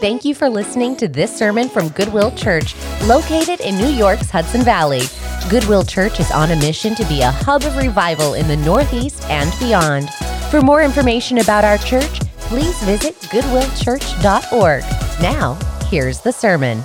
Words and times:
Thank 0.00 0.24
you 0.24 0.34
for 0.34 0.48
listening 0.48 0.96
to 0.96 1.08
this 1.08 1.36
sermon 1.36 1.68
from 1.68 1.90
Goodwill 1.90 2.30
Church, 2.30 2.74
located 3.02 3.60
in 3.60 3.76
New 3.76 3.90
York's 3.90 4.30
Hudson 4.30 4.62
Valley. 4.62 5.02
Goodwill 5.50 5.82
Church 5.82 6.18
is 6.20 6.30
on 6.30 6.52
a 6.52 6.56
mission 6.56 6.94
to 6.94 7.04
be 7.04 7.20
a 7.20 7.30
hub 7.30 7.64
of 7.64 7.76
revival 7.76 8.32
in 8.32 8.48
the 8.48 8.56
Northeast 8.56 9.22
and 9.28 9.52
beyond. 9.60 10.08
For 10.50 10.62
more 10.62 10.80
information 10.80 11.36
about 11.36 11.66
our 11.66 11.76
church, 11.76 12.20
please 12.38 12.82
visit 12.84 13.14
goodwillchurch.org. 13.24 14.82
Now, 15.20 15.58
here's 15.90 16.22
the 16.22 16.32
sermon. 16.32 16.82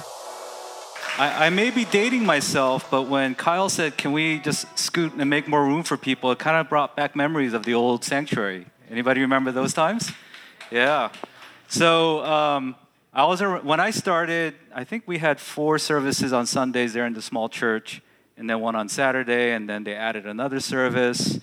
I, 1.18 1.46
I, 1.46 1.50
may 1.52 1.70
be 1.70 1.86
dating 1.86 2.26
myself, 2.26 2.92
but 2.92 3.04
when 3.04 3.34
Kyle 3.34 3.70
said, 3.70 3.96
Can 3.96 4.12
we 4.12 4.40
just 4.40 4.78
scoot 4.78 5.14
and 5.14 5.30
make 5.30 5.48
more 5.48 5.64
room 5.64 5.84
for 5.84 5.96
people, 5.96 6.34
it 6.34 6.40
kind 6.40 6.58
of 6.58 6.68
brought 6.68 6.98
back 6.98 7.16
memories 7.16 7.54
of 7.54 7.64
the 7.64 7.76
old 7.76 8.04
sanctuary. 8.04 8.66
Anybody 8.92 9.22
remember 9.22 9.54
those 9.54 9.74
times? 9.74 10.12
Yeah. 10.70 11.12
So 11.70 12.24
um, 12.26 12.76
I 13.18 13.24
was 13.24 13.40
when 13.40 13.80
I 13.80 13.92
started. 13.92 14.56
I 14.74 14.84
think 14.84 15.04
we 15.08 15.20
had 15.20 15.40
four 15.40 15.80
services 15.80 16.34
on 16.34 16.46
Sundays 16.46 16.92
there 16.92 17.06
in 17.06 17.14
the 17.14 17.22
small 17.22 17.48
church, 17.48 18.02
and 18.36 18.50
then 18.50 18.60
one 18.60 18.76
on 18.76 18.90
Saturday, 18.90 19.54
and 19.54 19.70
then 19.70 19.86
they 19.86 19.96
added 19.96 20.26
another 20.26 20.60
service 20.60 21.40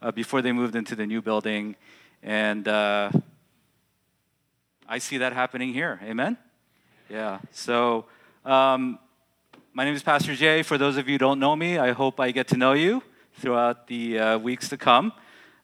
uh, 0.00 0.12
before 0.12 0.40
they 0.40 0.52
moved 0.52 0.76
into 0.76 0.94
the 0.94 1.04
new 1.04 1.20
building, 1.20 1.74
and 2.22 2.68
uh, 2.68 3.10
I 4.88 4.98
see 4.98 5.18
that 5.18 5.32
happening 5.32 5.72
here. 5.74 5.98
Amen. 6.04 6.38
Yeah. 7.10 7.40
So. 7.50 8.04
Um, 8.44 9.00
my 9.72 9.84
name 9.84 9.94
is 9.94 10.02
Pastor 10.04 10.34
Jay. 10.36 10.62
For 10.62 10.78
those 10.78 10.96
of 10.96 11.08
you 11.08 11.14
who 11.14 11.18
don't 11.18 11.40
know 11.40 11.56
me, 11.56 11.76
I 11.76 11.90
hope 11.90 12.20
I 12.20 12.30
get 12.30 12.46
to 12.48 12.56
know 12.56 12.72
you 12.72 13.02
throughout 13.40 13.88
the 13.88 14.18
uh, 14.18 14.38
weeks 14.38 14.68
to 14.68 14.76
come. 14.76 15.12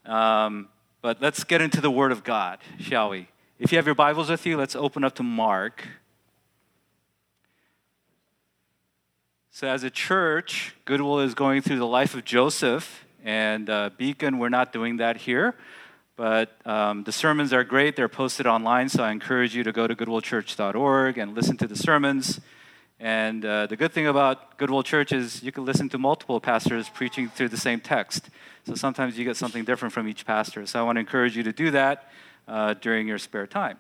Um, 0.05 0.69
but 1.01 1.23
let's 1.23 1.45
get 1.45 1.63
into 1.63 1.81
the 1.81 1.91
Word 1.91 2.11
of 2.13 2.25
God, 2.25 2.59
shall 2.79 3.09
we? 3.09 3.29
If 3.63 3.71
you 3.71 3.79
have 3.79 3.87
your 3.87 3.95
Bibles 3.95 4.29
with 4.29 4.45
you, 4.45 4.57
let's 4.57 4.75
open 4.75 5.05
up 5.05 5.15
to 5.15 5.23
Mark. 5.23 5.87
So, 9.53 9.69
as 9.69 9.85
a 9.85 9.89
church, 9.89 10.75
Goodwill 10.85 11.21
is 11.21 11.35
going 11.35 11.63
through 11.63 11.79
the 11.79 11.87
life 11.87 12.13
of 12.15 12.25
Joseph, 12.25 13.05
and 13.25 13.71
uh, 13.71 13.91
Beacon, 13.97 14.41
we're 14.41 14.49
not 14.49 14.73
doing 14.73 14.97
that 14.97 15.17
here. 15.17 15.55
But 16.17 16.57
um, 16.67 17.05
the 17.05 17.13
sermons 17.13 17.53
are 17.53 17.63
great. 17.63 17.95
They're 17.95 18.09
posted 18.09 18.49
online, 18.49 18.89
so 18.89 19.05
I 19.05 19.13
encourage 19.13 19.55
you 19.55 19.63
to 19.63 19.71
go 19.71 19.87
to 19.87 19.95
goodwillchurch.org 19.95 21.17
and 21.17 21.33
listen 21.33 21.57
to 21.59 21.69
the 21.69 21.77
sermons. 21.77 22.41
And 22.99 23.45
uh, 23.45 23.67
the 23.67 23.77
good 23.77 23.93
thing 23.93 24.09
about 24.09 24.59
Goodwill 24.59 24.83
Church 24.83 25.13
is 25.13 25.41
you 25.41 25.53
can 25.53 25.65
listen 25.65 25.89
to 25.91 25.99
multiple 25.99 26.41
pastors 26.41 26.89
preaching 26.89 27.29
through 27.29 27.51
the 27.51 27.57
same 27.57 27.79
text. 27.79 28.29
So 28.67 28.75
sometimes 28.75 29.17
you 29.17 29.25
get 29.25 29.37
something 29.37 29.63
different 29.63 29.95
from 29.95 30.09
each 30.09 30.27
pastor. 30.27 30.67
So 30.67 30.81
I 30.81 30.83
want 30.83 30.97
to 30.97 31.01
encourage 31.01 31.37
you 31.37 31.45
to 31.45 31.53
do 31.53 31.71
that 31.71 32.09
uh, 32.47 32.75
during 32.75 33.09
your 33.09 33.19
spare 33.19 33.47
time. 33.47 33.79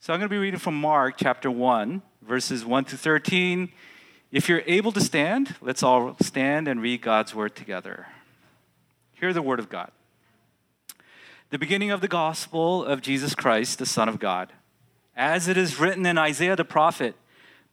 So 0.00 0.12
I'm 0.12 0.20
going 0.20 0.28
to 0.28 0.34
be 0.34 0.38
reading 0.38 0.60
from 0.60 0.78
Mark 0.80 1.14
chapter 1.16 1.50
1, 1.50 2.02
verses 2.22 2.64
1 2.64 2.84
to 2.86 2.96
13. 2.96 3.72
If 4.30 4.48
you're 4.48 4.62
able 4.66 4.92
to 4.92 5.00
stand, 5.00 5.56
let's 5.60 5.82
all 5.82 6.16
stand 6.20 6.68
and 6.68 6.82
read 6.82 7.00
God's 7.00 7.34
word 7.34 7.54
together. 7.54 8.08
Hear 9.14 9.32
the 9.32 9.42
word 9.42 9.60
of 9.60 9.68
God. 9.68 9.90
The 11.50 11.58
beginning 11.58 11.90
of 11.90 12.00
the 12.00 12.08
gospel 12.08 12.84
of 12.84 13.00
Jesus 13.00 13.34
Christ, 13.34 13.78
the 13.78 13.86
Son 13.86 14.08
of 14.08 14.18
God. 14.18 14.52
As 15.16 15.48
it 15.48 15.56
is 15.56 15.78
written 15.78 16.04
in 16.04 16.18
Isaiah 16.18 16.56
the 16.56 16.64
prophet, 16.64 17.14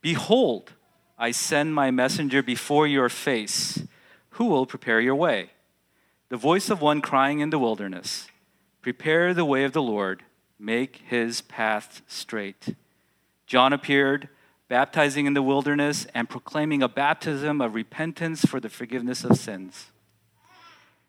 Behold, 0.02 0.74
I 1.18 1.32
send 1.32 1.76
my 1.76 1.92
messenger 1.92 2.42
before 2.42 2.88
your 2.88 3.10
face, 3.10 3.84
who 4.32 4.46
will 4.46 4.66
prepare 4.66 5.00
your 5.00 5.16
way. 5.16 5.52
The 6.30 6.38
voice 6.38 6.70
of 6.70 6.82
one 6.82 7.02
crying 7.02 7.40
in 7.40 7.50
the 7.50 7.60
wilderness, 7.60 8.28
Prepare 8.82 9.34
the 9.34 9.46
way 9.46 9.64
of 9.64 9.74
the 9.74 9.82
Lord, 9.82 10.24
make 10.58 11.04
his 11.08 11.42
path 11.42 12.02
straight. 12.08 12.76
John 13.46 13.74
appeared, 13.74 14.28
baptizing 14.70 15.26
in 15.26 15.34
the 15.34 15.42
wilderness 15.44 16.08
and 16.14 16.30
proclaiming 16.30 16.82
a 16.82 16.88
baptism 16.88 17.62
of 17.62 17.76
repentance 17.76 18.46
for 18.46 18.60
the 18.60 18.70
forgiveness 18.70 19.24
of 19.24 19.38
sins. 19.38 19.88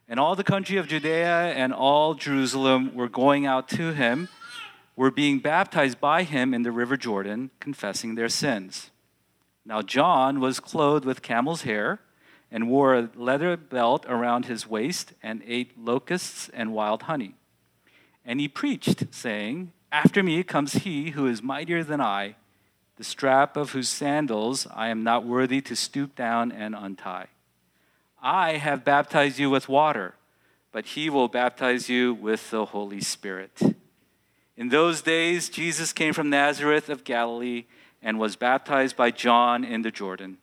And 0.08 0.20
all 0.20 0.34
the 0.34 0.44
country 0.44 0.76
of 0.76 0.88
Judea 0.88 1.52
and 1.54 1.72
all 1.72 2.14
Jerusalem 2.14 2.94
were 2.94 3.08
going 3.08 3.46
out 3.46 3.68
to 3.70 3.92
him 3.94 4.28
were 4.94 5.10
being 5.10 5.38
baptized 5.38 6.00
by 6.00 6.24
him 6.24 6.52
in 6.52 6.64
the 6.64 6.72
river 6.72 6.98
Jordan, 6.98 7.50
confessing 7.60 8.14
their 8.14 8.28
sins. 8.28 8.90
Now, 9.64 9.80
John 9.80 10.40
was 10.40 10.60
clothed 10.60 11.06
with 11.06 11.22
camel's 11.22 11.62
hair 11.62 12.00
and 12.50 12.68
wore 12.68 12.94
a 12.94 13.08
leather 13.14 13.56
belt 13.56 14.04
around 14.08 14.44
his 14.44 14.66
waist 14.66 15.14
and 15.22 15.42
ate 15.46 15.78
locusts 15.78 16.50
and 16.52 16.74
wild 16.74 17.04
honey. 17.04 17.36
And 18.24 18.40
he 18.40 18.48
preached, 18.48 19.12
saying, 19.14 19.72
After 19.90 20.22
me 20.22 20.42
comes 20.42 20.74
he 20.74 21.10
who 21.10 21.26
is 21.26 21.42
mightier 21.42 21.82
than 21.82 22.00
I, 22.00 22.36
the 22.96 23.04
strap 23.04 23.56
of 23.56 23.70
whose 23.70 23.88
sandals 23.88 24.66
I 24.72 24.88
am 24.88 25.02
not 25.02 25.24
worthy 25.24 25.60
to 25.62 25.74
stoop 25.74 26.14
down 26.14 26.52
and 26.52 26.74
untie. 26.74 27.28
I 28.22 28.58
have 28.58 28.84
baptized 28.84 29.38
you 29.38 29.50
with 29.50 29.68
water, 29.68 30.14
but 30.70 30.86
he 30.86 31.10
will 31.10 31.28
baptize 31.28 31.88
you 31.88 32.14
with 32.14 32.50
the 32.50 32.66
Holy 32.66 33.00
Spirit. 33.00 33.60
In 34.56 34.68
those 34.68 35.02
days, 35.02 35.48
Jesus 35.48 35.92
came 35.92 36.12
from 36.12 36.30
Nazareth 36.30 36.88
of 36.88 37.04
Galilee 37.04 37.64
and 38.00 38.18
was 38.18 38.36
baptized 38.36 38.96
by 38.96 39.10
John 39.10 39.64
in 39.64 39.82
the 39.82 39.90
Jordan. 39.90 40.38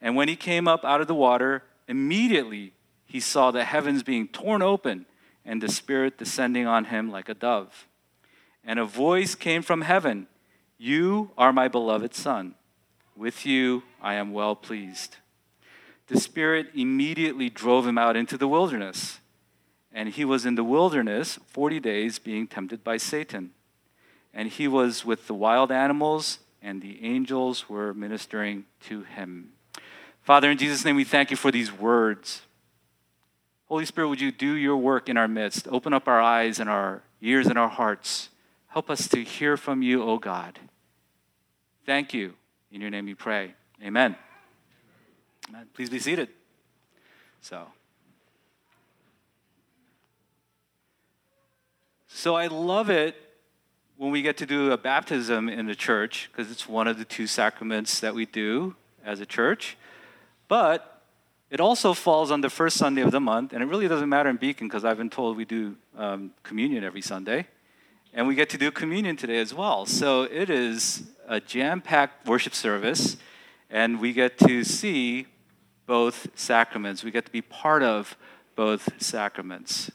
And 0.00 0.16
when 0.16 0.28
he 0.28 0.36
came 0.36 0.66
up 0.66 0.84
out 0.84 1.00
of 1.00 1.08
the 1.08 1.14
water, 1.14 1.64
immediately 1.86 2.72
he 3.04 3.20
saw 3.20 3.50
the 3.50 3.64
heavens 3.64 4.02
being 4.02 4.28
torn 4.28 4.62
open 4.62 5.06
and 5.44 5.62
the 5.62 5.68
Spirit 5.68 6.18
descending 6.18 6.66
on 6.66 6.86
him 6.86 7.10
like 7.10 7.28
a 7.28 7.34
dove. 7.34 7.86
And 8.64 8.78
a 8.78 8.84
voice 8.84 9.34
came 9.34 9.62
from 9.62 9.82
heaven 9.82 10.26
You 10.78 11.30
are 11.36 11.52
my 11.52 11.68
beloved 11.68 12.14
Son. 12.14 12.54
With 13.16 13.44
you 13.44 13.82
I 14.00 14.14
am 14.14 14.32
well 14.32 14.56
pleased. 14.56 15.16
The 16.08 16.20
Spirit 16.20 16.68
immediately 16.74 17.48
drove 17.48 17.86
him 17.86 17.98
out 17.98 18.16
into 18.16 18.36
the 18.36 18.48
wilderness 18.48 19.20
and 19.92 20.08
he 20.08 20.24
was 20.24 20.46
in 20.46 20.54
the 20.54 20.64
wilderness 20.64 21.38
40 21.48 21.80
days 21.80 22.18
being 22.18 22.46
tempted 22.46 22.82
by 22.82 22.96
Satan. 22.96 23.50
And 24.32 24.48
he 24.48 24.66
was 24.66 25.04
with 25.04 25.26
the 25.26 25.34
wild 25.34 25.70
animals, 25.70 26.38
and 26.62 26.80
the 26.80 27.04
angels 27.04 27.68
were 27.68 27.92
ministering 27.92 28.64
to 28.84 29.02
him. 29.02 29.52
Father, 30.22 30.50
in 30.50 30.56
Jesus' 30.56 30.84
name, 30.84 30.96
we 30.96 31.04
thank 31.04 31.30
you 31.30 31.36
for 31.36 31.50
these 31.50 31.70
words. 31.70 32.42
Holy 33.72 33.86
Spirit, 33.86 34.08
would 34.08 34.20
you 34.20 34.30
do 34.30 34.52
your 34.52 34.76
work 34.76 35.08
in 35.08 35.16
our 35.16 35.26
midst? 35.26 35.66
Open 35.68 35.94
up 35.94 36.06
our 36.06 36.20
eyes 36.20 36.60
and 36.60 36.68
our 36.68 37.00
ears 37.22 37.46
and 37.46 37.58
our 37.58 37.70
hearts. 37.70 38.28
Help 38.66 38.90
us 38.90 39.08
to 39.08 39.24
hear 39.24 39.56
from 39.56 39.80
you, 39.80 40.02
O 40.02 40.18
God. 40.18 40.58
Thank 41.86 42.12
you. 42.12 42.34
In 42.70 42.82
your 42.82 42.90
name 42.90 43.06
we 43.06 43.14
pray. 43.14 43.54
Amen. 43.82 44.14
Amen. 45.48 45.68
Please 45.72 45.88
be 45.88 45.98
seated. 45.98 46.28
So. 47.40 47.64
So 52.08 52.34
I 52.34 52.48
love 52.48 52.90
it 52.90 53.16
when 53.96 54.10
we 54.10 54.20
get 54.20 54.36
to 54.36 54.44
do 54.44 54.70
a 54.70 54.76
baptism 54.76 55.48
in 55.48 55.64
the 55.64 55.74
church 55.74 56.28
because 56.30 56.52
it's 56.52 56.68
one 56.68 56.88
of 56.88 56.98
the 56.98 57.06
two 57.06 57.26
sacraments 57.26 58.00
that 58.00 58.14
we 58.14 58.26
do 58.26 58.76
as 59.02 59.20
a 59.20 59.24
church. 59.24 59.78
But 60.46 60.91
it 61.52 61.60
also 61.60 61.92
falls 61.92 62.30
on 62.30 62.40
the 62.40 62.50
first 62.50 62.76
Sunday 62.76 63.02
of 63.02 63.10
the 63.12 63.20
month, 63.20 63.52
and 63.52 63.62
it 63.62 63.66
really 63.66 63.86
doesn't 63.86 64.08
matter 64.08 64.28
in 64.28 64.36
Beacon 64.36 64.66
because 64.66 64.84
I've 64.84 64.96
been 64.96 65.10
told 65.10 65.36
we 65.36 65.44
do 65.44 65.76
um, 65.96 66.32
communion 66.42 66.82
every 66.82 67.02
Sunday. 67.02 67.46
And 68.14 68.26
we 68.26 68.34
get 68.34 68.50
to 68.50 68.58
do 68.58 68.70
communion 68.70 69.16
today 69.16 69.38
as 69.38 69.54
well. 69.54 69.86
So 69.86 70.22
it 70.24 70.50
is 70.50 71.04
a 71.28 71.40
jam 71.40 71.80
packed 71.80 72.26
worship 72.26 72.54
service, 72.54 73.16
and 73.70 74.00
we 74.00 74.12
get 74.12 74.38
to 74.38 74.64
see 74.64 75.26
both 75.86 76.26
sacraments. 76.34 77.04
We 77.04 77.10
get 77.10 77.26
to 77.26 77.32
be 77.32 77.42
part 77.42 77.82
of 77.82 78.16
both 78.54 79.00
sacraments 79.00 79.90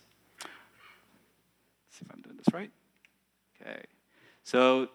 see 1.98 2.06
if 2.06 2.14
I'm 2.14 2.22
doing 2.22 2.38
this 2.38 2.54
right. 2.54 2.72
Okay. 3.62 3.82
So, 4.44 4.90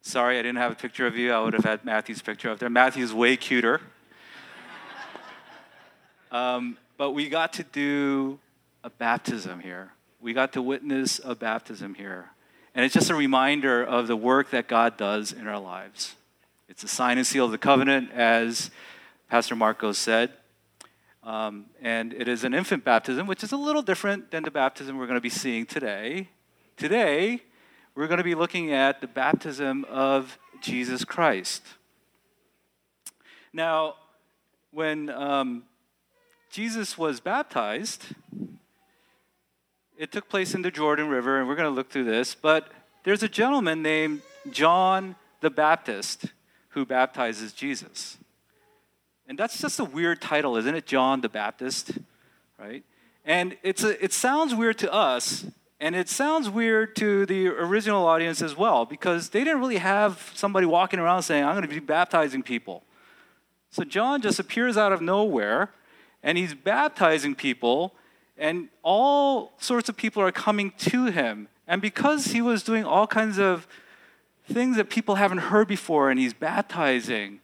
sorry 0.00 0.38
I 0.38 0.42
didn't 0.42 0.58
have 0.58 0.72
a 0.72 0.76
picture 0.76 1.06
of 1.06 1.16
you. 1.16 1.32
I 1.32 1.40
would 1.40 1.54
have 1.54 1.64
had 1.64 1.84
Matthew's 1.84 2.22
picture 2.22 2.50
up 2.50 2.58
there. 2.58 2.70
Matthew's 2.70 3.12
way 3.12 3.36
cuter. 3.36 3.80
Um, 6.30 6.76
but 6.96 7.12
we 7.12 7.28
got 7.28 7.52
to 7.54 7.62
do 7.62 8.38
a 8.82 8.90
baptism 8.90 9.60
here. 9.60 9.92
We 10.20 10.32
got 10.32 10.52
to 10.54 10.62
witness 10.62 11.20
a 11.24 11.34
baptism 11.34 11.94
here. 11.94 12.30
And 12.74 12.84
it's 12.84 12.94
just 12.94 13.10
a 13.10 13.14
reminder 13.14 13.82
of 13.82 14.06
the 14.06 14.16
work 14.16 14.50
that 14.50 14.68
God 14.68 14.96
does 14.96 15.32
in 15.32 15.46
our 15.46 15.58
lives. 15.58 16.14
It's 16.68 16.84
a 16.84 16.88
sign 16.88 17.16
and 17.16 17.26
seal 17.26 17.46
of 17.46 17.50
the 17.50 17.58
covenant, 17.58 18.10
as 18.12 18.70
Pastor 19.30 19.56
Marco 19.56 19.92
said. 19.92 20.32
Um, 21.22 21.66
and 21.80 22.12
it 22.12 22.28
is 22.28 22.44
an 22.44 22.54
infant 22.54 22.84
baptism, 22.84 23.26
which 23.26 23.42
is 23.42 23.52
a 23.52 23.56
little 23.56 23.82
different 23.82 24.30
than 24.30 24.42
the 24.42 24.50
baptism 24.50 24.96
we're 24.96 25.06
going 25.06 25.16
to 25.16 25.22
be 25.22 25.30
seeing 25.30 25.66
today. 25.66 26.28
Today, 26.76 27.42
we're 27.94 28.06
going 28.06 28.18
to 28.18 28.24
be 28.24 28.34
looking 28.34 28.72
at 28.72 29.00
the 29.00 29.06
baptism 29.06 29.84
of 29.86 30.38
Jesus 30.60 31.04
Christ. 31.04 31.62
Now, 33.52 33.94
when 34.70 35.08
um, 35.08 35.64
Jesus 36.50 36.96
was 36.96 37.20
baptized, 37.20 38.06
it 39.98 40.12
took 40.12 40.28
place 40.28 40.54
in 40.54 40.62
the 40.62 40.70
Jordan 40.70 41.08
River, 41.08 41.38
and 41.38 41.48
we're 41.48 41.56
going 41.56 41.68
to 41.68 41.74
look 41.74 41.90
through 41.90 42.04
this, 42.04 42.34
but 42.34 42.70
there's 43.04 43.22
a 43.22 43.28
gentleman 43.28 43.82
named 43.82 44.22
John 44.50 45.16
the 45.40 45.50
Baptist 45.50 46.26
who 46.70 46.84
baptizes 46.84 47.52
Jesus. 47.52 48.18
And 49.28 49.38
that's 49.38 49.60
just 49.60 49.80
a 49.80 49.84
weird 49.84 50.20
title, 50.20 50.56
isn't 50.56 50.74
it? 50.74 50.86
John 50.86 51.20
the 51.20 51.28
Baptist, 51.28 51.92
right? 52.58 52.84
And 53.24 53.56
it's 53.62 53.82
a, 53.82 54.02
it 54.02 54.12
sounds 54.12 54.54
weird 54.54 54.78
to 54.78 54.92
us, 54.92 55.46
and 55.80 55.96
it 55.96 56.08
sounds 56.08 56.48
weird 56.48 56.94
to 56.96 57.26
the 57.26 57.48
original 57.48 58.06
audience 58.06 58.40
as 58.40 58.56
well, 58.56 58.84
because 58.84 59.30
they 59.30 59.44
didn't 59.44 59.60
really 59.60 59.78
have 59.78 60.30
somebody 60.34 60.66
walking 60.66 61.00
around 61.00 61.22
saying, 61.22 61.44
I'm 61.44 61.54
going 61.54 61.68
to 61.68 61.68
be 61.68 61.80
baptizing 61.80 62.42
people. 62.42 62.82
So 63.70 63.82
John 63.82 64.22
just 64.22 64.38
appears 64.38 64.76
out 64.76 64.92
of 64.92 65.00
nowhere, 65.00 65.70
and 66.26 66.36
he's 66.36 66.54
baptizing 66.54 67.36
people, 67.36 67.94
and 68.36 68.68
all 68.82 69.52
sorts 69.58 69.88
of 69.88 69.96
people 69.96 70.20
are 70.20 70.32
coming 70.32 70.72
to 70.76 71.06
him. 71.06 71.46
And 71.68 71.80
because 71.80 72.26
he 72.26 72.42
was 72.42 72.64
doing 72.64 72.84
all 72.84 73.06
kinds 73.06 73.38
of 73.38 73.68
things 74.50 74.76
that 74.76 74.90
people 74.90 75.14
haven't 75.14 75.38
heard 75.38 75.68
before, 75.68 76.10
and 76.10 76.18
he's 76.18 76.34
baptizing, 76.34 77.38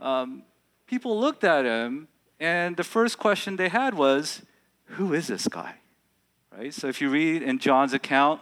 um, 0.00 0.42
people 0.86 1.20
looked 1.20 1.44
at 1.44 1.66
him, 1.66 2.08
and 2.40 2.78
the 2.78 2.82
first 2.82 3.18
question 3.18 3.56
they 3.56 3.68
had 3.68 3.92
was, 3.92 4.40
Who 4.96 5.12
is 5.12 5.26
this 5.26 5.46
guy? 5.46 5.74
Right? 6.56 6.72
So 6.72 6.88
if 6.88 7.02
you 7.02 7.10
read 7.10 7.42
in 7.42 7.58
John's 7.58 7.92
account, 7.92 8.40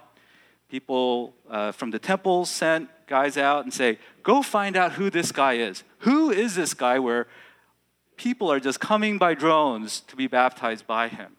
people 0.70 1.34
uh, 1.50 1.72
from 1.72 1.90
the 1.90 1.98
temple 1.98 2.44
sent 2.44 2.88
guys 3.08 3.36
out 3.36 3.64
and 3.64 3.74
say, 3.74 3.98
Go 4.22 4.42
find 4.42 4.76
out 4.76 4.92
who 4.92 5.10
this 5.10 5.32
guy 5.32 5.54
is. 5.54 5.82
Who 5.98 6.30
is 6.30 6.54
this 6.54 6.72
guy 6.72 7.00
where 7.00 7.26
people 8.22 8.52
are 8.52 8.60
just 8.60 8.78
coming 8.78 9.18
by 9.18 9.34
drones 9.34 10.00
to 10.02 10.14
be 10.14 10.28
baptized 10.28 10.86
by 10.86 11.08
him? 11.08 11.32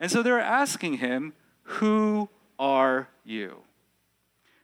And 0.00 0.10
so 0.10 0.24
they're 0.24 0.40
asking 0.40 0.94
him, 0.94 1.34
Who 1.78 2.28
are 2.58 3.08
you? 3.24 3.58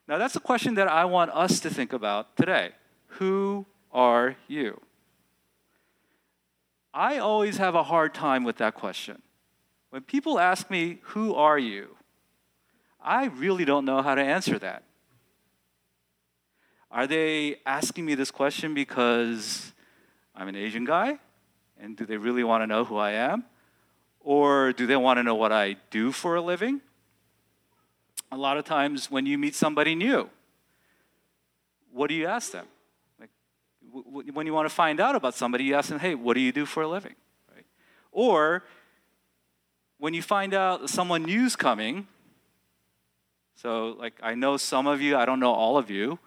Now, 0.09 0.19
that's 0.19 0.35
a 0.35 0.41
question 0.41 0.75
that 0.75 0.89
I 0.89 1.05
want 1.05 1.31
us 1.31 1.61
to 1.61 1.71
think 1.71 1.93
about 1.93 2.37
today. 2.37 2.71
Who 3.19 3.65
are 3.93 4.35
you? 4.49 4.81
I 6.93 7.19
always 7.19 7.59
have 7.59 7.77
a 7.77 7.85
hard 7.85 8.13
time 8.13 8.43
with 8.43 8.57
that 8.57 8.75
question. 8.75 9.23
When 9.91 10.03
people 10.03 10.41
ask 10.41 10.69
me, 10.69 10.99
Who 11.15 11.35
are 11.35 11.59
you? 11.59 11.97
I 13.01 13.27
really 13.27 13.65
don't 13.65 13.85
know 13.85 14.03
how 14.03 14.17
to 14.17 14.23
answer 14.23 14.59
that. 14.59 14.83
Are 16.91 17.07
they 17.07 17.61
asking 17.65 18.05
me 18.05 18.17
this 18.17 18.33
question 18.33 18.75
because 18.75 19.73
I'm 20.35 20.49
an 20.49 20.57
Asian 20.57 20.85
guy? 20.85 21.21
And 21.81 21.97
do 21.97 22.07
they 22.07 22.17
really 22.17 22.45
want 22.45 22.63
to 22.63 22.67
know 22.67 22.85
who 22.85 22.97
I 22.97 23.13
am? 23.13 23.45
Or 24.21 24.73
do 24.73 24.87
they 24.87 24.97
want 24.97 25.19
to 25.19 25.23
know 25.23 25.35
what 25.35 25.53
I 25.53 25.77
do 25.91 26.11
for 26.13 26.35
a 26.35 26.41
living? 26.41 26.81
A 28.33 28.37
lot 28.37 28.57
of 28.57 28.65
times 28.65 29.11
when 29.11 29.27
you 29.27 29.39
meet 29.39 29.55
somebody 29.55 29.95
new, 29.95 30.29
what 31.93 32.09
do 32.09 32.15
you 32.15 32.27
ask 32.27 32.51
them? 32.51 32.67
Like, 33.21 33.31
when 34.33 34.47
you 34.47 34.53
want 34.53 34.69
to 34.69 34.75
find 34.75 35.01
out 35.01 35.15
about 35.15 35.35
somebody, 35.35 35.65
you 35.65 35.75
ask 35.75 35.89
them, 35.89 35.99
hey, 35.99 36.15
what 36.15 36.35
do 36.35 36.41
you 36.41 36.53
do 36.53 36.67
for 36.67 36.83
a 36.83 36.89
living? 36.89 37.15
Right? 37.55 37.65
Or 38.11 38.65
when 39.99 40.13
you 40.13 40.23
find 40.23 40.55
out 40.55 40.91
someone 40.91 41.23
new's 41.23 41.57
coming, 41.57 42.07
so 43.55 43.97
like 43.99 44.15
I 44.23 44.35
know 44.35 44.57
some 44.57 44.87
of 44.87 45.01
you, 45.01 45.17
I 45.17 45.25
don't 45.25 45.41
know 45.41 45.53
all 45.53 45.79
of 45.79 45.91
you, 45.91 46.19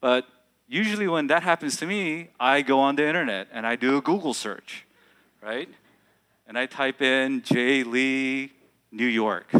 but 0.00 0.26
usually 0.68 1.08
when 1.08 1.26
that 1.28 1.42
happens 1.42 1.76
to 1.78 1.86
me, 1.86 2.28
I 2.38 2.62
go 2.62 2.78
on 2.78 2.96
the 2.96 3.06
internet 3.06 3.48
and 3.52 3.66
I 3.66 3.74
do 3.74 3.96
a 3.96 4.00
Google 4.00 4.34
search, 4.34 4.86
right? 5.42 5.68
And 6.46 6.58
I 6.58 6.66
type 6.66 7.02
in 7.02 7.42
Jay 7.42 7.82
Lee, 7.82 8.52
New 8.90 9.06
York. 9.06 9.50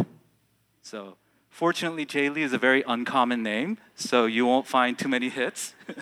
So 0.81 1.15
fortunately, 1.49 2.05
Jay 2.05 2.29
Lee 2.29 2.43
is 2.43 2.53
a 2.53 2.57
very 2.57 2.83
uncommon 2.87 3.43
name, 3.43 3.77
so 3.95 4.25
you 4.25 4.45
won't 4.45 4.67
find 4.67 4.97
too 4.97 5.07
many 5.07 5.29
hits. 5.29 5.73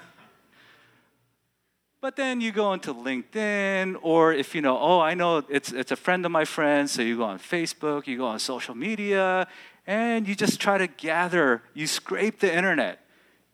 But 1.99 2.15
then 2.15 2.41
you 2.41 2.51
go 2.51 2.73
into 2.73 2.93
LinkedIn, 2.93 3.97
or 4.01 4.31
if 4.31 4.53
you 4.53 4.61
know, 4.61 4.77
oh, 4.79 4.99
I 4.99 5.15
know 5.15 5.43
it's, 5.49 5.71
it's 5.71 5.91
a 5.91 5.95
friend 5.95 6.25
of 6.25 6.31
my 6.31 6.45
friend, 6.45 6.87
so 6.87 7.01
you 7.01 7.17
go 7.17 7.23
on 7.23 7.39
Facebook, 7.39 8.05
you 8.05 8.17
go 8.17 8.27
on 8.27 8.37
social 8.37 8.75
media, 8.75 9.47
and 9.87 10.27
you 10.27 10.35
just 10.35 10.61
try 10.61 10.77
to 10.77 10.85
gather, 10.85 11.63
you 11.73 11.87
scrape 11.87 12.39
the 12.39 12.55
internet 12.55 12.99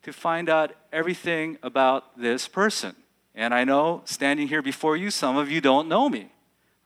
to 0.02 0.12
find 0.12 0.50
out 0.50 0.72
everything 0.92 1.56
about 1.62 2.18
this 2.18 2.46
person. 2.46 2.94
And 3.34 3.52
I 3.52 3.64
know, 3.64 4.02
standing 4.04 4.46
here 4.46 4.62
before 4.62 4.96
you, 4.96 5.10
some 5.10 5.36
of 5.36 5.50
you 5.50 5.60
don't 5.60 5.88
know 5.88 6.08
me, 6.08 6.30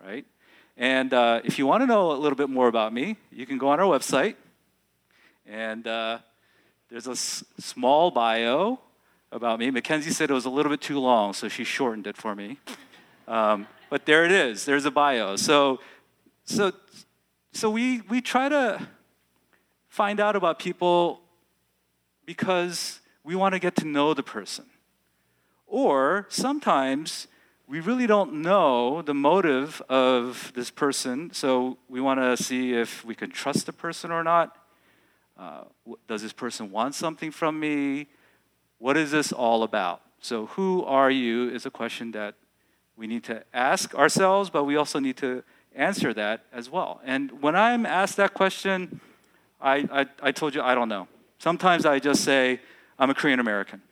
right? 0.03 0.25
And 0.79 1.13
uh, 1.13 1.43
if 1.45 1.59
you 1.59 1.67
want 1.67 1.83
to 1.83 1.87
know 1.87 2.13
a 2.13 2.17
little 2.17 2.37
bit 2.37 2.49
more 2.49 2.69
about 2.69 2.93
me, 2.93 3.17
you 3.31 3.45
can 3.45 3.59
go 3.59 3.69
on 3.69 3.81
our 3.81 3.87
website, 3.87 4.37
and 5.47 5.87
uh, 5.87 6.19
there's 6.89 7.07
a 7.07 7.13
s- 7.13 7.45
small 7.59 8.11
bio 8.11 8.79
about 9.31 9.59
me. 9.59 9.71
Mackenzie 9.71 10.11
said 10.11 10.31
it 10.31 10.33
was 10.33 10.47
a 10.47 10.51
little 10.51 10.71
bit 10.71 10.81
too 10.81 10.99
long, 10.99 11.35
so 11.35 11.49
she 11.49 11.65
shortened 11.65 12.07
it 12.07 12.17
for 12.17 12.35
me. 12.35 12.59
Um, 13.27 13.67
but 13.91 14.07
there 14.07 14.25
it 14.25 14.33
is. 14.33 14.65
There's 14.65 14.87
a 14.87 14.91
bio. 14.91 15.37
So, 15.37 15.81
so, 16.45 16.73
so 17.53 17.69
we, 17.69 18.01
we 18.03 18.23
try 18.23 18.49
to 18.49 18.89
find 19.89 20.19
out 20.19 20.35
about 20.35 20.59
people 20.59 21.21
because 22.25 23.01
we 23.23 23.35
want 23.35 23.55
to 23.55 23.59
get 23.59 23.77
to 23.77 23.87
know 23.87 24.15
the 24.15 24.23
person. 24.23 24.65
Or 25.69 26.27
sometimes 26.31 27.29
we 27.69 27.81
really 27.81 28.07
don't 28.07 28.41
know 28.41 29.03
the 29.03 29.13
motive 29.13 29.83
of 29.91 30.53
this 30.55 30.71
person, 30.71 31.31
so 31.35 31.77
we 31.89 32.01
want 32.01 32.19
to 32.19 32.43
see 32.43 32.73
if 32.73 33.05
we 33.05 33.15
can 33.15 33.31
trust 33.31 33.67
the 33.67 33.73
person 33.73 34.11
or 34.11 34.25
not. 34.25 34.57
Uh, 35.39 35.65
does 36.09 36.23
this 36.23 36.33
person 36.33 36.71
want 36.71 36.95
something 36.95 37.31
from 37.31 37.61
me? 37.61 38.09
What 38.79 38.97
is 38.97 39.11
this 39.11 39.31
all 39.31 39.63
about? 39.63 40.01
So, 40.21 40.47
who 40.47 40.83
are 40.85 41.11
you 41.11 41.51
is 41.51 41.67
a 41.67 41.71
question 41.71 42.11
that 42.13 42.35
we 42.97 43.07
need 43.07 43.23
to 43.25 43.45
ask 43.53 43.95
ourselves, 43.95 44.51
but 44.51 44.65
we 44.65 44.77
also 44.77 44.99
need 44.99 45.17
to 45.19 45.45
answer 45.77 46.13
that 46.15 46.47
as 46.53 46.71
well. 46.71 47.01
And 47.05 47.41
when 47.43 47.55
I'm 47.55 47.87
asked 47.87 48.17
that 48.17 48.35
question, 48.35 49.01
I, 49.61 49.87
I, 49.93 50.07
I 50.23 50.33
told 50.33 50.55
you 50.55 50.63
I 50.63 50.75
don't 50.75 50.89
know. 50.89 51.07
Sometimes 51.39 51.87
I 51.87 51.99
just 52.01 52.25
say, 52.25 52.61
I'm 52.99 53.11
a 53.11 53.15
Korean 53.15 53.39
American, 53.39 53.83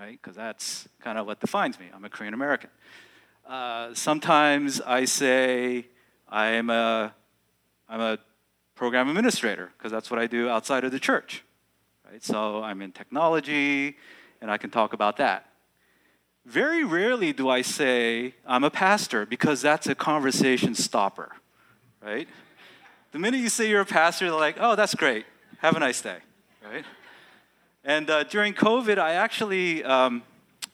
right? 0.00 0.18
Because 0.20 0.34
that's 0.34 0.88
kind 1.00 1.18
of 1.18 1.26
what 1.26 1.40
defines 1.40 1.78
me. 1.78 1.86
I'm 1.94 2.04
a 2.04 2.08
Korean 2.08 2.32
American. 2.32 2.70
Uh, 3.46 3.92
sometimes 3.92 4.80
I 4.80 5.04
say, 5.04 5.86
I'm 6.28 6.70
a, 6.70 7.12
I'm 7.88 8.00
a 8.00 8.18
program 8.74 9.08
administrator, 9.08 9.70
because 9.76 9.92
that's 9.92 10.10
what 10.10 10.18
I 10.18 10.26
do 10.26 10.48
outside 10.48 10.84
of 10.84 10.92
the 10.92 10.98
church. 10.98 11.44
Right? 12.10 12.24
So 12.24 12.62
I'm 12.62 12.80
in 12.80 12.92
technology, 12.92 13.96
and 14.40 14.50
I 14.50 14.56
can 14.56 14.70
talk 14.70 14.94
about 14.94 15.18
that. 15.18 15.46
Very 16.46 16.82
rarely 16.82 17.34
do 17.34 17.50
I 17.50 17.60
say 17.60 18.34
I'm 18.46 18.64
a 18.64 18.70
pastor 18.70 19.26
because 19.26 19.60
that's 19.60 19.86
a 19.86 19.94
conversation 19.94 20.74
stopper, 20.74 21.32
right? 22.02 22.26
The 23.12 23.18
minute 23.18 23.38
you 23.38 23.50
say 23.50 23.68
you're 23.68 23.82
a 23.82 23.86
pastor, 23.86 24.30
they're 24.30 24.40
like, 24.40 24.56
oh, 24.58 24.74
that's 24.74 24.94
great. 24.94 25.26
Have 25.58 25.76
a 25.76 25.80
nice 25.80 26.00
day, 26.00 26.16
right? 26.64 26.84
And 27.84 28.10
uh, 28.10 28.24
during 28.24 28.52
COVID, 28.52 28.98
I 28.98 29.14
actually 29.14 29.82
um, 29.84 30.22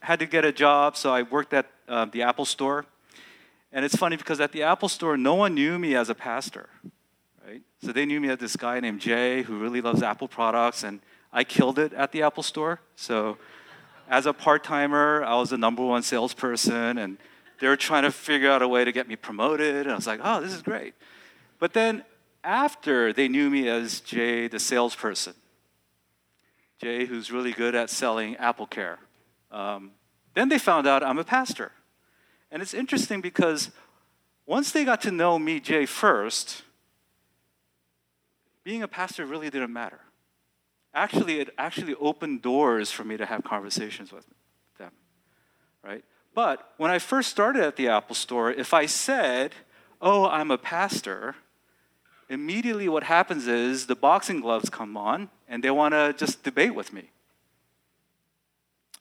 had 0.00 0.18
to 0.18 0.26
get 0.26 0.44
a 0.44 0.50
job, 0.50 0.96
so 0.96 1.12
I 1.12 1.22
worked 1.22 1.54
at 1.54 1.66
uh, 1.88 2.06
the 2.06 2.22
Apple 2.22 2.44
Store. 2.44 2.84
And 3.72 3.84
it's 3.84 3.94
funny 3.94 4.16
because 4.16 4.40
at 4.40 4.52
the 4.52 4.64
Apple 4.64 4.88
Store, 4.88 5.16
no 5.16 5.34
one 5.34 5.54
knew 5.54 5.78
me 5.78 5.94
as 5.94 6.08
a 6.08 6.14
pastor, 6.14 6.68
right? 7.46 7.62
So 7.82 7.92
they 7.92 8.06
knew 8.06 8.20
me 8.20 8.30
as 8.30 8.38
this 8.38 8.56
guy 8.56 8.80
named 8.80 9.00
Jay 9.00 9.42
who 9.42 9.58
really 9.58 9.80
loves 9.80 10.02
Apple 10.02 10.26
products, 10.26 10.82
and 10.82 11.00
I 11.32 11.44
killed 11.44 11.78
it 11.78 11.92
at 11.92 12.10
the 12.10 12.22
Apple 12.22 12.42
Store. 12.42 12.80
So, 12.96 13.38
as 14.08 14.26
a 14.26 14.32
part 14.32 14.64
timer, 14.64 15.24
I 15.24 15.34
was 15.34 15.50
the 15.50 15.58
number 15.58 15.84
one 15.84 16.02
salesperson, 16.02 16.98
and 16.98 17.18
they 17.60 17.68
were 17.68 17.76
trying 17.76 18.04
to 18.04 18.12
figure 18.12 18.50
out 18.50 18.62
a 18.62 18.68
way 18.68 18.84
to 18.84 18.92
get 18.92 19.08
me 19.08 19.16
promoted. 19.16 19.82
And 19.86 19.92
I 19.92 19.96
was 19.96 20.06
like, 20.06 20.20
oh, 20.22 20.40
this 20.40 20.52
is 20.52 20.62
great. 20.62 20.94
But 21.58 21.72
then, 21.72 22.04
after 22.42 23.12
they 23.12 23.28
knew 23.28 23.50
me 23.50 23.68
as 23.68 24.00
Jay, 24.00 24.46
the 24.48 24.60
salesperson, 24.60 25.34
Jay, 26.80 27.06
who's 27.06 27.30
really 27.30 27.52
good 27.52 27.74
at 27.74 27.90
selling 27.90 28.36
Apple 28.36 28.66
Care, 28.66 28.98
um, 29.50 29.92
then 30.34 30.48
they 30.48 30.58
found 30.58 30.86
out 30.86 31.02
I'm 31.02 31.18
a 31.18 31.24
pastor. 31.24 31.72
And 32.50 32.62
it's 32.62 32.74
interesting 32.74 33.20
because 33.20 33.70
once 34.46 34.72
they 34.72 34.84
got 34.84 35.00
to 35.02 35.10
know 35.10 35.38
me, 35.38 35.60
Jay, 35.60 35.86
first, 35.86 36.62
being 38.64 38.82
a 38.82 38.88
pastor 38.88 39.26
really 39.26 39.50
didn't 39.50 39.72
matter 39.72 40.00
actually, 40.96 41.38
it 41.38 41.50
actually 41.58 41.94
opened 41.96 42.42
doors 42.42 42.90
for 42.90 43.04
me 43.04 43.16
to 43.16 43.26
have 43.26 43.44
conversations 43.44 44.10
with 44.10 44.26
them, 44.78 44.90
right? 45.84 46.02
But 46.34 46.72
when 46.78 46.90
I 46.90 46.98
first 46.98 47.28
started 47.28 47.62
at 47.62 47.76
the 47.76 47.88
Apple 47.88 48.16
Store, 48.16 48.50
if 48.50 48.74
I 48.74 48.86
said, 48.86 49.52
oh, 50.00 50.26
I'm 50.26 50.50
a 50.50 50.58
pastor, 50.58 51.36
immediately 52.28 52.88
what 52.88 53.04
happens 53.04 53.46
is 53.46 53.86
the 53.86 53.94
boxing 53.94 54.40
gloves 54.40 54.70
come 54.70 54.96
on 54.96 55.28
and 55.48 55.62
they 55.62 55.70
want 55.70 55.92
to 55.92 56.14
just 56.16 56.42
debate 56.42 56.74
with 56.74 56.92
me. 56.92 57.10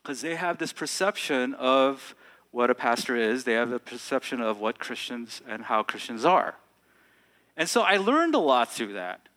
Because 0.02 0.22
they 0.22 0.36
have 0.36 0.58
this 0.58 0.72
perception 0.72 1.54
of 1.56 2.16
what 2.52 2.70
a 2.70 2.76
pastor 2.76 3.16
is, 3.16 3.44
they 3.44 3.54
have 3.54 3.72
a 3.72 3.80
perception 3.80 4.40
of 4.40 4.60
what 4.60 4.80
Christians 4.80 5.42
and 5.48 5.64
how 5.64 5.84
Christians 5.84 6.24
are. 6.24 6.56
And 7.58 7.68
so 7.68 7.82
I 7.82 7.98
learned 7.98 8.36
a 8.36 8.40
lot 8.40 8.72
through 8.72 8.94
that. 8.94 9.28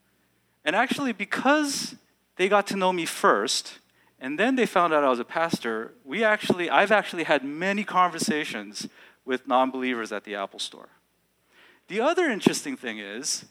And 0.64 0.76
actually, 0.76 1.12
because 1.12 1.96
they 2.36 2.48
got 2.48 2.66
to 2.68 2.76
know 2.76 2.92
me 2.92 3.06
first, 3.06 3.78
and 4.20 4.38
then 4.38 4.56
they 4.56 4.66
found 4.66 4.92
out 4.92 5.04
I 5.04 5.08
was 5.08 5.20
a 5.20 5.24
pastor, 5.24 5.94
we 6.04 6.24
actually, 6.24 6.68
I've 6.68 6.92
actually 6.92 7.24
had 7.24 7.44
many 7.44 7.84
conversations 7.84 8.88
with 9.24 9.46
non 9.46 9.70
believers 9.70 10.12
at 10.12 10.24
the 10.24 10.34
Apple 10.34 10.58
Store. 10.58 10.88
The 11.88 12.00
other 12.00 12.26
interesting 12.26 12.76
thing 12.76 12.98
is, 12.98 13.46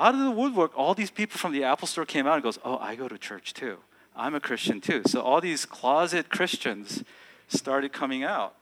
out 0.00 0.14
of 0.14 0.20
the 0.20 0.30
woodwork, 0.30 0.72
all 0.76 0.94
these 0.94 1.10
people 1.10 1.38
from 1.38 1.52
the 1.52 1.64
Apple 1.64 1.86
Store 1.86 2.06
came 2.06 2.26
out 2.26 2.34
and 2.34 2.42
goes, 2.42 2.58
"Oh, 2.64 2.78
I 2.78 2.94
go 2.94 3.06
to 3.08 3.18
church 3.18 3.52
too. 3.54 3.78
I'm 4.16 4.34
a 4.34 4.40
Christian 4.40 4.80
too." 4.80 5.02
So 5.06 5.20
all 5.20 5.40
these 5.40 5.66
closet 5.66 6.30
Christians 6.30 7.04
started 7.48 7.92
coming 7.92 8.24
out, 8.24 8.54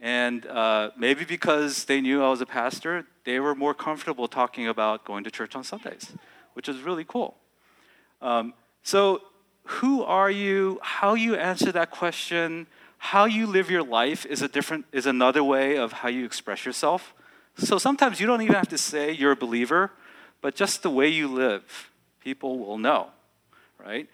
and 0.00 0.46
uh, 0.46 0.90
maybe 0.96 1.24
because 1.24 1.84
they 1.84 2.00
knew 2.00 2.22
I 2.22 2.28
was 2.28 2.40
a 2.40 2.46
pastor, 2.46 3.06
they 3.24 3.38
were 3.40 3.54
more 3.54 3.74
comfortable 3.74 4.28
talking 4.28 4.66
about 4.68 5.04
going 5.04 5.24
to 5.24 5.30
church 5.30 5.54
on 5.54 5.64
Sundays, 5.64 6.12
which 6.54 6.68
is 6.68 6.82
really 6.82 7.04
cool. 7.04 7.36
Um, 8.20 8.54
so, 8.82 9.22
who 9.64 10.02
are 10.02 10.30
you? 10.30 10.80
How 10.82 11.14
you 11.14 11.36
answer 11.36 11.70
that 11.72 11.90
question? 11.90 12.66
How 12.98 13.26
you 13.26 13.46
live 13.46 13.70
your 13.70 13.82
life 13.82 14.26
is 14.26 14.42
a 14.42 14.48
different 14.48 14.86
is 14.90 15.06
another 15.06 15.44
way 15.44 15.76
of 15.76 15.92
how 15.92 16.08
you 16.08 16.24
express 16.24 16.64
yourself. 16.66 17.14
So 17.56 17.78
sometimes 17.78 18.18
you 18.18 18.26
don't 18.26 18.42
even 18.42 18.54
have 18.54 18.68
to 18.68 18.78
say 18.78 19.12
you're 19.12 19.32
a 19.32 19.36
believer, 19.36 19.92
but 20.44 20.54
just 20.54 20.82
the 20.82 20.90
way 20.90 21.08
you 21.08 21.26
live, 21.26 21.90
people 22.20 22.58
will 22.58 22.76
know, 22.76 23.06
right? 23.82 24.06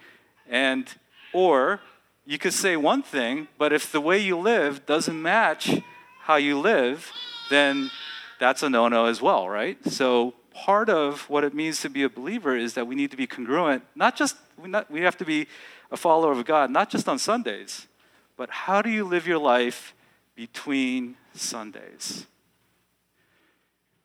And 0.48 0.86
or 1.32 1.80
you 2.24 2.38
could 2.38 2.52
say 2.52 2.76
one 2.76 3.02
thing, 3.02 3.48
but 3.58 3.72
if 3.72 3.90
the 3.90 4.00
way 4.00 4.20
you 4.20 4.38
live 4.38 4.86
doesn't 4.86 5.20
match 5.20 5.82
how 6.20 6.36
you 6.36 6.56
live, 6.60 7.10
then 7.50 7.90
that's 8.38 8.62
a 8.62 8.70
no-no 8.70 9.06
as 9.06 9.20
well, 9.20 9.48
right? 9.48 9.76
So 9.86 10.34
part 10.54 10.88
of 10.88 11.28
what 11.28 11.42
it 11.42 11.52
means 11.52 11.80
to 11.80 11.90
be 11.90 12.04
a 12.04 12.08
believer 12.08 12.56
is 12.56 12.74
that 12.74 12.86
we 12.86 12.94
need 12.94 13.10
to 13.10 13.16
be 13.16 13.26
congruent, 13.26 13.82
not 13.96 14.14
just 14.14 14.36
we, 14.56 14.68
not, 14.68 14.88
we 14.88 15.00
have 15.00 15.16
to 15.16 15.24
be 15.24 15.48
a 15.90 15.96
follower 15.96 16.30
of 16.30 16.44
God, 16.44 16.70
not 16.70 16.90
just 16.90 17.08
on 17.08 17.18
Sundays, 17.18 17.88
but 18.36 18.50
how 18.50 18.82
do 18.82 18.88
you 18.88 19.02
live 19.02 19.26
your 19.26 19.38
life 19.38 19.94
between 20.36 21.16
Sundays? 21.34 22.28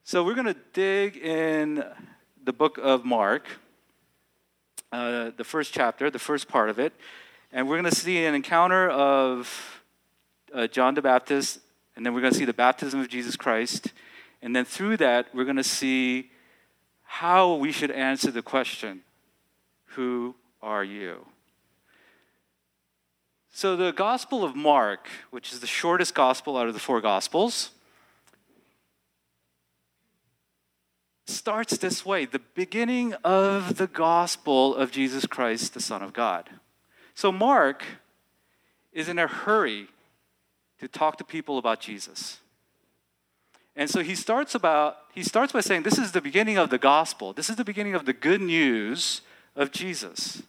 So 0.07 0.23
we're 0.23 0.33
going 0.33 0.53
to 0.53 0.57
dig 0.73 1.17
in 1.17 1.83
the 2.45 2.53
book 2.53 2.77
of 2.77 3.03
Mark, 3.03 3.47
uh, 4.91 5.31
the 5.35 5.43
first 5.43 5.73
chapter, 5.73 6.11
the 6.11 6.19
first 6.19 6.47
part 6.47 6.69
of 6.69 6.77
it, 6.77 6.93
and 7.51 7.67
we're 7.67 7.75
going 7.75 7.91
to 7.91 7.99
see 7.99 8.23
an 8.23 8.35
encounter 8.35 8.87
of 8.87 9.81
uh, 10.53 10.67
John 10.67 10.93
the 10.93 11.01
Baptist, 11.01 11.59
and 11.95 12.05
then 12.05 12.13
we're 12.13 12.21
going 12.21 12.33
to 12.33 12.37
see 12.37 12.45
the 12.45 12.53
baptism 12.53 12.99
of 12.99 13.09
Jesus 13.09 13.35
Christ, 13.35 13.93
and 14.43 14.55
then 14.55 14.63
through 14.63 14.97
that, 14.97 15.33
we're 15.33 15.43
going 15.43 15.55
to 15.55 15.63
see 15.63 16.29
how 17.01 17.55
we 17.55 17.71
should 17.71 17.89
answer 17.89 18.29
the 18.29 18.43
question 18.43 19.01
Who 19.95 20.35
are 20.61 20.83
you? 20.83 21.25
So, 23.51 23.75
the 23.75 23.91
Gospel 23.91 24.43
of 24.43 24.55
Mark, 24.55 25.07
which 25.31 25.51
is 25.51 25.61
the 25.61 25.67
shortest 25.67 26.13
gospel 26.13 26.57
out 26.57 26.67
of 26.67 26.75
the 26.75 26.79
four 26.79 27.01
Gospels, 27.01 27.71
starts 31.25 31.77
this 31.77 32.05
way 32.05 32.25
the 32.25 32.41
beginning 32.53 33.13
of 33.23 33.77
the 33.77 33.87
gospel 33.87 34.75
of 34.75 34.91
Jesus 34.91 35.25
Christ, 35.25 35.73
the 35.73 35.79
Son 35.79 36.01
of 36.01 36.13
God. 36.13 36.49
So, 37.13 37.31
Mark 37.31 37.83
is 38.93 39.09
in 39.09 39.19
a 39.19 39.27
hurry 39.27 39.87
to 40.79 40.87
talk 40.87 41.17
to 41.17 41.23
people 41.23 41.57
about 41.57 41.79
Jesus. 41.79 42.39
And 43.75 43.89
so 43.89 44.01
he 44.01 44.15
starts 44.15 44.55
about 44.55 44.97
he 45.13 45.23
starts 45.23 45.51
by 45.51 45.61
saying 45.61 45.83
this 45.83 45.97
is 45.97 46.11
the 46.11 46.21
beginning 46.21 46.57
of 46.57 46.69
the 46.69 46.77
gospel. 46.77 47.33
This 47.33 47.49
is 47.49 47.57
the 47.57 47.63
beginning 47.63 47.93
of 47.93 48.05
the 48.05 48.13
good 48.13 48.41
news 48.41 49.21
of 49.55 49.71
Jesus. 49.71 50.43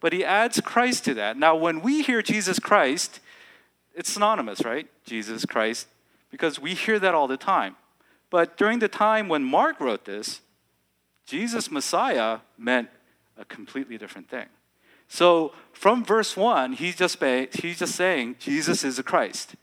But 0.00 0.12
he 0.12 0.24
adds 0.24 0.60
Christ 0.60 1.04
to 1.06 1.14
that. 1.14 1.36
Now 1.36 1.56
when 1.56 1.80
we 1.80 2.02
hear 2.02 2.22
Jesus 2.22 2.60
Christ, 2.60 3.20
it's 3.94 4.12
synonymous, 4.12 4.64
right? 4.64 4.86
Jesus 5.04 5.44
Christ 5.44 5.88
because 6.30 6.60
we 6.60 6.74
hear 6.74 6.98
that 6.98 7.14
all 7.14 7.26
the 7.26 7.36
time. 7.36 7.76
But 8.30 8.56
during 8.56 8.78
the 8.78 8.88
time 8.88 9.28
when 9.28 9.42
Mark 9.42 9.80
wrote 9.80 10.04
this, 10.04 10.40
Jesus 11.26 11.70
Messiah 11.70 12.40
meant 12.56 12.88
a 13.36 13.44
completely 13.44 13.98
different 13.98 14.28
thing. 14.28 14.46
So 15.08 15.52
from 15.72 16.04
verse 16.04 16.36
1, 16.36 16.74
he's 16.74 16.96
just, 16.96 17.22
he's 17.22 17.78
just 17.78 17.94
saying 17.94 18.36
Jesus 18.38 18.84
is 18.84 18.96
the 18.96 19.02
Christ. 19.02 19.54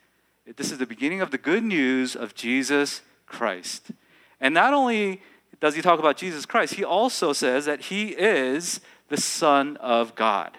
This 0.55 0.71
is 0.71 0.77
the 0.77 0.85
beginning 0.85 1.21
of 1.21 1.31
the 1.31 1.37
good 1.37 1.63
news 1.63 2.15
of 2.15 2.35
Jesus 2.35 3.01
Christ. 3.25 3.91
And 4.39 4.53
not 4.53 4.73
only 4.73 5.21
does 5.59 5.75
he 5.75 5.81
talk 5.81 5.99
about 5.99 6.17
Jesus 6.17 6.45
Christ, 6.45 6.75
he 6.75 6.83
also 6.83 7.33
says 7.33 7.65
that 7.65 7.81
he 7.81 8.09
is 8.09 8.81
the 9.09 9.17
Son 9.17 9.77
of 9.77 10.15
God. 10.15 10.51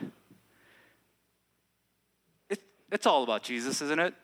It, 2.49 2.61
it's 2.91 3.07
all 3.07 3.23
about 3.23 3.43
Jesus, 3.43 3.81
isn't 3.83 4.01
it? 4.01 4.15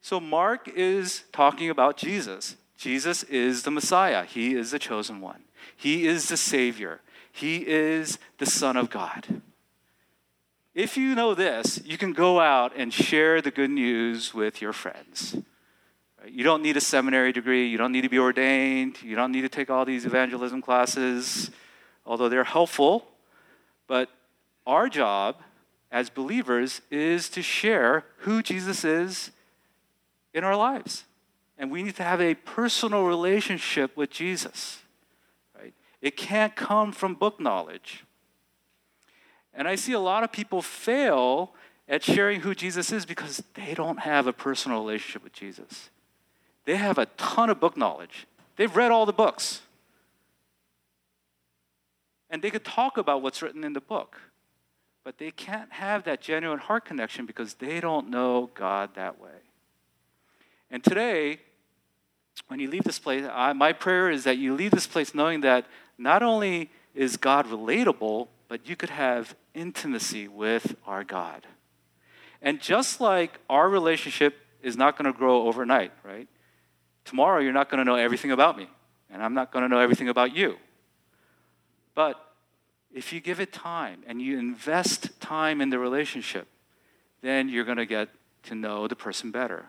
So 0.00 0.20
Mark 0.20 0.68
is 0.68 1.24
talking 1.32 1.70
about 1.70 1.96
Jesus. 1.96 2.56
Jesus 2.78 3.24
is 3.24 3.64
the 3.64 3.72
Messiah, 3.72 4.24
He 4.24 4.54
is 4.54 4.70
the 4.70 4.78
chosen 4.78 5.20
one, 5.20 5.42
He 5.76 6.06
is 6.06 6.28
the 6.28 6.36
Savior, 6.36 7.00
He 7.30 7.66
is 7.66 8.18
the 8.38 8.46
Son 8.46 8.76
of 8.76 8.88
God. 8.88 9.42
If 10.74 10.96
you 10.96 11.16
know 11.16 11.34
this, 11.34 11.80
you 11.84 11.98
can 11.98 12.12
go 12.12 12.38
out 12.38 12.72
and 12.76 12.94
share 12.94 13.42
the 13.42 13.50
good 13.50 13.70
news 13.70 14.32
with 14.32 14.62
your 14.62 14.72
friends. 14.72 15.36
You 16.24 16.44
don't 16.44 16.62
need 16.62 16.76
a 16.76 16.80
seminary 16.80 17.32
degree, 17.32 17.66
you 17.66 17.78
don't 17.78 17.90
need 17.90 18.02
to 18.02 18.08
be 18.08 18.18
ordained, 18.18 19.02
you 19.02 19.16
don't 19.16 19.32
need 19.32 19.42
to 19.42 19.48
take 19.48 19.70
all 19.70 19.84
these 19.84 20.06
evangelism 20.06 20.62
classes, 20.62 21.50
although 22.06 22.28
they're 22.28 22.44
helpful. 22.44 23.08
But 23.88 24.08
our 24.68 24.88
job 24.88 25.36
as 25.90 26.10
believers 26.10 26.80
is 26.92 27.28
to 27.30 27.42
share 27.42 28.04
who 28.18 28.40
Jesus 28.40 28.84
is 28.84 29.32
in 30.32 30.44
our 30.44 30.54
lives. 30.54 31.04
And 31.58 31.70
we 31.72 31.82
need 31.82 31.96
to 31.96 32.04
have 32.04 32.20
a 32.20 32.34
personal 32.34 33.04
relationship 33.04 33.96
with 33.96 34.10
Jesus. 34.10 34.78
Right? 35.58 35.74
It 36.00 36.16
can't 36.16 36.54
come 36.54 36.92
from 36.92 37.14
book 37.14 37.40
knowledge. 37.40 38.04
And 39.52 39.66
I 39.66 39.74
see 39.74 39.92
a 39.92 39.98
lot 39.98 40.22
of 40.22 40.30
people 40.30 40.62
fail 40.62 41.52
at 41.88 42.04
sharing 42.04 42.40
who 42.40 42.54
Jesus 42.54 42.92
is 42.92 43.04
because 43.04 43.42
they 43.54 43.74
don't 43.74 44.00
have 44.00 44.26
a 44.26 44.32
personal 44.32 44.78
relationship 44.78 45.24
with 45.24 45.32
Jesus. 45.32 45.90
They 46.64 46.76
have 46.76 46.98
a 46.98 47.06
ton 47.16 47.50
of 47.50 47.58
book 47.58 47.76
knowledge. 47.76 48.26
They've 48.56 48.74
read 48.74 48.92
all 48.92 49.06
the 49.06 49.12
books. 49.12 49.62
And 52.30 52.42
they 52.42 52.50
could 52.50 52.64
talk 52.64 52.98
about 52.98 53.22
what's 53.22 53.42
written 53.42 53.64
in 53.64 53.72
the 53.72 53.80
book. 53.80 54.20
But 55.02 55.18
they 55.18 55.30
can't 55.30 55.72
have 55.72 56.04
that 56.04 56.20
genuine 56.20 56.58
heart 56.58 56.84
connection 56.84 57.24
because 57.24 57.54
they 57.54 57.80
don't 57.80 58.10
know 58.10 58.50
God 58.54 58.90
that 58.94 59.18
way. 59.18 59.30
And 60.70 60.84
today, 60.84 61.40
when 62.48 62.60
you 62.60 62.70
leave 62.70 62.84
this 62.84 62.98
place, 62.98 63.24
I, 63.32 63.52
my 63.52 63.72
prayer 63.72 64.10
is 64.10 64.24
that 64.24 64.38
you 64.38 64.54
leave 64.54 64.70
this 64.70 64.86
place 64.86 65.14
knowing 65.14 65.40
that 65.42 65.66
not 65.96 66.22
only 66.22 66.70
is 66.94 67.16
God 67.16 67.46
relatable, 67.46 68.28
but 68.48 68.68
you 68.68 68.76
could 68.76 68.90
have 68.90 69.34
intimacy 69.54 70.28
with 70.28 70.76
our 70.86 71.04
God. 71.04 71.46
And 72.40 72.60
just 72.60 73.00
like 73.00 73.38
our 73.50 73.68
relationship 73.68 74.36
is 74.62 74.76
not 74.76 74.96
going 74.96 75.12
to 75.12 75.16
grow 75.16 75.46
overnight, 75.46 75.92
right? 76.04 76.28
Tomorrow 77.04 77.40
you're 77.40 77.52
not 77.52 77.70
going 77.70 77.78
to 77.78 77.84
know 77.84 77.96
everything 77.96 78.30
about 78.30 78.56
me, 78.56 78.68
and 79.10 79.22
I'm 79.22 79.34
not 79.34 79.52
going 79.52 79.62
to 79.62 79.68
know 79.68 79.80
everything 79.80 80.08
about 80.08 80.34
you. 80.34 80.56
But 81.94 82.24
if 82.92 83.12
you 83.12 83.20
give 83.20 83.40
it 83.40 83.52
time 83.52 84.02
and 84.06 84.22
you 84.22 84.38
invest 84.38 85.20
time 85.20 85.60
in 85.60 85.70
the 85.70 85.78
relationship, 85.78 86.46
then 87.22 87.48
you're 87.48 87.64
going 87.64 87.78
to 87.78 87.86
get 87.86 88.08
to 88.44 88.54
know 88.54 88.86
the 88.86 88.96
person 88.96 89.30
better. 89.30 89.66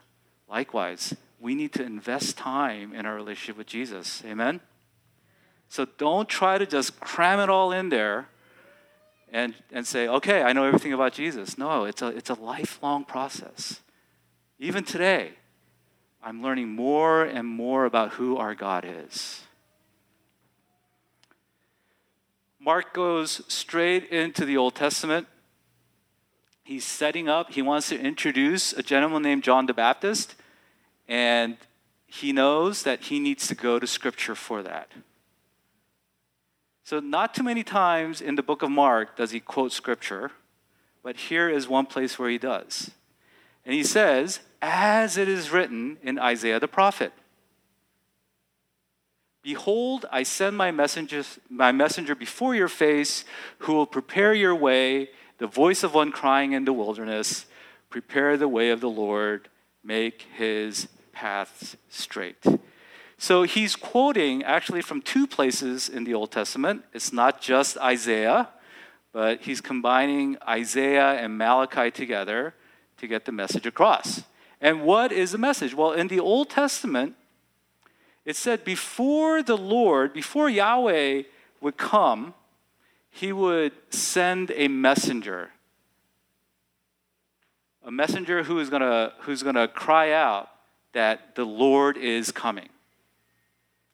Likewise, 0.47 1.15
we 1.39 1.55
need 1.55 1.74
to 1.74 1.84
invest 1.84 2.38
time 2.38 2.93
in 2.93 3.05
our 3.05 3.15
relationship 3.15 3.58
with 3.58 3.67
Jesus. 3.67 4.22
Amen? 4.25 4.60
So 5.69 5.86
don't 5.98 6.27
try 6.27 6.58
to 6.58 6.65
just 6.65 7.00
cram 7.00 7.39
it 7.39 7.50
all 7.50 7.72
in 7.72 7.89
there 7.89 8.27
and, 9.31 9.53
and 9.72 9.86
say, 9.86 10.08
okay, 10.08 10.41
I 10.41 10.53
know 10.53 10.65
everything 10.65 10.93
about 10.93 11.13
Jesus. 11.13 11.58
No, 11.58 11.86
it's 11.86 12.01
a, 12.01 12.08
it's 12.08 12.29
a 12.29 12.34
lifelong 12.34 13.05
process. 13.05 13.81
Even 14.58 14.84
today, 14.84 15.34
I'm 16.22 16.41
learning 16.41 16.69
more 16.69 17.24
and 17.24 17.48
more 17.48 17.86
about 17.86 18.13
who 18.13 18.36
our 18.38 18.55
God 18.55 18.86
is. 18.86 19.41
Mark 22.60 22.93
goes 22.93 23.41
straight 23.48 24.10
into 24.10 24.43
the 24.43 24.58
Old 24.58 24.75
Testament. 24.75 25.27
He's 26.63 26.84
setting 26.84 27.29
up, 27.29 27.53
he 27.53 27.62
wants 27.62 27.89
to 27.89 28.00
introduce 28.00 28.74
a 28.74 28.84
gentleman 28.84 29.22
named 29.22 29.43
John 29.43 29.65
the 29.65 29.74
Baptist 29.74 30.36
and 31.10 31.58
he 32.06 32.32
knows 32.32 32.84
that 32.84 33.01
he 33.06 33.20
needs 33.20 33.48
to 33.48 33.56
go 33.56 33.80
to 33.80 33.88
Scripture 33.88 34.36
for 34.36 34.63
that. 34.63 34.92
So, 36.84 37.00
not 37.00 37.36
too 37.36 37.44
many 37.44 37.63
times 37.63 38.22
in 38.22 38.36
the 38.36 38.44
book 38.44 38.62
of 38.62 38.72
Mark 38.72 39.18
does 39.18 39.32
he 39.32 39.39
quote 39.39 39.74
Scripture, 39.74 40.32
but 41.04 41.18
here 41.18 41.50
is 41.50 41.68
one 41.68 41.88
place 41.88 42.18
where 42.18 42.30
he 42.30 42.38
does. 42.38 42.92
And 43.66 43.74
he 43.74 43.84
says, 43.84 44.39
as 44.62 45.18
it 45.18 45.28
is 45.28 45.51
written 45.51 45.98
in 46.01 46.18
Isaiah 46.18 46.60
the 46.60 46.68
prophet 46.68 47.12
Behold, 49.42 50.06
I 50.12 50.24
send 50.24 50.58
my, 50.58 50.70
messengers, 50.70 51.39
my 51.50 51.72
messenger 51.72 52.13
before 52.13 52.56
your 52.56 52.68
face 52.68 53.24
who 53.60 53.74
will 53.74 53.88
prepare 53.88 54.34
your 54.34 54.54
way, 54.54 55.10
the 55.38 55.48
voice 55.48 55.82
of 55.82 55.94
one 55.94 56.12
crying 56.12 56.51
in 56.51 56.66
the 56.66 56.74
wilderness, 56.74 57.46
prepare 57.89 58.36
the 58.36 58.50
way 58.50 58.70
of 58.70 58.82
the 58.82 58.89
Lord, 58.89 59.48
make 59.84 60.25
his 60.36 60.88
paths 61.19 61.75
straight. 61.89 62.45
So 63.17 63.43
he's 63.43 63.75
quoting 63.75 64.41
actually 64.43 64.81
from 64.81 65.01
two 65.01 65.27
places 65.27 65.89
in 65.89 66.05
the 66.05 66.13
Old 66.13 66.31
Testament. 66.31 66.85
It's 66.93 67.11
not 67.11 67.41
just 67.41 67.77
Isaiah, 67.77 68.47
but 69.11 69.41
he's 69.41 69.59
combining 69.59 70.38
Isaiah 70.47 71.11
and 71.21 71.38
Malachi 71.38 71.91
together 71.91 72.53
to 72.99 73.05
get 73.05 73.25
the 73.25 73.33
message 73.33 73.65
across. 73.65 74.23
And 74.61 74.83
what 74.83 75.11
is 75.11 75.31
the 75.33 75.38
message? 75.38 75.73
Well, 75.73 75.91
in 75.91 76.07
the 76.07 76.21
Old 76.21 76.49
Testament, 76.49 77.15
it 78.23 78.38
said 78.38 78.63
before 78.63 79.43
the 79.43 79.57
Lord, 79.57 80.13
before 80.13 80.49
Yahweh 80.49 81.23
would 81.59 81.75
come, 81.75 82.33
he 83.11 83.33
would 83.33 83.73
send 83.89 84.51
a 84.55 84.69
messenger. 84.69 85.49
A 87.83 87.91
messenger 87.91 88.43
who 88.43 88.57
is 88.59 88.69
gonna, 88.69 89.11
who's 89.23 89.43
gonna 89.43 89.67
cry 89.67 90.13
out 90.13 90.49
that 90.93 91.36
the 91.36 91.46
Lord 91.46 91.98
is 91.98 92.31
coming. 92.31 92.69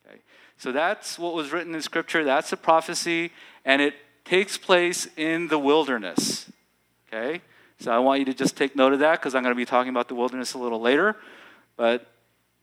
Okay? 0.05 0.19
So 0.57 0.71
that's 0.71 1.19
what 1.19 1.33
was 1.33 1.51
written 1.51 1.75
in 1.75 1.81
Scripture, 1.81 2.23
that's 2.23 2.51
a 2.51 2.57
prophecy, 2.57 3.31
and 3.63 3.81
it 3.81 3.95
takes 4.23 4.57
place 4.57 5.07
in 5.17 5.47
the 5.47 5.59
wilderness. 5.59 6.51
Okay? 7.07 7.41
So 7.79 7.91
I 7.91 7.99
want 7.99 8.19
you 8.19 8.25
to 8.25 8.33
just 8.33 8.55
take 8.55 8.75
note 8.75 8.93
of 8.93 8.99
that 8.99 9.19
because 9.19 9.35
I'm 9.35 9.43
going 9.43 9.53
to 9.53 9.57
be 9.57 9.65
talking 9.65 9.89
about 9.89 10.07
the 10.07 10.15
wilderness 10.15 10.53
a 10.53 10.57
little 10.57 10.79
later. 10.79 11.15
But 11.77 12.07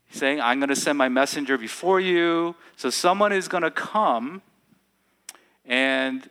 he's 0.05 0.19
saying, 0.19 0.41
I'm 0.41 0.59
going 0.59 0.69
to 0.69 0.75
send 0.75 0.97
my 0.97 1.09
messenger 1.09 1.57
before 1.57 1.99
you. 1.99 2.55
So 2.75 2.89
someone 2.89 3.31
is 3.31 3.47
going 3.47 3.63
to 3.63 3.71
come 3.71 4.41
and 5.65 6.29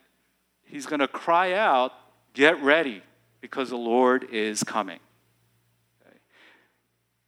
he's 0.65 0.87
going 0.87 1.01
to 1.01 1.09
cry 1.09 1.53
out, 1.53 1.93
Get 2.35 2.63
ready 2.63 3.03
because 3.43 3.69
the 3.69 3.77
Lord 3.77 4.25
is 4.31 4.65
coming. 4.65 5.01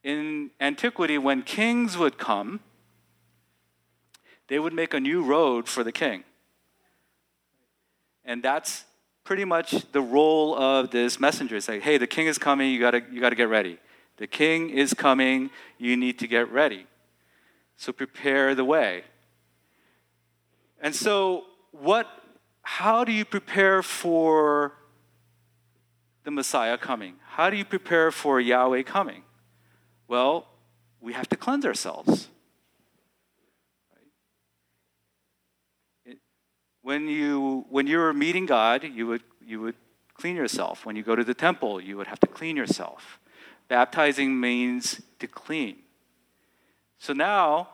In 0.05 0.51
antiquity, 0.61 1.17
when 1.17 1.43
kings 1.43 1.97
would 1.97 2.19
come, 2.19 2.61
they 4.49 4.59
would 4.59 4.75
make 4.75 4.93
a 4.93 5.01
new 5.01 5.23
road 5.23 5.67
for 5.67 5.83
the 5.83 5.93
king. 5.93 6.25
And 8.25 8.43
that's 8.43 8.85
pretty 9.25 9.47
much 9.47 9.91
the 9.93 10.03
role 10.03 10.55
of 10.55 10.91
this 10.91 11.19
messenger. 11.19 11.57
It's 11.57 11.69
like, 11.69 11.83
hey, 11.83 11.97
the 11.97 12.07
king 12.07 12.27
is 12.27 12.37
coming, 12.37 12.71
you 12.71 12.79
gotta, 12.79 13.03
you 13.11 13.21
gotta 13.21 13.35
get 13.35 13.49
ready. 13.49 13.79
The 14.19 14.27
king 14.27 14.69
is 14.69 14.93
coming, 14.93 15.51
you 15.79 15.97
need 15.97 16.19
to 16.19 16.27
get 16.27 16.53
ready. 16.53 16.87
So 17.79 17.91
prepare 17.91 18.55
the 18.55 18.65
way. 18.65 19.05
And 20.81 20.95
so, 20.95 21.45
what, 21.73 22.07
how 22.61 23.05
do 23.05 23.13
you 23.13 23.25
prepare 23.25 23.83
for 23.83 24.75
the 26.25 26.31
Messiah 26.31 26.77
coming? 26.77 27.15
How 27.27 27.49
do 27.49 27.57
you 27.57 27.65
prepare 27.65 28.11
for 28.11 28.39
Yahweh 28.39 28.83
coming? 28.83 29.23
Well, 30.09 30.47
we 31.01 31.13
have 31.13 31.29
to 31.31 31.37
cleanse 31.37 31.65
ourselves. 31.65 32.29
when 36.85 37.09
you 37.09 37.65
when 37.71 37.87
you 37.87 37.97
were 37.99 38.13
meeting 38.13 38.47
God, 38.47 38.85
you 38.85 39.07
would 39.07 39.23
you 39.45 39.61
would 39.63 39.75
clean 40.13 40.37
yourself. 40.37 40.87
When 40.87 40.95
you 40.95 41.03
go 41.03 41.17
to 41.17 41.25
the 41.25 41.35
temple, 41.35 41.81
you 41.81 41.97
would 41.97 42.07
have 42.07 42.21
to 42.21 42.27
clean 42.27 42.57
yourself. 42.57 43.19
Baptizing 43.69 44.39
means 44.39 45.01
to 45.19 45.27
clean. 45.27 45.79
So 46.99 47.15
now, 47.15 47.71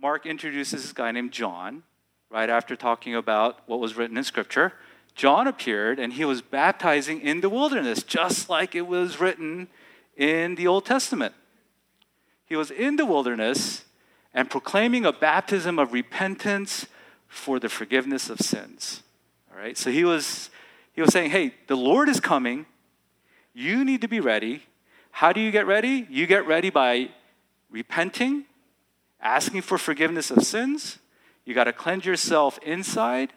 Mark 0.00 0.26
introduces 0.26 0.82
this 0.82 0.92
guy 0.92 1.10
named 1.10 1.32
John, 1.32 1.82
right 2.30 2.48
after 2.48 2.76
talking 2.76 3.16
about 3.16 3.68
what 3.68 3.80
was 3.80 3.96
written 3.96 4.16
in 4.16 4.24
Scripture. 4.24 4.72
John 5.16 5.48
appeared 5.48 5.98
and 5.98 6.12
he 6.12 6.24
was 6.24 6.40
baptizing 6.40 7.20
in 7.20 7.40
the 7.40 7.50
wilderness, 7.50 8.04
just 8.04 8.48
like 8.48 8.76
it 8.76 8.86
was 8.86 9.18
written 9.18 9.66
in 10.18 10.56
the 10.56 10.66
Old 10.66 10.84
Testament. 10.84 11.34
He 12.44 12.56
was 12.56 12.70
in 12.70 12.96
the 12.96 13.06
wilderness 13.06 13.84
and 14.34 14.50
proclaiming 14.50 15.06
a 15.06 15.12
baptism 15.12 15.78
of 15.78 15.92
repentance 15.94 16.86
for 17.28 17.58
the 17.58 17.68
forgiveness 17.68 18.28
of 18.28 18.40
sins. 18.40 19.02
All 19.50 19.58
right? 19.58 19.78
So 19.78 19.90
he 19.90 20.04
was 20.04 20.50
he 20.92 21.00
was 21.00 21.12
saying, 21.12 21.30
"Hey, 21.30 21.54
the 21.68 21.76
Lord 21.76 22.08
is 22.08 22.20
coming. 22.20 22.66
You 23.54 23.84
need 23.84 24.00
to 24.02 24.08
be 24.08 24.20
ready. 24.20 24.64
How 25.12 25.32
do 25.32 25.40
you 25.40 25.50
get 25.50 25.66
ready? 25.66 26.06
You 26.10 26.26
get 26.26 26.46
ready 26.46 26.70
by 26.70 27.10
repenting, 27.70 28.44
asking 29.20 29.62
for 29.62 29.78
forgiveness 29.78 30.30
of 30.30 30.42
sins. 30.42 30.98
You 31.44 31.54
got 31.54 31.64
to 31.64 31.72
cleanse 31.72 32.04
yourself 32.04 32.58
inside, 32.62 33.32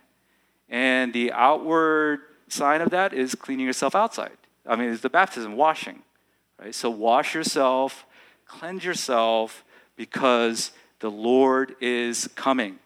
and 0.69 1.13
the 1.13 1.31
outward 1.31 2.21
sign 2.47 2.81
of 2.81 2.89
that 2.89 3.13
is 3.13 3.35
cleaning 3.35 3.65
yourself 3.65 3.95
outside. 3.95 4.37
I 4.65 4.75
mean, 4.75 4.89
it's 4.89 5.01
the 5.01 5.09
baptism, 5.09 5.55
washing. 5.55 6.03
Right? 6.61 6.75
So 6.75 6.89
wash 6.89 7.33
yourself, 7.33 8.05
cleanse 8.45 8.85
yourself 8.85 9.63
because 9.95 10.71
the 10.99 11.09
Lord 11.09 11.75
is 11.81 12.29
coming. 12.35 12.77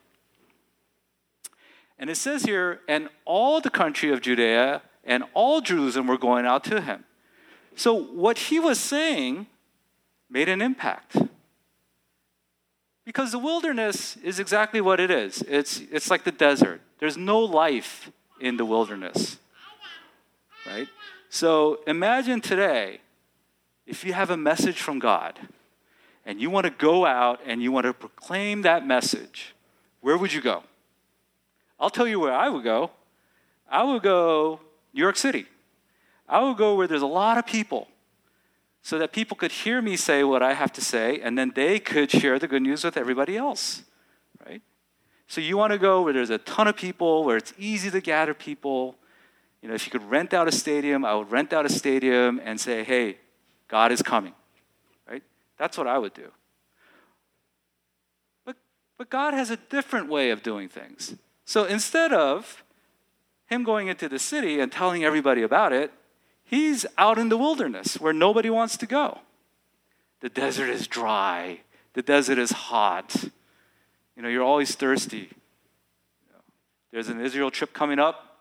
And 1.99 2.09
it 2.09 2.15
says 2.15 2.43
here, 2.43 2.79
and 2.88 3.09
all 3.25 3.61
the 3.61 3.69
country 3.69 4.11
of 4.11 4.21
Judea 4.21 4.81
and 5.03 5.23
all 5.33 5.61
Jerusalem 5.61 6.07
were 6.07 6.17
going 6.17 6.45
out 6.45 6.63
to 6.65 6.81
him. 6.81 7.03
So 7.75 7.93
what 7.93 8.38
he 8.38 8.59
was 8.59 8.79
saying 8.79 9.47
made 10.29 10.49
an 10.49 10.61
impact. 10.61 11.17
Because 13.05 13.31
the 13.31 13.39
wilderness 13.39 14.17
is 14.17 14.39
exactly 14.39 14.81
what 14.81 14.99
it 14.99 15.11
is 15.11 15.41
it's, 15.43 15.81
it's 15.91 16.09
like 16.09 16.23
the 16.23 16.31
desert, 16.31 16.81
there's 16.99 17.17
no 17.17 17.39
life 17.39 18.11
in 18.39 18.57
the 18.57 18.65
wilderness. 18.65 19.38
Right? 20.65 20.88
So 21.29 21.81
imagine 21.85 22.41
today 22.41 22.99
if 23.86 24.04
you 24.04 24.13
have 24.13 24.30
a 24.30 24.38
message 24.38 24.80
from 24.80 25.00
God 25.00 25.39
and 26.26 26.41
you 26.41 26.50
want 26.50 26.65
to 26.65 26.71
go 26.71 27.06
out 27.06 27.39
and 27.45 27.62
you 27.62 27.71
want 27.71 27.86
to 27.86 27.93
proclaim 27.93 28.63
that 28.63 28.86
message, 28.86 29.54
where 30.02 30.17
would 30.17 30.34
you 30.34 30.41
go? 30.41 30.63
I'll 31.80 31.89
tell 31.89 32.08
you 32.08 32.19
where 32.19 32.34
I 32.34 32.50
would 32.50 32.63
go. 32.63 32.91
I 33.69 33.84
would 33.84 34.02
go 34.02 34.60
New 34.93 35.02
York 35.02 35.17
City. 35.17 35.45
I 36.28 36.41
would 36.41 36.58
go 36.58 36.76
where 36.76 36.88
there's 36.88 37.02
a 37.02 37.08
lot 37.08 37.38
of 37.38 37.45
people 37.45 37.88
so 38.82 38.98
that 39.00 39.12
people 39.12 39.36
could 39.36 39.52
hear 39.52 39.82
me 39.82 39.95
say 39.95 40.24
what 40.24 40.41
I 40.41 40.54
have 40.54 40.71
to 40.74 40.82
say 40.82 41.19
and 41.19 41.38
then 41.38 41.52
they 41.56 41.80
could 41.80 42.10
share 42.10 42.39
the 42.39 42.48
good 42.48 42.62
news 42.62 42.84
with 42.84 42.98
everybody 42.98 43.38
else, 43.38 43.84
right? 44.48 44.62
So 45.28 45.41
you 45.41 45.58
want 45.58 45.74
to 45.74 45.80
go 45.80 46.04
where 46.04 46.13
there's 46.13 46.30
a 46.30 46.38
ton 46.38 46.67
of 46.67 46.76
people, 46.76 47.24
where 47.24 47.38
it's 47.38 47.54
easy 47.58 47.89
to 47.91 48.00
gather 48.00 48.34
people. 48.34 48.95
You 49.62 49.69
know, 49.69 49.76
if 49.76 49.86
you 49.86 49.91
could 49.91 50.08
rent 50.10 50.34
out 50.34 50.48
a 50.48 50.52
stadium, 50.52 51.04
I 51.04 51.15
would 51.15 51.32
rent 51.32 51.52
out 51.52 51.65
a 51.65 51.69
stadium 51.69 52.39
and 52.43 52.62
say, 52.62 52.84
"Hey, 52.84 53.17
God 53.67 53.91
is 53.91 54.01
coming." 54.01 54.34
Right? 55.10 55.23
That's 55.58 55.78
what 55.78 55.88
I 55.88 55.97
would 55.97 56.13
do. 56.13 56.32
But 58.45 58.58
but 58.97 59.10
God 59.10 59.34
has 59.34 59.49
a 59.49 59.58
different 59.58 60.10
way 60.10 60.30
of 60.32 60.43
doing 60.43 60.69
things. 60.69 61.15
So 61.45 61.65
instead 61.65 62.12
of 62.12 62.63
him 63.47 63.63
going 63.63 63.88
into 63.88 64.10
the 64.10 64.19
city 64.19 64.60
and 64.60 64.71
telling 64.71 65.04
everybody 65.04 65.43
about 65.43 65.71
it, 65.71 65.91
he's 66.43 66.86
out 66.97 67.17
in 67.17 67.30
the 67.30 67.38
wilderness 67.38 67.99
where 67.99 68.13
nobody 68.13 68.49
wants 68.49 68.78
to 68.78 68.86
go. 68.86 69.19
The 70.21 70.30
desert 70.30 70.69
is 70.69 70.88
dry, 70.88 71.62
the 71.93 72.01
desert 72.01 72.39
is 72.39 72.51
hot. 72.51 73.25
You 74.15 74.23
know, 74.23 74.30
you're 74.30 74.43
always 74.43 74.75
thirsty. 74.75 75.30
There's 76.91 77.10
an 77.10 77.19
Israel 77.19 77.51
trip 77.51 77.73
coming 77.73 77.99
up. 77.99 78.39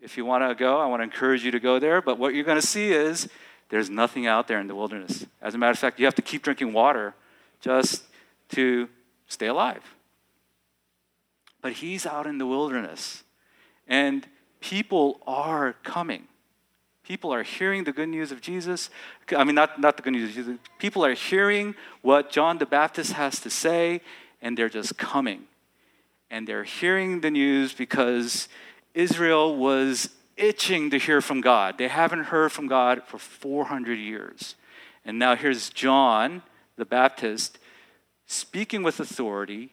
If 0.00 0.16
you 0.16 0.24
want 0.24 0.42
to 0.42 0.54
go, 0.54 0.80
I 0.80 0.86
want 0.86 1.00
to 1.00 1.04
encourage 1.04 1.44
you 1.44 1.52
to 1.52 1.60
go 1.60 1.78
there. 1.78 2.02
But 2.02 2.18
what 2.18 2.34
you're 2.34 2.44
going 2.44 2.60
to 2.60 2.66
see 2.66 2.90
is 2.90 3.28
there's 3.68 3.90
nothing 3.90 4.26
out 4.26 4.48
there 4.48 4.60
in 4.60 4.66
the 4.66 4.74
wilderness. 4.74 5.26
As 5.42 5.54
a 5.54 5.58
matter 5.58 5.72
of 5.72 5.78
fact, 5.78 5.98
you 5.98 6.04
have 6.04 6.14
to 6.14 6.22
keep 6.22 6.42
drinking 6.42 6.72
water 6.72 7.14
just 7.60 8.04
to 8.50 8.88
stay 9.28 9.46
alive 9.46 9.82
but 11.66 11.72
he's 11.72 12.06
out 12.06 12.28
in 12.28 12.38
the 12.38 12.46
wilderness. 12.46 13.24
And 13.88 14.24
people 14.60 15.20
are 15.26 15.72
coming. 15.82 16.28
People 17.02 17.34
are 17.34 17.42
hearing 17.42 17.82
the 17.82 17.90
good 17.90 18.08
news 18.08 18.30
of 18.30 18.40
Jesus. 18.40 18.88
I 19.36 19.42
mean, 19.42 19.56
not, 19.56 19.80
not 19.80 19.96
the 19.96 20.04
good 20.04 20.12
news 20.12 20.28
of 20.28 20.34
Jesus. 20.36 20.58
People 20.78 21.04
are 21.04 21.14
hearing 21.14 21.74
what 22.02 22.30
John 22.30 22.58
the 22.58 22.66
Baptist 22.66 23.14
has 23.14 23.40
to 23.40 23.50
say, 23.50 24.00
and 24.40 24.56
they're 24.56 24.68
just 24.68 24.96
coming. 24.96 25.46
And 26.30 26.46
they're 26.46 26.62
hearing 26.62 27.20
the 27.20 27.32
news 27.32 27.72
because 27.72 28.48
Israel 28.94 29.56
was 29.56 30.10
itching 30.36 30.90
to 30.90 30.98
hear 30.98 31.20
from 31.20 31.40
God. 31.40 31.78
They 31.78 31.88
haven't 31.88 32.24
heard 32.24 32.52
from 32.52 32.66
God 32.66 33.02
for 33.06 33.18
400 33.18 33.94
years. 33.94 34.54
And 35.04 35.18
now 35.18 35.36
here's 35.36 35.70
John 35.70 36.42
the 36.76 36.84
Baptist 36.84 37.58
speaking 38.26 38.82
with 38.82 39.00
authority, 39.00 39.72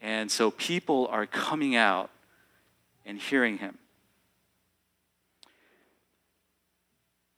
and 0.00 0.30
so 0.30 0.50
people 0.50 1.08
are 1.10 1.26
coming 1.26 1.76
out 1.76 2.10
and 3.04 3.18
hearing 3.18 3.58
him. 3.58 3.78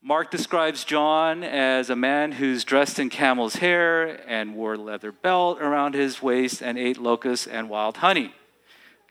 Mark 0.02 0.30
describes 0.30 0.84
John 0.84 1.44
as 1.44 1.90
a 1.90 1.96
man 1.96 2.32
who's 2.32 2.64
dressed 2.64 2.98
in 2.98 3.10
camel's 3.10 3.56
hair 3.56 4.26
and 4.28 4.54
wore 4.54 4.74
a 4.74 4.78
leather 4.78 5.12
belt 5.12 5.60
around 5.60 5.94
his 5.94 6.22
waist 6.22 6.62
and 6.62 6.78
ate 6.78 6.96
locusts 6.96 7.46
and 7.46 7.68
wild 7.68 7.98
honey. 7.98 8.32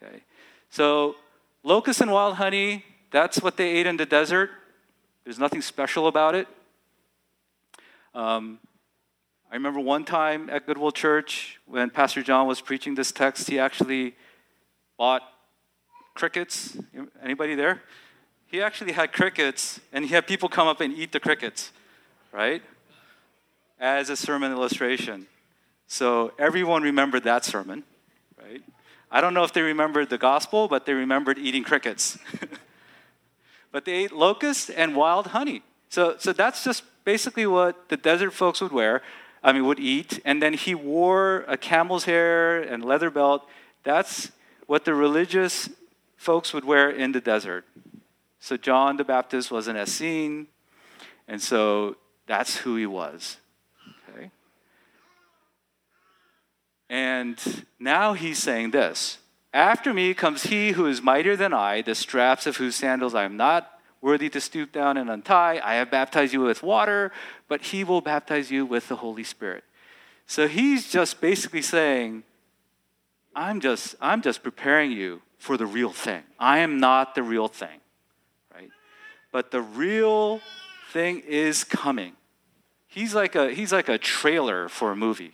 Okay. 0.02 0.22
So, 0.68 1.14
locusts 1.62 2.00
and 2.00 2.10
wild 2.10 2.36
honey, 2.36 2.84
That's 3.10 3.42
what 3.42 3.56
they 3.56 3.70
ate 3.70 3.86
in 3.86 3.96
the 3.96 4.06
desert. 4.06 4.50
There's 5.24 5.38
nothing 5.38 5.62
special 5.62 6.06
about 6.06 6.34
it. 6.34 6.48
Um, 8.14 8.58
I 9.50 9.54
remember 9.54 9.80
one 9.80 10.04
time 10.04 10.48
at 10.48 10.66
Goodwill 10.66 10.92
Church 10.92 11.58
when 11.66 11.90
Pastor 11.90 12.22
John 12.22 12.46
was 12.46 12.60
preaching 12.60 12.94
this 12.94 13.10
text, 13.10 13.48
he 13.48 13.58
actually 13.58 14.14
bought 14.96 15.22
crickets. 16.14 16.76
Anybody 17.22 17.54
there? 17.54 17.82
He 18.46 18.62
actually 18.62 18.92
had 18.92 19.12
crickets, 19.12 19.80
and 19.92 20.04
he 20.04 20.14
had 20.14 20.26
people 20.26 20.48
come 20.48 20.66
up 20.66 20.80
and 20.80 20.92
eat 20.92 21.12
the 21.12 21.20
crickets, 21.20 21.72
right? 22.32 22.62
As 23.78 24.10
a 24.10 24.16
sermon 24.16 24.52
illustration. 24.52 25.26
So 25.86 26.32
everyone 26.38 26.82
remembered 26.82 27.24
that 27.24 27.44
sermon, 27.44 27.84
right? 28.40 28.62
I 29.10 29.20
don't 29.20 29.34
know 29.34 29.44
if 29.44 29.52
they 29.52 29.62
remembered 29.62 30.10
the 30.10 30.18
gospel, 30.18 30.68
but 30.68 30.86
they 30.86 30.94
remembered 30.94 31.38
eating 31.38 31.64
crickets. 31.64 32.18
but 33.72 33.84
they 33.84 33.92
ate 33.92 34.12
locusts 34.12 34.70
and 34.70 34.96
wild 34.96 35.28
honey. 35.28 35.62
So, 35.88 36.16
so 36.18 36.32
that's 36.32 36.64
just 36.64 36.84
basically 37.04 37.46
what 37.46 37.88
the 37.88 37.96
desert 37.96 38.32
folks 38.32 38.60
would 38.60 38.72
wear, 38.72 39.02
I 39.42 39.52
mean, 39.52 39.64
would 39.66 39.80
eat. 39.80 40.20
And 40.24 40.42
then 40.42 40.54
he 40.54 40.74
wore 40.74 41.44
a 41.48 41.56
camel's 41.56 42.04
hair 42.04 42.60
and 42.60 42.84
leather 42.84 43.10
belt. 43.10 43.48
That's 43.82 44.30
what 44.66 44.84
the 44.84 44.94
religious 44.94 45.68
folks 46.16 46.52
would 46.52 46.64
wear 46.64 46.90
in 46.90 47.12
the 47.12 47.20
desert. 47.20 47.64
So 48.38 48.56
John 48.56 48.96
the 48.96 49.04
Baptist 49.04 49.50
was 49.50 49.68
an 49.68 49.76
Essene, 49.76 50.46
and 51.28 51.42
so 51.42 51.96
that's 52.26 52.58
who 52.58 52.76
he 52.76 52.86
was. 52.86 53.36
Okay? 54.08 54.30
And 56.88 57.64
now 57.78 58.14
he's 58.14 58.38
saying 58.38 58.70
this 58.70 59.18
After 59.52 59.92
me 59.92 60.14
comes 60.14 60.44
he 60.44 60.72
who 60.72 60.86
is 60.86 61.02
mightier 61.02 61.36
than 61.36 61.52
I, 61.52 61.82
the 61.82 61.94
straps 61.94 62.46
of 62.46 62.58
whose 62.58 62.76
sandals 62.76 63.14
I 63.14 63.24
am 63.24 63.36
not 63.36 63.80
worthy 64.00 64.28
to 64.30 64.40
stoop 64.40 64.72
down 64.72 64.96
and 64.96 65.10
untie. 65.10 65.60
I 65.62 65.74
have 65.74 65.90
baptized 65.90 66.32
you 66.32 66.40
with 66.40 66.62
water, 66.62 67.12
but 67.48 67.62
he 67.62 67.84
will 67.84 68.00
baptize 68.00 68.50
you 68.50 68.64
with 68.64 68.88
the 68.88 68.96
Holy 68.96 69.24
Spirit. 69.24 69.64
So 70.26 70.46
he's 70.46 70.90
just 70.90 71.20
basically 71.20 71.62
saying, 71.62 72.22
I'm 73.34 73.60
just, 73.60 73.96
I'm 74.00 74.22
just 74.22 74.42
preparing 74.42 74.92
you 74.92 75.22
for 75.38 75.56
the 75.56 75.66
real 75.66 75.90
thing. 75.90 76.22
I 76.38 76.58
am 76.58 76.78
not 76.78 77.14
the 77.14 77.22
real 77.22 77.48
thing, 77.48 77.80
right? 78.54 78.70
But 79.32 79.50
the 79.50 79.60
real 79.60 80.40
thing 80.92 81.22
is 81.26 81.64
coming. 81.64 82.12
He's 82.86 83.14
like 83.14 83.34
a, 83.34 83.50
he's 83.52 83.72
like 83.72 83.88
a 83.88 83.98
trailer 83.98 84.68
for 84.68 84.92
a 84.92 84.96
movie, 84.96 85.32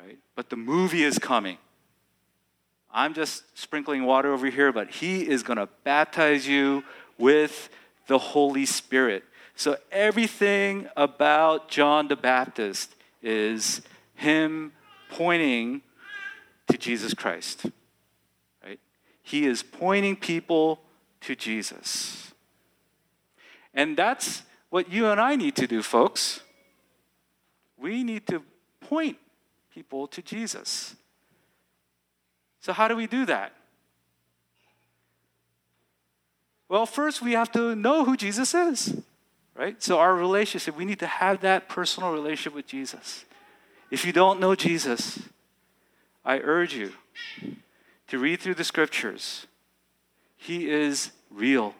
right? 0.00 0.18
But 0.34 0.50
the 0.50 0.56
movie 0.56 1.04
is 1.04 1.18
coming. 1.18 1.58
I'm 2.92 3.14
just 3.14 3.44
sprinkling 3.58 4.04
water 4.04 4.32
over 4.32 4.46
here, 4.50 4.70
but 4.72 4.90
he 4.90 5.28
is 5.28 5.42
going 5.42 5.56
to 5.56 5.68
baptize 5.82 6.46
you 6.46 6.84
with 7.16 7.70
the 8.06 8.18
Holy 8.18 8.66
Spirit. 8.66 9.24
So 9.54 9.76
everything 9.90 10.88
about 10.96 11.68
John 11.68 12.08
the 12.08 12.16
Baptist 12.16 12.94
is 13.22 13.80
him 14.14 14.72
pointing 15.08 15.82
to 16.68 16.76
Jesus 16.76 17.14
Christ. 17.14 17.66
Right? 18.64 18.80
He 19.22 19.46
is 19.46 19.62
pointing 19.62 20.16
people 20.16 20.80
to 21.22 21.34
Jesus. 21.34 22.32
And 23.72 23.96
that's 23.96 24.42
what 24.70 24.90
you 24.90 25.06
and 25.06 25.20
I 25.20 25.36
need 25.36 25.56
to 25.56 25.66
do, 25.66 25.82
folks. 25.82 26.40
We 27.78 28.04
need 28.04 28.26
to 28.28 28.42
point 28.80 29.16
people 29.72 30.06
to 30.08 30.22
Jesus. 30.22 30.94
So, 32.62 32.72
how 32.72 32.88
do 32.88 32.96
we 32.96 33.08
do 33.08 33.26
that? 33.26 33.52
Well, 36.68 36.86
first 36.86 37.20
we 37.20 37.32
have 37.32 37.50
to 37.52 37.74
know 37.74 38.04
who 38.04 38.16
Jesus 38.16 38.54
is, 38.54 38.96
right? 39.56 39.82
So, 39.82 39.98
our 39.98 40.14
relationship, 40.14 40.76
we 40.76 40.84
need 40.84 41.00
to 41.00 41.06
have 41.06 41.40
that 41.40 41.68
personal 41.68 42.12
relationship 42.12 42.54
with 42.54 42.68
Jesus. 42.68 43.24
If 43.90 44.06
you 44.06 44.12
don't 44.12 44.40
know 44.40 44.54
Jesus, 44.54 45.18
I 46.24 46.38
urge 46.38 46.74
you 46.74 46.92
to 48.06 48.18
read 48.18 48.40
through 48.40 48.54
the 48.54 48.64
scriptures. 48.64 49.46
He 50.36 50.70
is 50.70 51.10
real. 51.30 51.74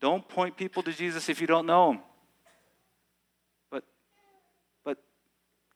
Don't 0.00 0.28
point 0.28 0.58
people 0.58 0.82
to 0.82 0.92
Jesus 0.92 1.28
if 1.30 1.40
you 1.40 1.46
don't 1.46 1.66
know 1.66 1.92
him. 1.92 2.00
But, 3.70 3.84
but 4.84 4.98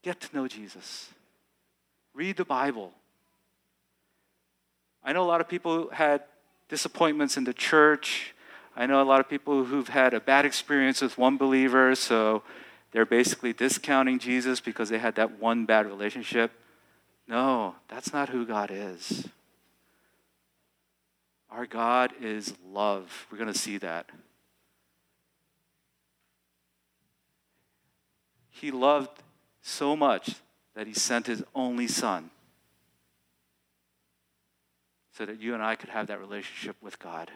get 0.02 0.20
to 0.20 0.37
know 0.37 0.46
Jesus. 0.46 1.09
Read 2.16 2.38
the 2.38 2.46
Bible. 2.46 2.94
I 5.05 5.12
know 5.12 5.22
a 5.22 5.29
lot 5.29 5.42
of 5.42 5.48
people 5.48 5.90
had 5.90 6.22
disappointments 6.70 7.37
in 7.37 7.44
the 7.44 7.52
church. 7.52 8.35
I 8.74 8.87
know 8.87 9.02
a 9.02 9.05
lot 9.05 9.20
of 9.20 9.29
people 9.29 9.64
who've 9.64 9.88
had 9.88 10.14
a 10.14 10.20
bad 10.20 10.46
experience 10.46 11.02
with 11.02 11.18
one 11.18 11.37
believer, 11.37 11.94
so 11.94 12.42
they're 12.92 13.05
basically 13.05 13.52
discounting 13.52 14.18
Jesus 14.18 14.61
because 14.61 14.88
they 14.88 14.98
had 14.98 15.14
that 15.16 15.38
one 15.38 15.66
bad 15.66 15.85
relationship. 15.85 16.52
No, 17.29 17.74
that's 17.88 18.14
not 18.14 18.31
who 18.31 18.46
God 18.46 18.70
is. 18.72 19.29
Our 21.50 21.66
God 21.66 22.14
is 22.18 22.55
love. 22.66 23.26
We're 23.31 23.38
going 23.38 23.52
to 23.52 23.59
see 23.59 23.76
that. 23.79 24.09
He 28.48 28.70
loved 28.70 29.22
so 29.61 29.94
much 29.94 30.37
that 30.77 30.87
he 30.87 30.93
sent 30.93 31.27
his 31.27 31.43
only 31.55 31.89
son 31.89 32.31
so 35.17 35.25
that 35.25 35.41
you 35.41 35.55
and 35.55 35.62
I 35.62 35.75
could 35.75 35.89
have 35.89 36.07
that 36.09 36.21
relationship 36.21 36.77
with 36.83 36.99
God. 36.99 37.31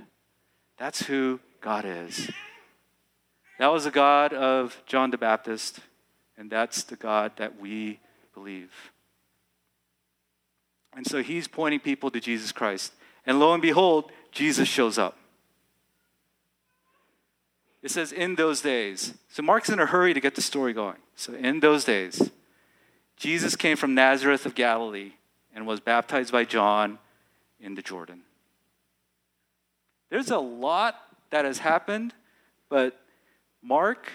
That's 0.79 1.03
who 1.03 1.41
God 1.63 1.87
is. 1.87 2.31
That 3.59 3.73
was 3.73 3.85
the 3.85 3.91
God 3.91 4.35
of 4.35 4.81
John 4.87 5.11
the 5.11 5.19
Baptist, 5.19 5.81
and 6.37 6.51
that's 6.51 6.85
the 6.85 6.97
God 6.97 7.33
that 7.37 7.59
we 7.59 7.99
believe. 8.35 8.71
And 10.95 11.07
so 11.07 11.23
he's 11.23 11.49
pointing 11.49 11.81
people 11.81 12.11
to 12.11 12.21
Jesus 12.21 12.53
Christ. 12.53 12.93
And 13.25 13.41
lo 13.41 13.55
and 13.55 13.63
behold, 13.63 14.13
Jesus 14.33 14.69
shows 14.69 14.99
up. 14.99 15.17
It 17.83 17.91
says, 17.91 18.13
in 18.13 18.35
those 18.35 18.61
days. 18.61 19.15
So 19.31 19.43
Mark's 19.43 19.71
in 19.71 19.81
a 19.81 19.87
hurry 19.87 20.13
to 20.13 20.21
get 20.21 20.35
the 20.35 20.43
story 20.43 20.75
going. 20.75 20.99
So, 21.17 21.33
in 21.35 21.61
those 21.61 21.85
days, 21.85 22.31
Jesus 23.21 23.55
came 23.55 23.77
from 23.77 23.95
Nazareth 23.95 24.47
of 24.47 24.55
Galilee 24.55 25.13
and 25.55 25.67
was 25.67 25.79
baptized 25.79 26.33
by 26.33 26.45
John 26.45 26.99
in 27.61 27.75
the 27.75 27.83
Jordan. 27.83 28.23
There's 30.09 30.31
a 30.31 30.39
lot 30.39 30.97
that 31.29 31.45
has 31.45 31.59
happened, 31.59 32.15
but 32.71 32.99
Mark 33.63 34.11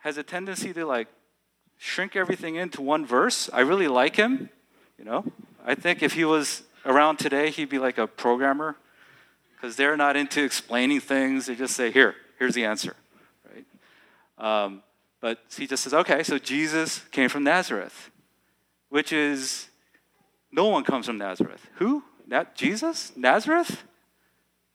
has 0.00 0.18
a 0.18 0.24
tendency 0.24 0.72
to 0.72 0.84
like 0.84 1.06
shrink 1.78 2.16
everything 2.16 2.56
into 2.56 2.82
one 2.82 3.06
verse. 3.06 3.48
I 3.52 3.60
really 3.60 3.86
like 3.86 4.16
him, 4.16 4.50
you 4.98 5.04
know. 5.04 5.24
I 5.64 5.76
think 5.76 6.02
if 6.02 6.14
he 6.14 6.24
was 6.24 6.64
around 6.84 7.18
today, 7.18 7.50
he'd 7.50 7.68
be 7.68 7.78
like 7.78 7.96
a 7.96 8.08
programmer 8.08 8.74
because 9.54 9.76
they're 9.76 9.96
not 9.96 10.16
into 10.16 10.42
explaining 10.42 10.98
things. 10.98 11.46
They 11.46 11.54
just 11.54 11.76
say, 11.76 11.92
"Here, 11.92 12.16
here's 12.40 12.54
the 12.54 12.64
answer," 12.64 12.96
right? 13.54 14.64
Um, 14.64 14.82
but 15.22 15.38
he 15.56 15.66
just 15.66 15.84
says, 15.84 15.94
"Okay, 15.94 16.22
so 16.22 16.38
Jesus 16.38 16.98
came 17.10 17.30
from 17.30 17.44
Nazareth, 17.44 18.10
which 18.90 19.10
is 19.10 19.70
no 20.52 20.66
one 20.66 20.84
comes 20.84 21.06
from 21.06 21.16
Nazareth. 21.16 21.66
Who? 21.76 22.04
That 22.28 22.54
Jesus? 22.54 23.12
Nazareth? 23.16 23.84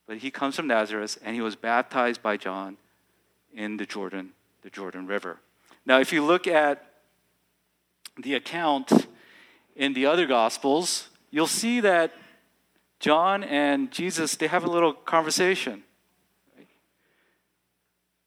But 0.07 0.17
he 0.17 0.31
comes 0.31 0.55
from 0.55 0.67
Nazareth 0.67 1.19
and 1.23 1.35
he 1.35 1.41
was 1.41 1.55
baptized 1.55 2.23
by 2.23 2.35
John 2.37 2.77
in 3.53 3.77
the 3.77 3.85
Jordan, 3.85 4.31
the 4.63 4.69
Jordan 4.71 5.05
River. 5.05 5.37
Now, 5.85 5.99
if 5.99 6.11
you 6.11 6.25
look 6.25 6.47
at 6.47 6.83
the 8.17 8.33
account 8.33 9.07
in 9.75 9.93
the 9.93 10.07
other 10.07 10.25
gospels, 10.25 11.09
you'll 11.29 11.45
see 11.45 11.79
that 11.81 12.13
John 12.99 13.43
and 13.43 13.91
Jesus 13.91 14.35
they 14.35 14.47
have 14.47 14.63
a 14.63 14.69
little 14.69 14.93
conversation. 14.93 15.83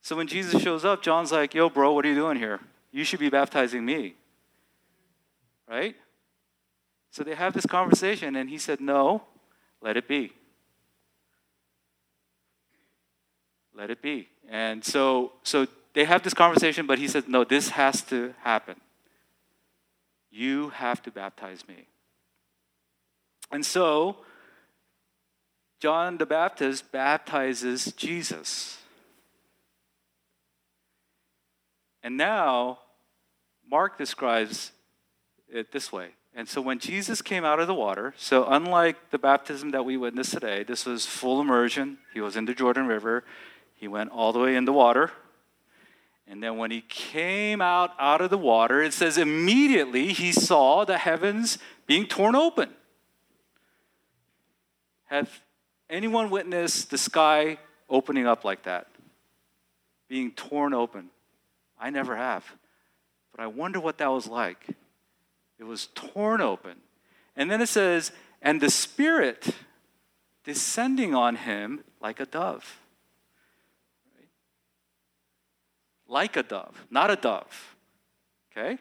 So 0.02 0.16
when 0.16 0.26
Jesus 0.26 0.62
shows 0.62 0.84
up, 0.84 1.02
John's 1.02 1.32
like, 1.32 1.54
"Yo, 1.54 1.68
bro, 1.68 1.92
what 1.92 2.04
are 2.04 2.08
you 2.08 2.14
doing 2.14 2.36
here? 2.36 2.60
You 2.90 3.04
should 3.04 3.20
be 3.20 3.30
baptizing 3.30 3.84
me." 3.84 4.14
Right? 5.68 5.96
So 7.10 7.24
they 7.24 7.34
have 7.34 7.52
this 7.52 7.66
conversation, 7.66 8.36
and 8.36 8.48
he 8.48 8.58
said, 8.58 8.80
No, 8.80 9.22
let 9.80 9.96
it 9.96 10.06
be. 10.06 10.32
Let 13.74 13.90
it 13.90 14.00
be. 14.00 14.28
And 14.48 14.84
so, 14.84 15.32
so 15.42 15.66
they 15.94 16.04
have 16.04 16.22
this 16.22 16.34
conversation, 16.34 16.86
but 16.86 16.98
he 16.98 17.08
said, 17.08 17.28
No, 17.28 17.44
this 17.44 17.70
has 17.70 18.02
to 18.02 18.34
happen. 18.42 18.76
You 20.30 20.70
have 20.70 21.02
to 21.02 21.10
baptize 21.10 21.66
me. 21.66 21.86
And 23.50 23.66
so, 23.66 24.18
John 25.80 26.18
the 26.18 26.26
Baptist 26.26 26.92
baptizes 26.92 27.92
Jesus. 27.92 28.78
And 32.02 32.16
now, 32.16 32.78
Mark 33.70 33.98
describes 33.98 34.72
it 35.52 35.72
this 35.72 35.92
way 35.92 36.10
And 36.34 36.48
so 36.48 36.60
when 36.60 36.78
Jesus 36.78 37.22
came 37.22 37.44
out 37.44 37.60
of 37.60 37.66
the 37.66 37.74
water, 37.74 38.14
so 38.16 38.46
unlike 38.46 39.10
the 39.10 39.18
baptism 39.18 39.70
that 39.70 39.84
we 39.84 39.96
witnessed 39.96 40.32
today, 40.32 40.62
this 40.62 40.86
was 40.86 41.06
full 41.06 41.40
immersion. 41.40 41.98
He 42.14 42.20
was 42.20 42.36
in 42.36 42.44
the 42.44 42.54
Jordan 42.54 42.86
River. 42.86 43.24
He 43.74 43.88
went 43.88 44.10
all 44.10 44.32
the 44.32 44.38
way 44.38 44.56
in 44.56 44.64
the 44.64 44.72
water. 44.72 45.10
And 46.26 46.40
then 46.40 46.58
when 46.58 46.70
he 46.70 46.82
came 46.82 47.60
out 47.60 47.92
out 47.98 48.20
of 48.20 48.30
the 48.30 48.38
water, 48.38 48.80
it 48.80 48.92
says 48.92 49.18
immediately 49.18 50.12
he 50.12 50.30
saw 50.30 50.84
the 50.84 50.98
heavens 50.98 51.58
being 51.86 52.06
torn 52.06 52.36
open. 52.36 52.70
Have 55.06 55.40
anyone 55.88 56.30
witnessed 56.30 56.90
the 56.90 56.98
sky 56.98 57.58
opening 57.88 58.28
up 58.28 58.44
like 58.44 58.62
that? 58.62 58.86
Being 60.08 60.30
torn 60.30 60.72
open? 60.72 61.10
I 61.81 61.90
never 61.90 62.14
have. 62.14 62.45
But 63.33 63.43
I 63.43 63.47
wonder 63.47 63.81
what 63.81 63.99
that 63.99 64.09
was 64.09 64.27
like. 64.27 64.66
It 65.59 65.64
was 65.64 65.88
torn 65.95 66.40
open. 66.40 66.77
And 67.35 67.51
then 67.51 67.61
it 67.61 67.69
says, 67.69 68.12
and 68.43 68.61
the 68.61 68.71
Spirit 68.71 69.55
descending 70.45 71.14
on 71.14 71.37
him 71.37 71.85
like 72.01 72.21
a 72.21 72.27
dove. 72.27 72.79
Like 76.07 76.37
a 76.37 76.43
dove, 76.43 76.87
not 76.90 77.11
a 77.11 77.16
dove. 77.16 77.77
Okay? 78.51 78.79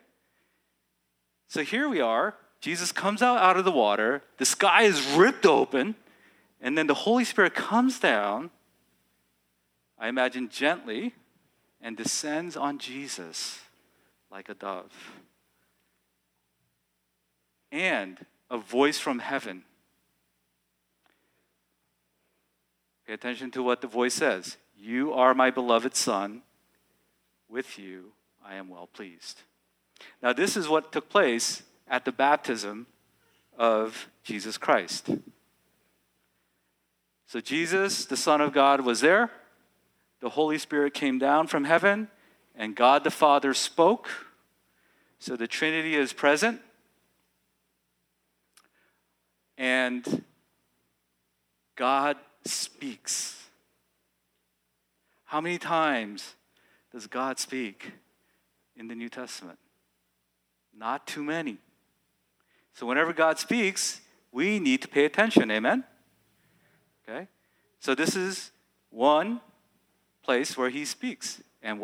So 1.47 1.63
here 1.63 1.87
we 1.87 2.01
are. 2.01 2.35
Jesus 2.59 2.91
comes 2.91 3.21
out, 3.21 3.37
out 3.37 3.55
of 3.55 3.65
the 3.65 3.71
water. 3.71 4.23
The 4.37 4.45
sky 4.45 4.83
is 4.83 5.05
ripped 5.11 5.45
open. 5.45 5.95
And 6.59 6.77
then 6.77 6.87
the 6.87 6.93
Holy 6.93 7.23
Spirit 7.23 7.53
comes 7.53 7.99
down, 7.99 8.49
I 9.97 10.09
imagine 10.09 10.49
gently, 10.49 11.13
and 11.81 11.95
descends 11.95 12.57
on 12.57 12.77
Jesus 12.77 13.59
like 14.31 14.49
a 14.49 14.53
dove. 14.53 14.91
And 17.71 18.25
a 18.49 18.57
voice 18.57 18.97
from 18.97 19.19
heaven. 19.19 19.63
Pay 23.05 23.13
attention 23.13 23.51
to 23.51 23.63
what 23.63 23.81
the 23.81 23.87
voice 23.87 24.13
says 24.13 24.57
You 24.77 25.13
are 25.13 25.33
my 25.33 25.49
beloved 25.51 25.95
Son. 25.95 26.41
With 27.47 27.79
you 27.79 28.11
I 28.45 28.55
am 28.55 28.69
well 28.69 28.87
pleased. 28.87 29.41
Now, 30.21 30.33
this 30.33 30.55
is 30.55 30.67
what 30.67 30.91
took 30.91 31.09
place 31.09 31.63
at 31.87 32.05
the 32.05 32.11
baptism 32.11 32.87
of 33.57 34.07
Jesus 34.23 34.57
Christ. 34.57 35.09
So, 37.27 37.39
Jesus, 37.39 38.05
the 38.05 38.17
Son 38.17 38.41
of 38.41 38.53
God, 38.53 38.81
was 38.81 39.01
there. 39.01 39.31
The 40.19 40.29
Holy 40.29 40.57
Spirit 40.57 40.93
came 40.93 41.19
down 41.19 41.47
from 41.47 41.63
heaven, 41.63 42.09
and 42.55 42.75
God 42.75 43.03
the 43.03 43.11
Father 43.11 43.53
spoke. 43.53 44.09
So, 45.19 45.35
the 45.35 45.47
Trinity 45.47 45.95
is 45.95 46.13
present. 46.13 46.61
And 49.57 50.23
God 51.75 52.17
speaks. 52.45 53.45
How 55.25 55.41
many 55.41 55.57
times 55.57 56.35
does 56.91 57.07
God 57.07 57.39
speak 57.39 57.91
in 58.75 58.87
the 58.87 58.95
New 58.95 59.09
Testament? 59.09 59.59
Not 60.75 61.05
too 61.05 61.23
many. 61.23 61.57
So, 62.73 62.85
whenever 62.85 63.13
God 63.13 63.39
speaks, 63.39 64.01
we 64.31 64.59
need 64.59 64.81
to 64.81 64.87
pay 64.87 65.05
attention. 65.05 65.49
Amen? 65.51 65.83
Okay? 67.07 67.27
So 67.79 67.95
this 67.95 68.15
is 68.15 68.51
one 68.89 69.41
place 70.29 70.55
where 70.55 70.69
he 70.69 70.85
speaks. 70.85 71.41
And 71.63 71.79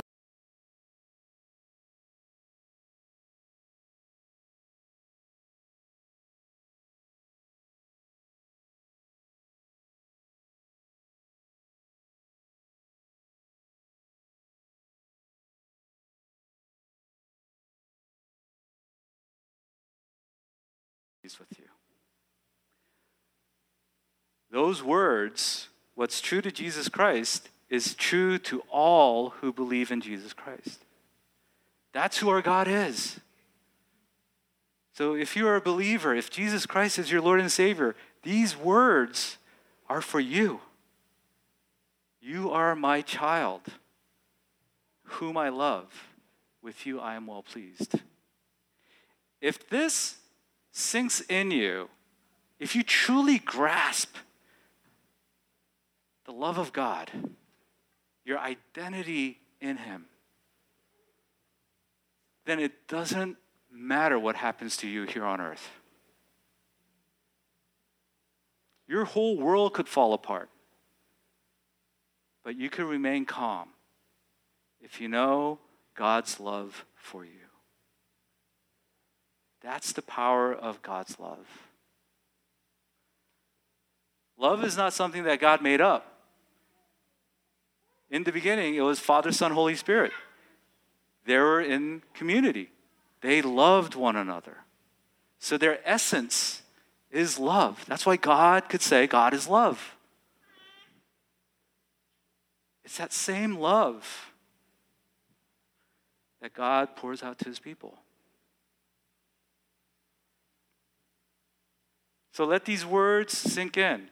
with 21.40 21.58
you. 21.58 21.66
Those 24.52 24.84
words, 24.84 25.70
what's 25.96 26.22
true 26.22 26.42
to 26.42 26.52
Jesus 26.52 26.88
Christ, 26.88 27.50
is 27.70 27.96
true 27.96 28.38
to 28.38 28.62
all 28.70 29.32
who 29.42 29.52
believe 29.52 29.92
in 29.92 30.02
Jesus 30.02 30.34
Christ. 30.34 30.84
That's 31.94 32.18
who 32.18 32.30
our 32.30 32.42
God 32.42 32.68
is. 32.68 33.20
So 34.94 35.16
if 35.16 35.36
you 35.36 35.48
are 35.48 35.56
a 35.56 35.62
believer, 35.62 36.16
if 36.16 36.30
Jesus 36.30 36.66
Christ 36.66 37.00
is 37.00 37.12
your 37.12 37.22
Lord 37.22 37.40
and 37.40 37.52
Savior, 37.52 37.96
these 38.24 38.56
words 38.56 39.38
are 39.90 40.02
for 40.02 40.20
you. 40.20 40.62
You 42.22 42.50
are 42.52 42.76
my 42.76 43.02
child, 43.02 43.62
whom 45.04 45.38
I 45.38 45.50
love. 45.50 46.08
With 46.62 46.86
you 46.86 47.00
I 47.00 47.16
am 47.16 47.28
well 47.28 47.44
pleased. 47.44 48.02
If 49.42 49.70
this 49.70 50.18
sinks 50.72 51.22
in 51.22 51.52
you, 51.52 51.90
if 52.60 52.76
you 52.76 52.82
truly 52.82 53.38
grasp 53.38 54.16
the 56.26 56.32
love 56.32 56.58
of 56.58 56.74
God, 56.74 57.12
your 58.26 58.40
identity 58.40 59.40
in 59.62 59.78
Him, 59.78 60.06
then 62.46 62.60
it 62.60 62.88
doesn't 62.88 63.38
matter 63.72 64.18
what 64.20 64.36
happens 64.36 64.78
to 64.78 64.88
you 64.88 65.04
here 65.04 65.26
on 65.26 65.40
earth. 65.40 65.70
Your 68.88 69.06
whole 69.06 69.38
world 69.38 69.74
could 69.74 69.88
fall 69.88 70.14
apart, 70.14 70.50
but 72.44 72.56
you 72.56 72.70
can 72.70 72.86
remain 72.86 73.26
calm 73.26 73.70
if 74.82 75.02
you 75.02 75.08
know 75.08 75.60
God's 75.96 76.40
love 76.40 76.86
for 76.96 77.26
you. 77.26 77.32
That's 79.62 79.94
the 79.94 80.04
power 80.04 80.54
of 80.54 80.84
God's 80.84 81.20
love. 81.20 81.48
Love 84.38 84.64
is 84.64 84.78
not 84.78 84.94
something 84.94 85.24
that 85.24 85.40
God 85.40 85.62
made 85.64 85.82
up. 85.82 86.15
In 88.16 88.24
the 88.24 88.32
beginning, 88.32 88.76
it 88.76 88.82
was 88.82 88.98
Father, 88.98 89.34
Son, 89.34 89.52
Holy 89.52 89.76
Spirit. 89.76 90.14
They 91.26 91.38
were 91.38 91.60
in 91.60 92.02
community, 92.14 92.70
they 93.20 93.42
loved 93.42 93.94
one 93.94 94.16
another. 94.16 94.60
So 95.38 95.58
their 95.58 95.80
essence 95.84 96.62
is 97.12 97.38
love. 97.38 97.84
That's 97.90 98.06
why 98.06 98.16
God 98.16 98.70
could 98.70 98.82
say, 98.82 99.06
God 99.06 99.34
is 99.34 99.50
love. 99.50 99.98
It's 102.86 102.96
that 103.00 103.12
same 103.12 103.58
love 103.58 104.32
that 106.42 106.54
God 106.54 106.96
pours 106.96 107.22
out 107.22 107.38
to 107.40 107.50
his 107.50 107.60
people. 107.60 107.98
So 112.32 112.46
let 112.46 112.64
these 112.64 112.86
words 112.86 113.38
sink 113.38 113.76
in. 113.76 114.08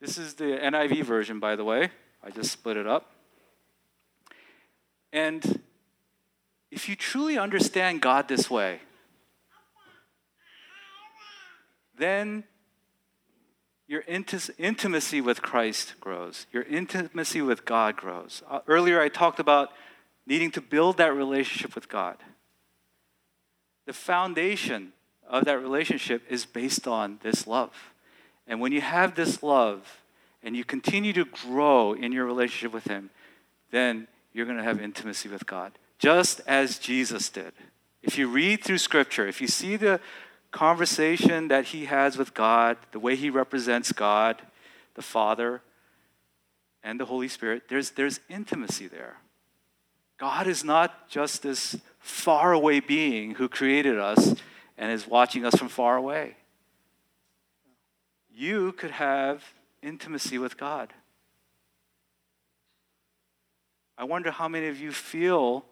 This 0.00 0.16
is 0.16 0.32
the 0.32 0.44
NIV 0.44 1.02
version, 1.02 1.38
by 1.38 1.56
the 1.56 1.64
way. 1.64 1.90
I 2.24 2.30
just 2.30 2.50
split 2.50 2.76
it 2.76 2.86
up. 2.86 3.10
And 5.12 5.60
if 6.70 6.88
you 6.88 6.96
truly 6.96 7.38
understand 7.38 8.00
God 8.00 8.28
this 8.28 8.50
way, 8.50 8.80
then 11.96 12.44
your 13.86 14.02
intimacy 14.08 15.20
with 15.20 15.42
Christ 15.42 15.94
grows. 16.00 16.46
Your 16.50 16.62
intimacy 16.62 17.42
with 17.42 17.64
God 17.64 17.96
grows. 17.96 18.42
Uh, 18.48 18.60
earlier, 18.66 19.00
I 19.00 19.08
talked 19.08 19.38
about 19.38 19.70
needing 20.26 20.50
to 20.52 20.60
build 20.60 20.96
that 20.96 21.14
relationship 21.14 21.74
with 21.74 21.88
God. 21.88 22.16
The 23.86 23.92
foundation 23.92 24.94
of 25.28 25.44
that 25.44 25.60
relationship 25.60 26.22
is 26.30 26.46
based 26.46 26.88
on 26.88 27.18
this 27.22 27.46
love. 27.46 27.92
And 28.46 28.60
when 28.60 28.72
you 28.72 28.80
have 28.80 29.14
this 29.14 29.42
love, 29.42 30.00
and 30.44 30.54
you 30.54 30.62
continue 30.62 31.12
to 31.14 31.24
grow 31.24 31.94
in 31.94 32.12
your 32.12 32.26
relationship 32.26 32.72
with 32.72 32.84
Him, 32.84 33.10
then 33.70 34.06
you're 34.32 34.44
going 34.44 34.58
to 34.58 34.62
have 34.62 34.80
intimacy 34.80 35.28
with 35.28 35.46
God, 35.46 35.72
just 35.98 36.40
as 36.46 36.78
Jesus 36.78 37.30
did. 37.30 37.52
If 38.02 38.18
you 38.18 38.28
read 38.28 38.62
through 38.62 38.78
Scripture, 38.78 39.26
if 39.26 39.40
you 39.40 39.48
see 39.48 39.76
the 39.76 39.98
conversation 40.50 41.48
that 41.48 41.66
He 41.66 41.86
has 41.86 42.18
with 42.18 42.34
God, 42.34 42.76
the 42.92 43.00
way 43.00 43.16
He 43.16 43.30
represents 43.30 43.90
God, 43.90 44.42
the 44.94 45.02
Father, 45.02 45.62
and 46.82 47.00
the 47.00 47.06
Holy 47.06 47.28
Spirit, 47.28 47.62
there's, 47.68 47.92
there's 47.92 48.20
intimacy 48.28 48.86
there. 48.86 49.16
God 50.18 50.46
is 50.46 50.62
not 50.62 51.08
just 51.08 51.42
this 51.42 51.76
faraway 51.98 52.80
being 52.80 53.32
who 53.32 53.48
created 53.48 53.98
us 53.98 54.34
and 54.76 54.92
is 54.92 55.08
watching 55.08 55.46
us 55.46 55.56
from 55.56 55.68
far 55.68 55.96
away. 55.96 56.36
You 58.30 58.72
could 58.72 58.90
have 58.90 59.42
intimacy 59.84 60.38
with 60.38 60.56
God. 60.56 60.92
I 63.96 64.04
wonder 64.04 64.30
how 64.30 64.48
many 64.48 64.66
of 64.66 64.80
you 64.80 64.90
feel 64.90 65.64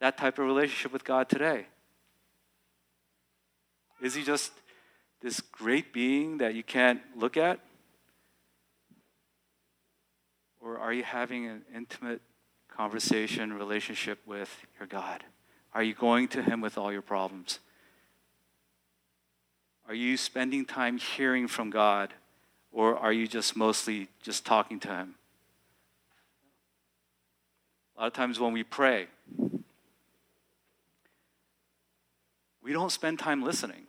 that 0.00 0.16
type 0.16 0.38
of 0.38 0.46
relationship 0.46 0.92
with 0.92 1.04
God 1.04 1.28
today. 1.28 1.66
Is 4.00 4.14
he 4.14 4.22
just 4.22 4.52
this 5.22 5.40
great 5.40 5.92
being 5.92 6.38
that 6.38 6.54
you 6.54 6.62
can't 6.62 7.00
look 7.16 7.36
at? 7.36 7.58
Or 10.60 10.78
are 10.78 10.92
you 10.92 11.02
having 11.02 11.46
an 11.46 11.62
intimate 11.74 12.20
conversation, 12.68 13.52
relationship 13.52 14.18
with 14.26 14.54
your 14.78 14.86
God? 14.86 15.24
Are 15.72 15.82
you 15.82 15.94
going 15.94 16.28
to 16.28 16.42
Him 16.42 16.60
with 16.60 16.78
all 16.78 16.92
your 16.92 17.02
problems? 17.02 17.58
Are 19.88 19.94
you 19.94 20.16
spending 20.16 20.64
time 20.64 20.98
hearing 20.98 21.48
from 21.48 21.70
God, 21.70 22.14
or 22.74 22.98
are 22.98 23.12
you 23.12 23.26
just 23.26 23.56
mostly 23.56 24.08
just 24.20 24.44
talking 24.44 24.80
to 24.80 24.88
Him? 24.88 25.14
A 27.96 28.00
lot 28.00 28.06
of 28.08 28.12
times 28.12 28.40
when 28.40 28.52
we 28.52 28.64
pray, 28.64 29.06
we 32.62 32.72
don't 32.72 32.90
spend 32.90 33.20
time 33.20 33.42
listening. 33.42 33.86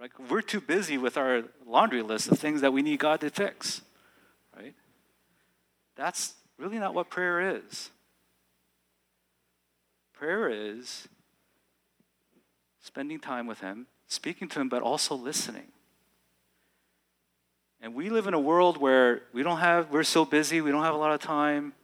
Right? 0.00 0.10
We're 0.30 0.40
too 0.40 0.62
busy 0.62 0.96
with 0.96 1.18
our 1.18 1.44
laundry 1.66 2.02
list 2.02 2.32
of 2.32 2.38
things 2.38 2.62
that 2.62 2.72
we 2.72 2.80
need 2.80 2.98
God 2.98 3.20
to 3.20 3.30
fix. 3.30 3.82
Right? 4.56 4.74
That's 5.96 6.34
really 6.58 6.78
not 6.78 6.94
what 6.94 7.10
prayer 7.10 7.58
is. 7.58 7.90
Prayer 10.14 10.48
is 10.48 11.08
spending 12.80 13.20
time 13.20 13.46
with 13.46 13.60
Him, 13.60 13.86
speaking 14.08 14.48
to 14.48 14.60
Him, 14.60 14.70
but 14.70 14.82
also 14.82 15.14
listening. 15.14 15.73
And 17.84 17.94
we 17.94 18.08
live 18.08 18.26
in 18.26 18.32
a 18.32 18.40
world 18.40 18.78
where 18.78 19.24
we 19.34 19.42
don't 19.42 19.58
have, 19.58 19.90
we're 19.90 20.04
so 20.04 20.24
busy, 20.24 20.62
we 20.62 20.70
don't 20.70 20.84
have 20.84 20.94
a 20.94 20.96
lot 20.96 21.12
of 21.12 21.20
time. 21.20 21.74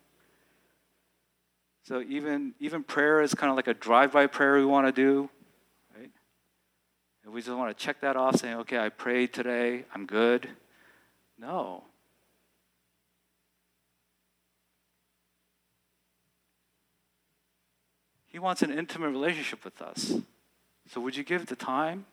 So 1.82 2.00
even, 2.00 2.54
even 2.58 2.82
prayer 2.82 3.20
is 3.20 3.34
kind 3.34 3.50
of 3.50 3.56
like 3.56 3.66
a 3.66 3.74
drive-by 3.74 4.28
prayer 4.28 4.56
we 4.56 4.64
want 4.64 4.86
to 4.86 4.92
do, 4.92 5.28
right? 5.94 6.08
And 7.22 7.34
we 7.34 7.42
just 7.42 7.54
want 7.54 7.76
to 7.76 7.84
check 7.84 8.00
that 8.00 8.16
off, 8.16 8.36
saying, 8.36 8.54
okay, 8.60 8.78
I 8.78 8.88
prayed 8.88 9.34
today, 9.34 9.84
I'm 9.94 10.06
good. 10.06 10.48
No. 11.38 11.84
He 18.28 18.38
wants 18.38 18.62
an 18.62 18.70
intimate 18.70 19.10
relationship 19.10 19.66
with 19.66 19.82
us. 19.82 20.14
So, 20.88 21.02
would 21.02 21.14
you 21.14 21.24
give 21.24 21.44
the 21.44 21.56
time? 21.56 22.06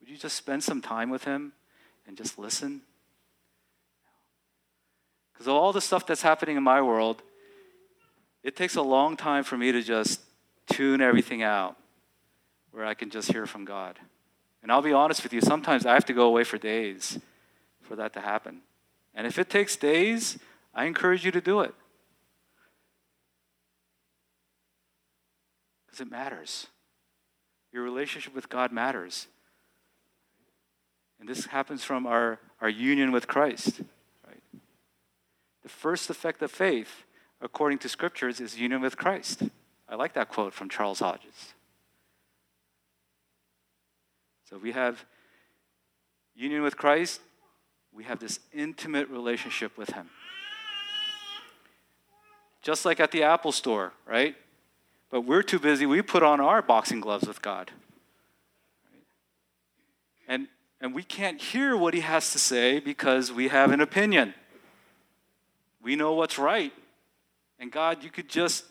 Would 0.00 0.08
you 0.08 0.16
just 0.16 0.34
spend 0.34 0.64
some 0.64 0.82
time 0.82 1.10
with 1.10 1.22
Him 1.22 1.52
and 2.06 2.16
just 2.16 2.38
listen? 2.38 2.82
Because 5.32 5.48
all 5.48 5.72
the 5.72 5.80
stuff 5.80 6.06
that's 6.06 6.22
happening 6.22 6.56
in 6.56 6.62
my 6.62 6.80
world, 6.80 7.22
it 8.42 8.56
takes 8.56 8.76
a 8.76 8.82
long 8.82 9.16
time 9.16 9.44
for 9.44 9.58
me 9.58 9.72
to 9.72 9.82
just 9.82 10.20
tune 10.66 11.00
everything 11.00 11.42
out 11.42 11.76
where 12.70 12.86
I 12.86 12.94
can 12.94 13.10
just 13.10 13.30
hear 13.32 13.46
from 13.46 13.64
God. 13.64 13.98
And 14.62 14.72
I'll 14.72 14.82
be 14.82 14.92
honest 14.92 15.22
with 15.22 15.32
you, 15.32 15.40
sometimes 15.40 15.86
I 15.86 15.94
have 15.94 16.06
to 16.06 16.12
go 16.12 16.26
away 16.26 16.44
for 16.44 16.58
days 16.58 17.18
for 17.82 17.96
that 17.96 18.12
to 18.14 18.20
happen. 18.20 18.62
And 19.14 19.26
if 19.26 19.38
it 19.38 19.48
takes 19.48 19.76
days, 19.76 20.38
I 20.74 20.84
encourage 20.84 21.24
you 21.24 21.30
to 21.32 21.40
do 21.40 21.60
it. 21.60 21.74
Because 25.86 26.00
it 26.00 26.10
matters. 26.10 26.66
Your 27.72 27.82
relationship 27.82 28.34
with 28.34 28.48
God 28.48 28.72
matters. 28.72 29.26
And 31.18 31.28
this 31.28 31.46
happens 31.46 31.82
from 31.82 32.06
our, 32.06 32.38
our 32.60 32.68
union 32.68 33.12
with 33.12 33.26
Christ. 33.26 33.80
Right? 34.26 34.42
The 35.62 35.68
first 35.68 36.10
effect 36.10 36.42
of 36.42 36.50
faith, 36.50 37.04
according 37.40 37.78
to 37.78 37.88
scriptures, 37.88 38.40
is 38.40 38.58
union 38.58 38.80
with 38.80 38.96
Christ. 38.96 39.42
I 39.88 39.94
like 39.94 40.14
that 40.14 40.28
quote 40.28 40.52
from 40.52 40.68
Charles 40.68 41.00
Hodges. 41.00 41.54
So 44.48 44.58
we 44.58 44.72
have 44.72 45.04
union 46.34 46.62
with 46.62 46.76
Christ, 46.76 47.20
we 47.92 48.04
have 48.04 48.18
this 48.18 48.40
intimate 48.52 49.08
relationship 49.08 49.76
with 49.78 49.90
Him. 49.90 50.10
Just 52.62 52.84
like 52.84 53.00
at 53.00 53.10
the 53.10 53.22
Apple 53.22 53.52
store, 53.52 53.92
right? 54.06 54.36
But 55.10 55.22
we're 55.22 55.42
too 55.42 55.58
busy. 55.58 55.86
We 55.86 56.02
put 56.02 56.22
on 56.22 56.40
our 56.40 56.62
boxing 56.62 57.00
gloves 57.00 57.26
with 57.26 57.40
God. 57.40 57.70
And, 60.28 60.48
and 60.86 60.94
we 60.94 61.02
can't 61.02 61.42
hear 61.42 61.76
what 61.76 61.94
he 61.94 62.00
has 62.00 62.30
to 62.30 62.38
say 62.38 62.78
because 62.78 63.32
we 63.32 63.48
have 63.48 63.72
an 63.72 63.80
opinion. 63.80 64.34
We 65.82 65.96
know 65.96 66.12
what's 66.12 66.38
right. 66.38 66.72
And 67.58 67.72
God, 67.72 68.04
you 68.04 68.08
could 68.08 68.28
just 68.28 68.64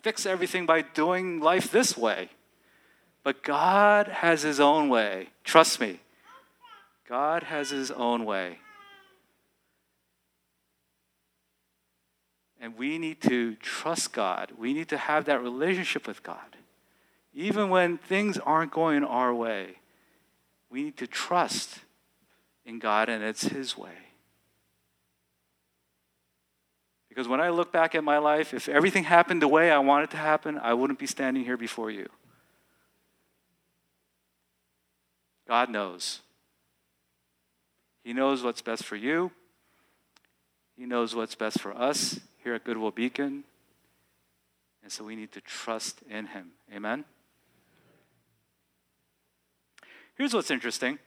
fix 0.00 0.24
everything 0.24 0.64
by 0.64 0.80
doing 0.80 1.40
life 1.40 1.70
this 1.70 1.94
way. 1.94 2.30
But 3.22 3.42
God 3.42 4.08
has 4.08 4.40
his 4.40 4.60
own 4.60 4.88
way. 4.88 5.28
Trust 5.44 5.78
me. 5.78 6.00
God 7.06 7.42
has 7.42 7.68
his 7.68 7.90
own 7.90 8.24
way. 8.24 8.58
And 12.62 12.78
we 12.78 12.96
need 12.96 13.20
to 13.20 13.56
trust 13.56 14.14
God. 14.14 14.52
We 14.56 14.72
need 14.72 14.88
to 14.88 14.96
have 14.96 15.26
that 15.26 15.42
relationship 15.42 16.06
with 16.06 16.22
God. 16.22 16.56
Even 17.34 17.68
when 17.68 17.98
things 17.98 18.38
aren't 18.38 18.72
going 18.72 19.04
our 19.04 19.34
way, 19.34 19.76
we 20.76 20.82
need 20.82 20.98
to 20.98 21.06
trust 21.06 21.78
in 22.66 22.78
God 22.78 23.08
and 23.08 23.24
it's 23.24 23.44
His 23.44 23.78
way. 23.78 23.96
Because 27.08 27.26
when 27.26 27.40
I 27.40 27.48
look 27.48 27.72
back 27.72 27.94
at 27.94 28.04
my 28.04 28.18
life, 28.18 28.52
if 28.52 28.68
everything 28.68 29.04
happened 29.04 29.40
the 29.40 29.48
way 29.48 29.70
I 29.70 29.78
wanted 29.78 30.10
to 30.10 30.18
happen, 30.18 30.58
I 30.58 30.74
wouldn't 30.74 30.98
be 30.98 31.06
standing 31.06 31.44
here 31.44 31.56
before 31.56 31.90
you. 31.90 32.10
God 35.48 35.70
knows. 35.70 36.20
He 38.04 38.12
knows 38.12 38.42
what's 38.42 38.60
best 38.60 38.84
for 38.84 38.96
you. 38.96 39.30
He 40.76 40.84
knows 40.84 41.14
what's 41.14 41.34
best 41.34 41.58
for 41.58 41.74
us 41.74 42.20
here 42.44 42.52
at 42.52 42.64
Goodwill 42.64 42.90
Beacon. 42.90 43.44
And 44.82 44.92
so 44.92 45.04
we 45.04 45.16
need 45.16 45.32
to 45.32 45.40
trust 45.40 46.02
in 46.10 46.26
him. 46.26 46.50
Amen? 46.70 47.06
Here's 50.16 50.32
what's 50.34 50.50
interesting. 50.50 50.98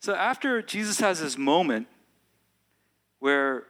So 0.00 0.14
after 0.14 0.62
Jesus 0.62 1.00
has 1.00 1.20
this 1.20 1.36
moment 1.36 1.86
where 3.18 3.64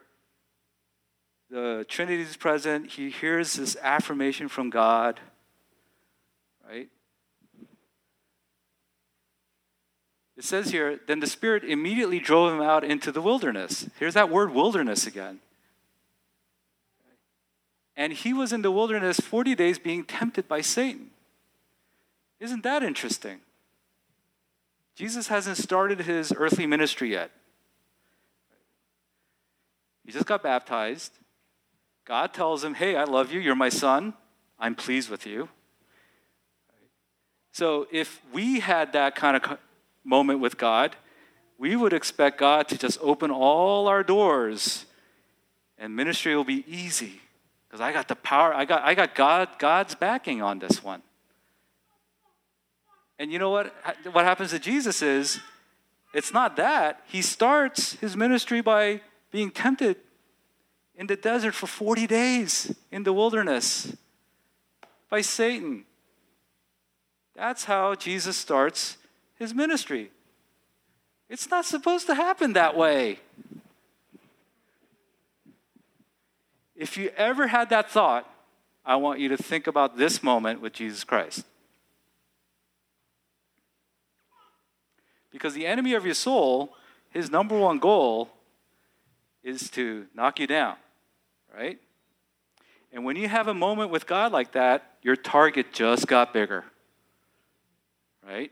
the 1.51 1.85
Trinity 1.89 2.23
is 2.23 2.37
present, 2.37 2.93
he 2.93 3.11
hears 3.11 3.55
this 3.55 3.77
affirmation 3.83 4.49
from 4.49 4.71
God, 4.71 5.19
right? 6.69 6.89
It 10.37 10.45
says 10.45 10.71
here, 10.71 11.01
then 11.07 11.21
the 11.21 11.27
Spirit 11.27 11.65
immediately 11.65 12.21
drove 12.21 12.53
him 12.53 12.63
out 12.63 12.85
into 12.85 13.11
the 13.11 13.21
wilderness. 13.21 13.89
Here's 13.99 14.15
that 14.15 14.31
word 14.31 14.55
wilderness 14.55 15.07
again. 15.07 15.41
And 17.97 18.13
he 18.13 18.33
was 18.33 18.53
in 18.53 18.63
the 18.63 18.71
wilderness 18.71 19.21
40 19.21 19.55
days 19.55 19.79
being 19.79 20.05
tempted 20.05 20.49
by 20.49 20.61
Satan. 20.61 21.11
Isn't 22.41 22.63
that 22.65 22.83
interesting? 22.83 23.41
Jesus 24.97 25.29
hasn't 25.29 25.59
started 25.59 26.01
his 26.01 26.33
earthly 26.37 26.67
ministry 26.67 27.13
yet. 27.13 27.31
He 30.05 30.13
just 30.13 30.27
got 30.27 30.43
baptized. 30.43 31.13
God 32.05 32.35
tells 32.35 32.65
him, 32.65 32.75
Hey, 32.75 32.97
I 32.97 33.05
love 33.05 33.33
you. 33.33 33.39
You're 33.39 33.55
my 33.55 33.69
son. 33.69 34.15
I'm 34.59 34.75
pleased 34.75 35.11
with 35.11 35.27
you. 35.27 35.49
So 37.53 37.87
if 37.93 38.21
we 38.33 38.61
had 38.61 38.93
that 38.95 39.15
kind 39.15 39.37
of 39.37 39.59
moment 40.05 40.41
with 40.41 40.57
God, 40.57 40.97
we 41.59 41.77
would 41.77 41.93
expect 41.93 42.39
God 42.39 42.69
to 42.69 42.79
just 42.79 42.99
open 43.03 43.31
all 43.31 43.87
our 43.87 44.03
doors 44.03 44.87
and 45.79 45.97
ministry 45.97 46.37
will 46.37 46.45
be 46.45 46.65
easy. 46.69 47.21
Because 47.67 47.81
I 47.81 47.93
got 47.93 48.09
the 48.09 48.17
power, 48.17 48.53
I 48.55 48.65
got, 48.65 48.83
I 48.83 48.95
got 48.95 49.15
God, 49.15 49.49
God's 49.59 49.95
backing 49.95 50.43
on 50.43 50.59
this 50.59 50.83
one. 50.83 51.03
And 53.21 53.31
you 53.31 53.39
know 53.39 53.51
what? 53.51 53.75
What 54.13 54.25
happens 54.25 54.51
to 54.53 54.59
Jesus 54.59 55.03
is, 55.03 55.41
it's 56.15 56.33
not 56.33 56.57
that. 56.57 57.03
He 57.07 57.21
starts 57.21 57.93
his 57.97 58.17
ministry 58.17 58.63
by 58.63 59.03
being 59.31 59.51
tempted 59.51 59.99
in 60.97 61.07
the 61.07 61.17
desert 61.17 61.55
for 61.55 61.67
40 61.67 62.07
days 62.07 62.75
in 62.91 63.03
the 63.03 63.13
wilderness 63.13 63.95
by 65.11 65.21
Satan. 65.21 65.85
That's 67.37 67.65
how 67.65 67.95
Jesus 67.95 68.39
starts 68.39 68.97
his 69.39 69.53
ministry. 69.53 70.11
It's 71.29 71.51
not 71.51 71.67
supposed 71.67 72.07
to 72.07 72.15
happen 72.15 72.55
that 72.55 72.75
way. 72.75 73.19
If 76.75 76.97
you 76.97 77.11
ever 77.19 77.49
had 77.49 77.69
that 77.69 77.91
thought, 77.91 78.27
I 78.83 78.97
want 78.97 79.21
you 79.21 79.29
to 79.29 79.37
think 79.37 79.67
about 79.67 79.99
this 79.99 80.23
moment 80.23 80.63
with 80.63 80.73
Jesus 80.73 81.05
Christ. 81.05 81.45
Because 85.31 85.55
the 85.55 85.67
enemy 85.67 85.95
of 85.95 86.05
your 86.05 86.15
soul, 86.15 86.75
his 87.11 87.31
number 87.31 87.59
one 87.59 87.79
goal 87.79 88.31
is 89.43 89.71
to 89.71 90.07
knock 90.15 90.39
you 90.41 90.47
down, 90.47 90.77
right? 91.55 91.79
And 92.93 93.05
when 93.05 93.17
you 93.17 93.29
have 93.29 93.49
a 93.49 93.55
moment 93.55 93.91
with 93.91 94.07
God 94.07 94.33
like 94.33 94.53
that, 94.53 94.97
your 95.03 95.17
target 95.17 95.73
just 95.73 96.07
got 96.07 96.33
bigger. 96.33 96.65
right? 98.27 98.51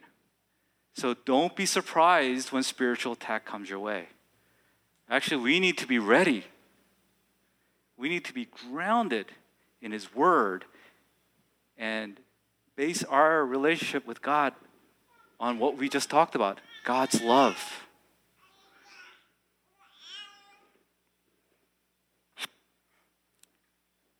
So 0.94 1.14
don't 1.24 1.54
be 1.54 1.66
surprised 1.66 2.52
when 2.52 2.62
spiritual 2.62 3.12
attack 3.12 3.44
comes 3.44 3.68
your 3.70 3.78
way. 3.78 4.06
Actually, 5.10 5.42
we 5.42 5.60
need 5.60 5.78
to 5.78 5.86
be 5.86 5.98
ready. 5.98 6.44
We 7.96 8.08
need 8.08 8.24
to 8.26 8.34
be 8.34 8.46
grounded 8.70 9.26
in 9.80 9.92
His 9.92 10.14
Word 10.14 10.64
and 11.76 12.18
base 12.76 13.04
our 13.04 13.44
relationship 13.44 14.06
with 14.06 14.22
God 14.22 14.54
on 15.40 15.58
what 15.58 15.76
we 15.76 15.88
just 15.88 16.10
talked 16.10 16.34
about 16.34 16.60
God's 16.84 17.20
love. 17.22 17.84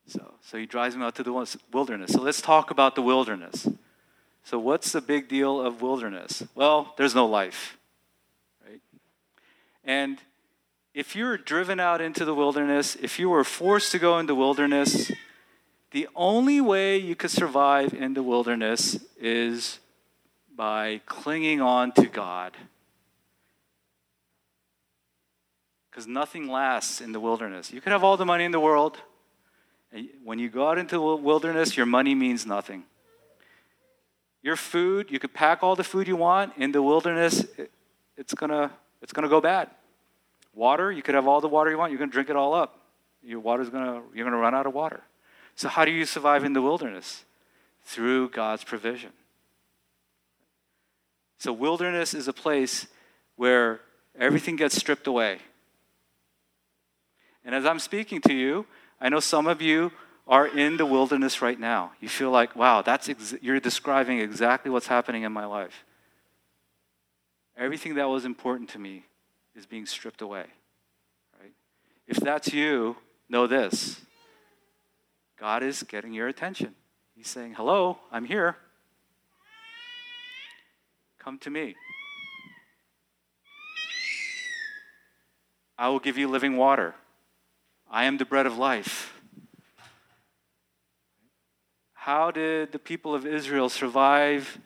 So, 0.06 0.34
so 0.40 0.58
he 0.58 0.66
drives 0.66 0.94
him 0.94 1.02
out 1.02 1.14
to 1.16 1.22
the 1.22 1.58
wilderness. 1.72 2.12
So 2.12 2.22
let's 2.22 2.40
talk 2.40 2.70
about 2.70 2.94
the 2.94 3.02
wilderness. 3.02 3.68
So, 4.42 4.58
what's 4.58 4.92
the 4.92 5.02
big 5.02 5.28
deal 5.28 5.60
of 5.60 5.82
wilderness? 5.82 6.42
Well, 6.54 6.94
there's 6.96 7.14
no 7.14 7.26
life, 7.26 7.76
right? 8.66 8.80
And 9.84 10.18
if 10.94 11.14
you're 11.14 11.36
driven 11.36 11.78
out 11.78 12.00
into 12.00 12.24
the 12.24 12.34
wilderness, 12.34 12.96
if 12.96 13.18
you 13.18 13.28
were 13.28 13.44
forced 13.44 13.92
to 13.92 13.98
go 13.98 14.18
into 14.18 14.34
wilderness, 14.34 15.12
the 15.90 16.08
only 16.16 16.62
way 16.62 16.96
you 16.96 17.14
could 17.14 17.30
survive 17.30 17.92
in 17.92 18.14
the 18.14 18.22
wilderness 18.22 18.98
is 19.20 19.80
by 20.58 21.00
clinging 21.06 21.60
on 21.60 21.92
to 21.92 22.06
God. 22.06 22.56
Because 25.88 26.08
nothing 26.08 26.48
lasts 26.48 27.00
in 27.00 27.12
the 27.12 27.20
wilderness. 27.20 27.72
You 27.72 27.80
could 27.80 27.92
have 27.92 28.02
all 28.02 28.16
the 28.16 28.26
money 28.26 28.44
in 28.44 28.50
the 28.50 28.58
world. 28.58 28.98
And 29.92 30.08
When 30.24 30.40
you 30.40 30.50
go 30.50 30.68
out 30.68 30.76
into 30.76 30.96
the 30.96 31.16
wilderness, 31.16 31.76
your 31.76 31.86
money 31.86 32.12
means 32.16 32.44
nothing. 32.44 32.82
Your 34.42 34.56
food, 34.56 35.12
you 35.12 35.20
could 35.20 35.32
pack 35.32 35.62
all 35.62 35.76
the 35.76 35.84
food 35.84 36.08
you 36.08 36.16
want. 36.16 36.52
In 36.56 36.72
the 36.72 36.82
wilderness, 36.82 37.46
it's 38.16 38.34
gonna, 38.34 38.72
it's 39.00 39.12
gonna 39.12 39.28
go 39.28 39.40
bad. 39.40 39.70
Water, 40.54 40.90
you 40.90 41.02
could 41.02 41.14
have 41.14 41.28
all 41.28 41.40
the 41.40 41.48
water 41.48 41.70
you 41.70 41.78
want. 41.78 41.92
You're 41.92 42.00
gonna 42.00 42.10
drink 42.10 42.30
it 42.30 42.36
all 42.36 42.52
up. 42.52 42.80
Your 43.22 43.38
water's 43.38 43.70
gonna, 43.70 44.02
you're 44.12 44.24
gonna 44.24 44.36
run 44.36 44.56
out 44.56 44.66
of 44.66 44.74
water. 44.74 45.02
So 45.54 45.68
how 45.68 45.84
do 45.84 45.92
you 45.92 46.04
survive 46.04 46.42
in 46.42 46.52
the 46.52 46.62
wilderness? 46.62 47.24
Through 47.84 48.30
God's 48.30 48.64
provision. 48.64 49.12
So 51.38 51.52
wilderness 51.52 52.14
is 52.14 52.28
a 52.28 52.32
place 52.32 52.86
where 53.36 53.80
everything 54.18 54.56
gets 54.56 54.76
stripped 54.76 55.06
away. 55.06 55.38
And 57.44 57.54
as 57.54 57.64
I'm 57.64 57.78
speaking 57.78 58.20
to 58.22 58.34
you, 58.34 58.66
I 59.00 59.08
know 59.08 59.20
some 59.20 59.46
of 59.46 59.62
you 59.62 59.92
are 60.26 60.46
in 60.46 60.76
the 60.76 60.84
wilderness 60.84 61.40
right 61.40 61.58
now. 61.58 61.92
You 62.00 62.08
feel 62.08 62.30
like, 62.30 62.54
wow, 62.54 62.82
that's 62.82 63.08
ex- 63.08 63.34
you're 63.40 63.60
describing 63.60 64.18
exactly 64.18 64.70
what's 64.70 64.88
happening 64.88 65.22
in 65.22 65.32
my 65.32 65.46
life. 65.46 65.84
Everything 67.56 67.94
that 67.94 68.08
was 68.08 68.24
important 68.24 68.68
to 68.70 68.78
me 68.78 69.04
is 69.56 69.64
being 69.64 69.86
stripped 69.86 70.20
away. 70.20 70.44
Right? 71.40 71.52
If 72.06 72.18
that's 72.18 72.52
you, 72.52 72.96
know 73.28 73.46
this. 73.46 74.00
God 75.38 75.62
is 75.62 75.82
getting 75.84 76.12
your 76.12 76.28
attention. 76.28 76.74
He's 77.14 77.28
saying, 77.28 77.54
"Hello, 77.54 77.98
I'm 78.12 78.24
here. 78.24 78.56
Come 81.28 81.38
to 81.40 81.50
me. 81.50 81.76
I 85.76 85.90
will 85.90 85.98
give 85.98 86.16
you 86.16 86.26
living 86.26 86.56
water. 86.56 86.94
I 87.90 88.04
am 88.04 88.16
the 88.16 88.24
bread 88.24 88.46
of 88.46 88.56
life." 88.56 89.12
How 91.92 92.30
did 92.30 92.72
the 92.72 92.78
people 92.78 93.14
of 93.14 93.26
Israel 93.26 93.68
survive 93.68 94.58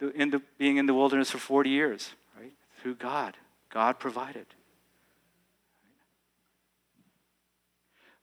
in 0.00 0.30
the, 0.30 0.42
being 0.58 0.78
in 0.78 0.86
the 0.86 0.94
wilderness 0.94 1.30
for 1.30 1.38
40 1.38 1.70
years? 1.70 2.16
Right? 2.36 2.54
Through 2.82 2.96
God. 2.96 3.36
God 3.68 4.00
provided. 4.00 4.46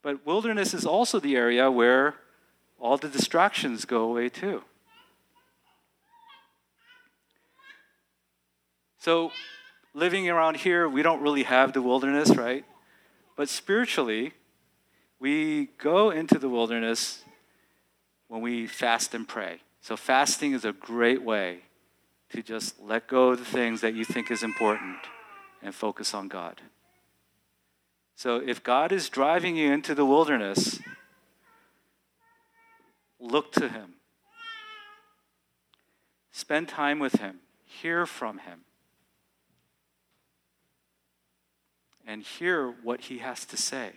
But 0.02 0.26
wilderness 0.26 0.74
is 0.74 0.86
also 0.86 1.22
the 1.22 1.38
area 1.38 1.72
where 1.72 2.16
all 2.78 2.98
the 2.98 3.08
distractions 3.08 3.86
go 3.86 4.02
away 4.02 4.28
too. 4.28 4.66
So, 9.06 9.32
living 9.94 10.28
around 10.28 10.58
here, 10.58 10.90
we 10.90 11.04
don't 11.04 11.22
really 11.22 11.44
have 11.44 11.74
the 11.74 11.82
wilderness, 11.84 12.36
right? 12.36 12.66
But 13.36 13.50
spiritually, 13.50 14.34
we 15.20 15.68
go 15.78 16.10
into 16.10 16.40
the 16.40 16.50
wilderness 16.50 17.24
when 18.30 18.42
we 18.42 18.66
fast 18.66 19.14
and 19.14 19.28
pray. 19.28 19.60
So, 19.80 19.96
fasting 19.96 20.54
is 20.54 20.66
a 20.66 20.72
great 20.72 21.22
way 21.22 21.60
to 22.30 22.42
just 22.42 22.82
let 22.82 23.08
go 23.08 23.30
of 23.30 23.38
the 23.38 23.46
things 23.46 23.82
that 23.82 23.94
you 23.94 24.06
think 24.06 24.32
is 24.32 24.42
important 24.42 24.98
and 25.62 25.76
focus 25.76 26.16
on 26.16 26.28
God. 26.28 26.62
So, 28.16 28.38
if 28.38 28.64
God 28.64 28.92
is 28.92 29.08
driving 29.08 29.56
you 29.56 29.72
into 29.72 29.94
the 29.94 30.04
wilderness, 30.04 30.80
look 33.20 33.52
to 33.52 33.70
Him. 33.70 33.98
Spend 36.32 36.68
time 36.68 36.98
with 36.98 37.20
Him. 37.20 37.42
Hear 37.66 38.08
from 38.08 38.40
Him. 38.40 38.62
And 42.08 42.22
hear 42.22 42.74
what 42.84 43.02
He 43.02 43.20
has 43.20 43.46
to 43.46 43.58
say. 43.58 43.94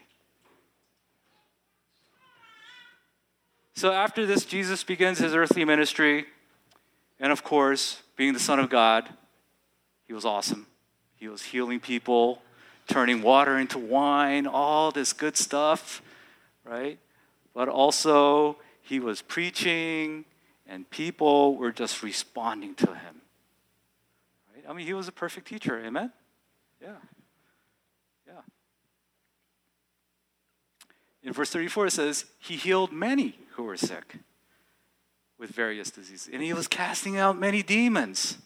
So 3.79 3.93
after 3.93 4.27
this, 4.27 4.45
Jesus 4.45 4.83
begins 4.83 5.19
his 5.19 5.37
earthly 5.37 5.65
ministry. 5.65 6.27
And 7.21 7.31
of 7.31 7.45
course, 7.45 8.03
being 8.17 8.33
the 8.33 8.41
Son 8.41 8.59
of 8.59 8.69
God, 8.69 9.09
he 10.09 10.13
was 10.13 10.25
awesome. 10.25 10.67
He 11.15 11.29
was 11.29 11.43
healing 11.45 11.79
people, 11.79 12.43
turning 12.89 13.23
water 13.23 13.57
into 13.57 13.79
wine, 13.79 14.49
all 14.49 14.91
this 14.91 15.13
good 15.13 15.37
stuff, 15.37 16.03
right? 16.65 16.99
But 17.55 17.69
also, 17.69 18.57
he 18.83 18.99
was 18.99 19.23
preaching, 19.23 20.25
and 20.67 20.91
people 20.91 21.55
were 21.55 21.71
just 21.71 22.03
responding 22.03 22.75
to 22.75 22.87
him. 22.87 23.21
Right? 24.53 24.65
I 24.69 24.73
mean, 24.73 24.87
he 24.87 24.95
was 24.95 25.07
a 25.07 25.13
perfect 25.13 25.47
teacher, 25.47 25.79
amen? 25.79 26.11
Yeah. 26.83 26.89
Yeah. 26.89 27.18
In 31.29 31.35
verse 31.35 31.51
34, 31.51 31.89
it 31.89 31.91
says, 31.91 32.25
He 32.39 32.57
healed 32.57 32.91
many 32.91 33.39
who 33.51 33.65
were 33.65 33.77
sick 33.77 34.17
with 35.37 35.51
various 35.51 35.91
diseases, 35.91 36.31
and 36.33 36.43
He 36.43 36.55
was 36.55 36.67
casting 36.67 37.19
out 37.19 37.39
many 37.39 37.63
demons. 37.63 38.39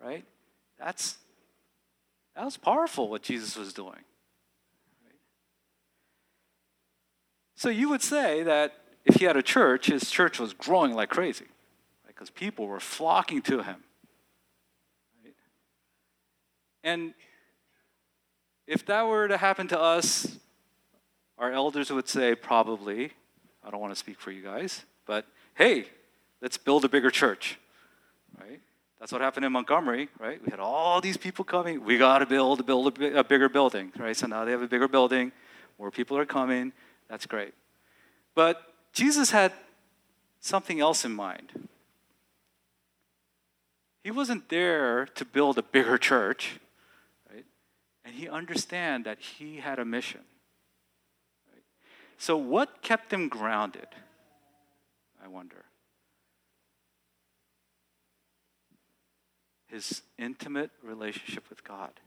Right? 0.00 0.24
That's 0.78 1.16
that 2.36 2.44
was 2.44 2.56
powerful 2.56 3.08
what 3.08 3.22
Jesus 3.22 3.56
was 3.56 3.72
doing. 3.72 3.98
So 7.56 7.68
you 7.68 7.88
would 7.88 8.02
say 8.02 8.44
that 8.44 8.74
if 9.04 9.16
he 9.16 9.24
had 9.24 9.36
a 9.36 9.42
church, 9.42 9.86
his 9.86 10.08
church 10.08 10.38
was 10.38 10.52
growing 10.52 10.92
like 10.92 11.08
crazy, 11.08 11.46
because 12.06 12.30
right? 12.30 12.36
people 12.36 12.68
were 12.68 12.78
flocking 12.78 13.42
to 13.42 13.62
him. 13.62 13.82
Right? 15.24 15.34
And 16.84 17.14
if 18.68 18.86
that 18.86 19.08
were 19.08 19.26
to 19.26 19.36
happen 19.36 19.66
to 19.68 19.80
us, 19.80 20.38
our 21.38 21.52
elders 21.52 21.90
would 21.90 22.08
say, 22.08 22.34
probably, 22.34 23.12
I 23.64 23.70
don't 23.70 23.80
want 23.80 23.92
to 23.92 23.98
speak 23.98 24.20
for 24.20 24.30
you 24.30 24.42
guys, 24.42 24.84
but 25.06 25.26
hey, 25.54 25.86
let's 26.40 26.56
build 26.56 26.84
a 26.84 26.88
bigger 26.88 27.10
church, 27.10 27.58
right? 28.40 28.60
That's 28.98 29.12
what 29.12 29.20
happened 29.20 29.44
in 29.44 29.52
Montgomery, 29.52 30.08
right? 30.18 30.40
We 30.44 30.50
had 30.50 30.60
all 30.60 31.00
these 31.00 31.16
people 31.16 31.44
coming. 31.44 31.84
We 31.84 31.98
got 31.98 32.20
to 32.20 32.26
build, 32.26 32.64
build 32.64 32.98
a, 32.98 33.18
a 33.18 33.24
bigger 33.24 33.48
building, 33.48 33.92
right? 33.98 34.16
So 34.16 34.26
now 34.26 34.44
they 34.44 34.52
have 34.52 34.62
a 34.62 34.68
bigger 34.68 34.88
building. 34.88 35.32
More 35.78 35.90
people 35.90 36.16
are 36.16 36.24
coming. 36.24 36.72
That's 37.08 37.26
great. 37.26 37.52
But 38.34 38.62
Jesus 38.92 39.30
had 39.30 39.52
something 40.40 40.80
else 40.80 41.04
in 41.04 41.12
mind. 41.12 41.68
He 44.02 44.10
wasn't 44.10 44.48
there 44.48 45.06
to 45.16 45.24
build 45.24 45.58
a 45.58 45.62
bigger 45.62 45.98
church, 45.98 46.58
right? 47.30 47.44
And 48.04 48.14
he 48.14 48.28
understand 48.28 49.04
that 49.04 49.18
he 49.18 49.56
had 49.56 49.78
a 49.78 49.84
mission. 49.84 50.20
So, 52.18 52.36
what 52.36 52.82
kept 52.82 53.12
him 53.12 53.28
grounded? 53.28 53.88
I 55.22 55.28
wonder. 55.28 55.64
His 59.66 60.02
intimate 60.18 60.70
relationship 60.82 61.48
with 61.50 61.64
God 61.64 62.00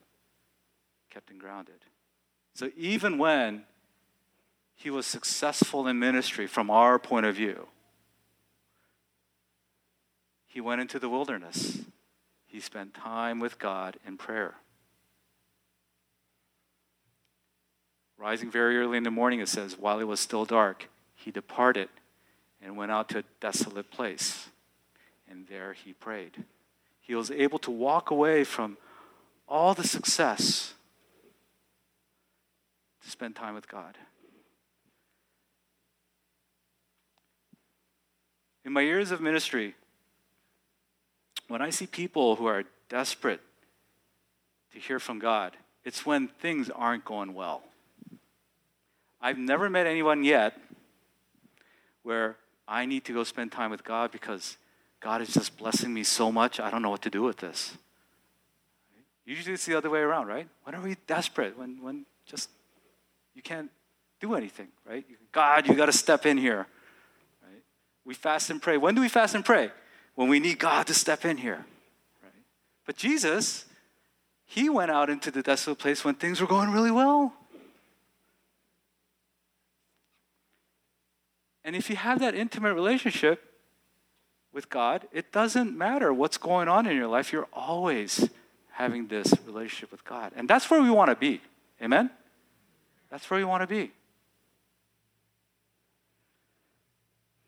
kept 1.10 1.30
him 1.30 1.38
grounded. 1.38 1.86
So, 2.54 2.72
even 2.76 3.18
when 3.18 3.64
he 4.76 4.90
was 4.90 5.06
successful 5.06 5.88
in 5.88 6.00
ministry 6.00 6.48
from 6.48 6.70
our 6.70 6.98
point 6.98 7.26
of 7.26 7.36
view, 7.36 7.68
he 10.48 10.62
went 10.62 10.82
into 10.82 10.98
the 11.00 11.10
wilderness. 11.10 11.80
He 12.48 12.60
spent 12.60 12.96
time 12.96 13.40
with 13.40 13.60
God 13.60 13.98
in 14.08 14.18
prayer. 14.18 14.56
Rising 18.20 18.52
very 18.52 18.78
early 18.78 18.98
in 18.98 19.04
the 19.04 19.12
morning, 19.12 19.40
it 19.40 19.48
says, 19.48 19.78
while 19.80 20.00
it 20.00 20.04
was 20.04 20.20
still 20.20 20.46
dark, 20.46 20.90
he 21.16 21.32
departed 21.32 21.90
and 22.62 22.76
went 22.76 22.92
out 22.92 23.08
to 23.10 23.20
a 23.20 23.24
desolate 23.40 23.90
place 23.90 24.50
and 25.30 25.48
there 25.48 25.74
he 25.74 25.94
prayed. 25.94 26.44
He 27.02 27.16
was 27.16 27.32
able 27.32 27.60
to 27.60 27.72
walk 27.72 28.10
away 28.12 28.44
from 28.44 28.78
all 29.48 29.74
the 29.74 29.88
success 29.88 30.74
to 33.04 33.10
spend 33.10 33.36
time 33.36 33.56
with 33.56 33.68
God. 33.68 33.98
In 38.66 38.74
my 38.74 38.82
years 38.82 39.12
of 39.12 39.22
ministry, 39.22 39.76
when 41.48 41.62
I 41.62 41.70
see 41.70 41.88
people 41.88 42.36
who 42.36 42.46
are 42.46 42.64
desperate 42.90 43.42
to 44.74 44.80
hear 44.80 45.00
from 45.00 45.18
God, 45.20 45.58
it's 45.84 46.06
when 46.06 46.28
things 46.28 46.70
aren't 46.70 47.06
going 47.06 47.34
well. 47.34 47.64
I've 49.22 49.38
never 49.38 49.70
met 49.70 49.86
anyone 49.86 50.24
yet 50.24 50.58
where 52.04 52.38
I 52.68 52.86
need 52.86 53.06
to 53.06 53.14
go 53.14 53.24
spend 53.24 53.52
time 53.52 53.72
with 53.72 53.84
God 53.84 54.12
because 54.12 54.58
God 55.00 55.22
is 55.22 55.34
just 55.34 55.58
blessing 55.58 55.94
me 55.94 56.04
so 56.04 56.32
much, 56.32 56.60
I 56.60 56.70
don't 56.70 56.82
know 56.82 56.90
what 56.90 57.02
to 57.04 57.10
do 57.10 57.24
with 57.24 57.38
this. 57.38 57.78
Usually 59.26 59.54
it's 59.54 59.66
the 59.66 59.76
other 59.76 59.90
way 59.90 60.00
around, 60.00 60.28
right? 60.28 60.48
When 60.64 60.76
are 60.76 60.82
we 60.82 60.96
desperate? 61.06 61.58
When, 61.58 61.82
when 61.82 62.06
just 62.26 62.50
you 63.36 63.42
can't 63.42 63.70
do 64.20 64.34
anything, 64.34 64.70
right? 64.88 65.06
God, 65.32 65.68
you 65.68 65.76
got 65.76 65.86
to 65.86 65.94
step 65.94 66.26
in 66.26 66.38
here. 66.38 66.68
Right? 67.44 67.62
We 68.06 68.16
fast 68.16 68.50
and 68.50 68.62
pray. 68.62 68.78
When 68.78 68.96
do 68.96 69.02
we 69.02 69.10
fast 69.10 69.36
and 69.36 69.46
pray? 69.46 69.72
When 70.16 70.30
we 70.30 70.40
need 70.40 70.60
God 70.60 70.88
to 70.88 70.94
step 70.94 71.26
in 71.26 71.38
here. 71.38 71.66
Right? 72.24 72.34
But 72.86 72.98
Jesus, 72.98 73.66
he 74.46 74.68
went 74.68 74.90
out 74.90 75.10
into 75.10 75.32
the 75.32 75.44
desolate 75.44 75.78
place 75.78 76.04
when 76.04 76.16
things 76.16 76.42
were 76.42 76.48
going 76.48 76.72
really 76.72 76.92
well. 76.92 77.34
And 81.64 81.76
if 81.76 81.90
you 81.90 81.96
have 81.96 82.20
that 82.20 82.36
intimate 82.36 82.74
relationship 82.74 83.44
with 84.54 84.70
God, 84.70 85.08
it 85.12 85.32
doesn't 85.32 85.78
matter 85.78 86.14
what's 86.14 86.38
going 86.38 86.68
on 86.68 86.88
in 86.88 86.96
your 86.96 87.08
life. 87.08 87.32
You're 87.32 87.48
always 87.54 88.30
having 88.72 89.08
this 89.08 89.34
relationship 89.46 89.92
with 89.92 90.04
God. 90.06 90.32
And 90.36 90.50
that's 90.50 90.72
where 90.72 90.82
we 90.82 90.90
want 90.90 91.10
to 91.10 91.16
be. 91.16 91.42
Amen? 91.82 92.10
That's 93.10 93.30
where 93.30 93.40
we 93.40 93.44
want 93.44 93.62
to 93.62 93.68
be. 93.68 93.92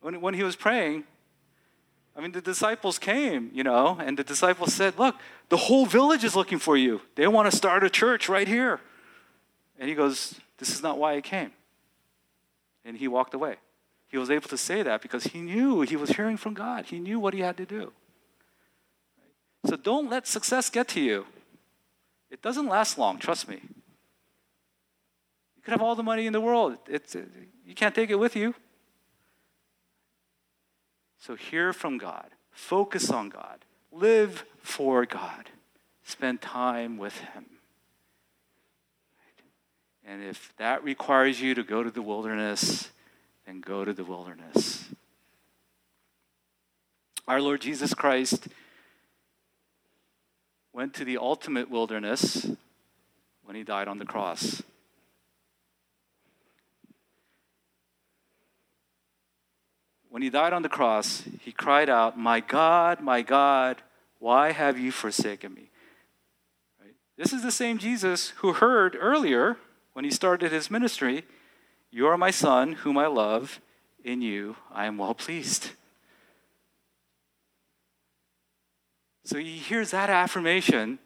When, 0.02 0.20
when 0.20 0.34
he 0.34 0.44
was 0.44 0.56
praying, 0.56 1.04
I 2.16 2.22
mean, 2.22 2.32
the 2.34 2.42
disciples 2.42 3.00
came, 3.00 3.52
you 3.54 3.64
know, 3.64 3.98
and 4.04 4.18
the 4.18 4.24
disciples 4.24 4.74
said, 4.74 5.00
Look, 5.00 5.16
the 5.50 5.58
whole 5.58 5.86
village 5.86 6.24
is 6.24 6.36
looking 6.36 6.60
for 6.60 6.76
you. 6.76 7.02
They 7.16 7.28
want 7.28 7.50
to 7.50 7.56
start 7.56 7.84
a 7.84 7.90
church 7.90 8.28
right 8.28 8.48
here. 8.48 8.82
And 9.80 9.88
he 9.88 9.96
goes, 9.96 10.36
This 10.58 10.74
is 10.74 10.84
not 10.84 10.98
why 10.98 11.16
I 11.16 11.22
came. 11.22 11.52
And 12.84 12.98
he 12.98 13.08
walked 13.08 13.34
away. 13.34 13.58
He 14.12 14.18
was 14.18 14.30
able 14.30 14.50
to 14.50 14.58
say 14.58 14.84
that 14.84 15.02
because 15.02 15.24
he 15.24 15.40
knew 15.40 15.82
he 15.82 15.96
was 15.96 16.10
hearing 16.10 16.36
from 16.36 16.54
God. 16.54 16.86
He 16.88 17.00
knew 17.00 17.18
what 17.18 17.34
he 17.34 17.40
had 17.40 17.56
to 17.56 17.66
do. 17.66 17.94
So 19.66 19.78
don't 19.78 20.10
let 20.10 20.28
success 20.28 20.70
get 20.70 20.90
to 20.90 21.00
you. 21.00 21.26
It 22.30 22.42
doesn't 22.42 22.68
last 22.68 22.98
long, 22.98 23.20
trust 23.20 23.48
me. 23.48 23.62
You 25.56 25.64
could 25.64 25.72
have 25.72 25.82
all 25.82 25.96
the 25.96 26.04
money 26.04 26.26
in 26.28 26.34
the 26.34 26.42
world, 26.42 26.78
it's, 26.90 27.16
you 27.66 27.74
can't 27.74 27.96
take 27.96 28.10
it 28.10 28.16
with 28.16 28.36
you. 28.36 28.54
So 31.20 31.36
hear 31.36 31.72
from 31.72 31.98
God, 31.98 32.32
focus 32.52 33.12
on 33.12 33.30
God, 33.30 33.64
live 33.92 34.44
for 34.62 35.06
God, 35.06 35.52
spend 36.04 36.42
time 36.42 36.98
with 36.98 37.18
Him. 37.20 37.46
And 40.06 40.24
if 40.24 40.52
that 40.58 40.84
requires 40.84 41.40
you 41.40 41.54
to 41.54 41.64
go 41.64 41.84
to 41.84 41.92
the 41.92 42.02
wilderness, 42.02 42.90
then 43.46 43.62
go 43.62 43.84
to 43.86 43.94
the 43.94 44.04
wilderness. 44.04 44.90
Our 47.28 47.42
Lord 47.42 47.62
Jesus 47.62 47.94
Christ 47.94 48.48
went 50.74 50.94
to 50.96 51.06
the 51.06 51.18
ultimate 51.18 51.70
wilderness 51.70 52.48
when 53.44 53.56
he 53.56 53.64
died 53.64 53.88
on 53.88 53.98
the 53.98 54.06
cross. 54.06 54.64
When 60.10 60.22
he 60.22 60.30
died 60.30 60.52
on 60.52 60.62
the 60.62 60.70
cross, 60.70 61.24
he 61.40 61.54
cried 61.54 61.90
out, 61.90 62.18
My 62.18 62.42
God, 62.42 63.00
my 63.00 63.22
God, 63.22 63.82
why 64.20 64.52
have 64.52 64.78
you 64.78 64.92
forsaken 64.92 65.54
me? 65.54 65.70
Right? 66.82 66.94
This 67.18 67.32
is 67.32 67.44
the 67.44 67.52
same 67.52 67.78
Jesus 67.78 68.30
who 68.38 68.54
heard 68.54 68.98
earlier 69.00 69.58
when 69.94 70.06
he 70.06 70.12
started 70.12 70.52
his 70.52 70.70
ministry, 70.70 71.24
You 71.92 72.08
are 72.08 72.18
my 72.18 72.32
son, 72.32 72.74
whom 72.74 72.98
I 72.98 73.08
love. 73.08 73.60
In 74.04 74.22
you 74.22 74.56
I 74.74 74.86
am 74.86 74.98
well 74.98 75.14
pleased. 75.14 75.72
So 79.24 79.38
he 79.38 79.58
hears 79.58 79.92
that 79.92 80.10
affirmation, 80.10 80.98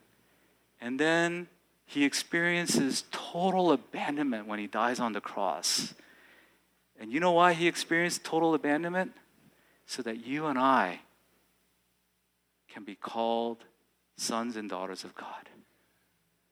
and 0.80 1.00
then 1.00 1.48
he 1.86 2.04
experiences 2.04 3.04
total 3.12 3.72
abandonment 3.72 4.48
when 4.48 4.60
he 4.60 4.68
dies 4.68 5.00
on 5.00 5.14
the 5.14 5.22
cross. 5.22 5.94
And 7.00 7.12
you 7.12 7.20
know 7.20 7.34
why 7.34 7.54
he 7.54 7.68
experienced 7.68 8.24
total 8.24 8.54
abandonment? 8.54 9.12
So 9.86 10.02
that 10.02 10.26
you 10.26 10.48
and 10.48 10.58
I 10.58 11.02
can 12.70 12.84
be 12.84 12.96
called 12.96 13.66
sons 14.18 14.56
and 14.56 14.70
daughters 14.70 15.04
of 15.04 15.14
God. 15.16 15.50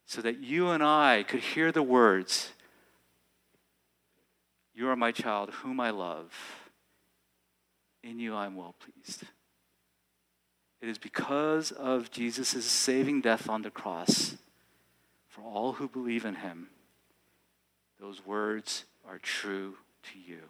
So 0.05 0.21
that 0.21 0.39
you 0.39 0.69
and 0.69 0.83
I 0.83 1.23
could 1.23 1.39
hear 1.39 1.71
the 1.71 1.81
words, 1.81 2.52
are 4.93 4.95
my 4.95 5.11
child, 5.11 5.49
whom 5.49 5.79
I 5.79 5.89
love. 5.89 6.31
In 8.03 8.19
you 8.19 8.35
I 8.35 8.45
am 8.45 8.55
well 8.55 8.75
pleased. 8.79 9.23
It 10.81 10.87
is 10.87 10.99
because 10.99 11.71
of 11.71 12.11
Jesus' 12.11 12.63
saving 12.65 13.21
death 13.21 13.49
on 13.49 13.63
the 13.63 13.71
cross 13.71 14.35
for 15.27 15.41
all 15.41 15.73
who 15.73 15.87
believe 15.87 16.25
in 16.25 16.35
him. 16.35 16.67
Those 17.99 18.23
words 18.23 18.85
are 19.07 19.17
true 19.17 19.77
to 20.11 20.19
you. 20.19 20.41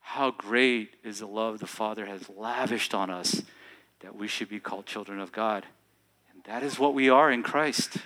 How 0.00 0.30
great 0.30 0.94
is 1.04 1.18
the 1.18 1.26
love 1.26 1.58
the 1.58 1.66
Father 1.66 2.06
has 2.06 2.30
lavished 2.30 2.94
on 2.94 3.10
us 3.10 3.42
that 4.00 4.16
we 4.16 4.28
should 4.28 4.48
be 4.48 4.60
called 4.60 4.86
children 4.86 5.20
of 5.20 5.30
God. 5.30 5.66
And 6.32 6.42
that 6.44 6.62
is 6.62 6.78
what 6.78 6.94
we 6.94 7.10
are 7.10 7.30
in 7.30 7.42
Christ. 7.42 7.98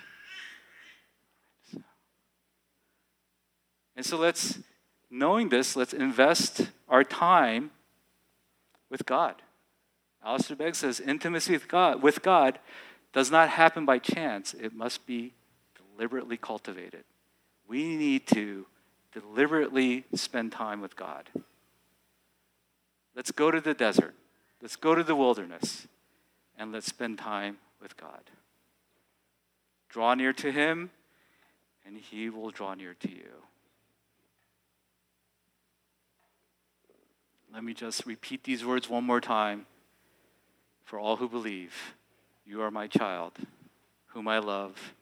And 4.01 4.07
so 4.07 4.17
let's, 4.17 4.59
knowing 5.11 5.51
this, 5.51 5.77
let's 5.77 5.93
invest 5.93 6.71
our 6.89 7.05
time 7.05 7.71
with 8.89 9.05
God. 9.05 9.35
Alistair 10.25 10.57
Begg 10.57 10.75
says 10.75 11.01
intimacy 11.01 11.53
with 11.53 11.69
God, 11.69 12.03
with 12.03 12.23
God 12.23 12.59
does 13.13 13.31
not 13.31 13.51
happen 13.51 13.85
by 13.85 13.99
chance. 13.99 14.55
It 14.55 14.73
must 14.73 15.07
be 15.07 15.35
deliberately 15.77 16.39
cultivated. 16.39 17.05
We 17.69 17.95
need 17.95 18.27
to 18.29 18.65
deliberately 19.13 20.07
spend 20.15 20.53
time 20.53 20.81
with 20.81 20.97
God. 20.97 21.29
Let's 23.15 23.33
go 23.33 23.51
to 23.51 23.61
the 23.61 23.75
desert. 23.75 24.15
Let's 24.63 24.77
go 24.77 24.95
to 24.95 25.05
the 25.05 25.15
wilderness 25.15 25.87
and 26.59 26.73
let's 26.73 26.87
spend 26.87 27.19
time 27.19 27.59
with 27.83 27.99
God. 27.99 28.31
Draw 29.91 30.15
near 30.15 30.33
to 30.33 30.51
Him, 30.51 30.89
and 31.85 31.99
He 31.99 32.31
will 32.31 32.51
draw 32.51 32.73
near 32.73 32.95
to 32.95 33.11
you. 33.11 33.43
Let 37.53 37.65
me 37.65 37.75
just 37.75 38.07
repeat 38.07 38.45
these 38.45 38.65
words 38.65 38.89
one 38.89 39.05
more 39.05 39.21
time 39.21 39.67
for 40.85 41.01
all 41.01 41.17
who 41.17 41.29
believe. 41.29 41.95
You 42.47 42.63
are 42.63 42.71
my 42.71 42.87
child, 42.87 43.33
whom 44.07 44.29
I 44.29 44.39
love 44.39 44.95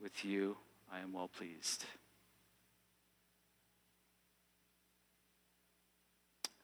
with 0.00 0.24
you 0.24 0.56
I 0.92 1.00
am 1.00 1.12
well 1.12 1.28
pleased. 1.28 1.84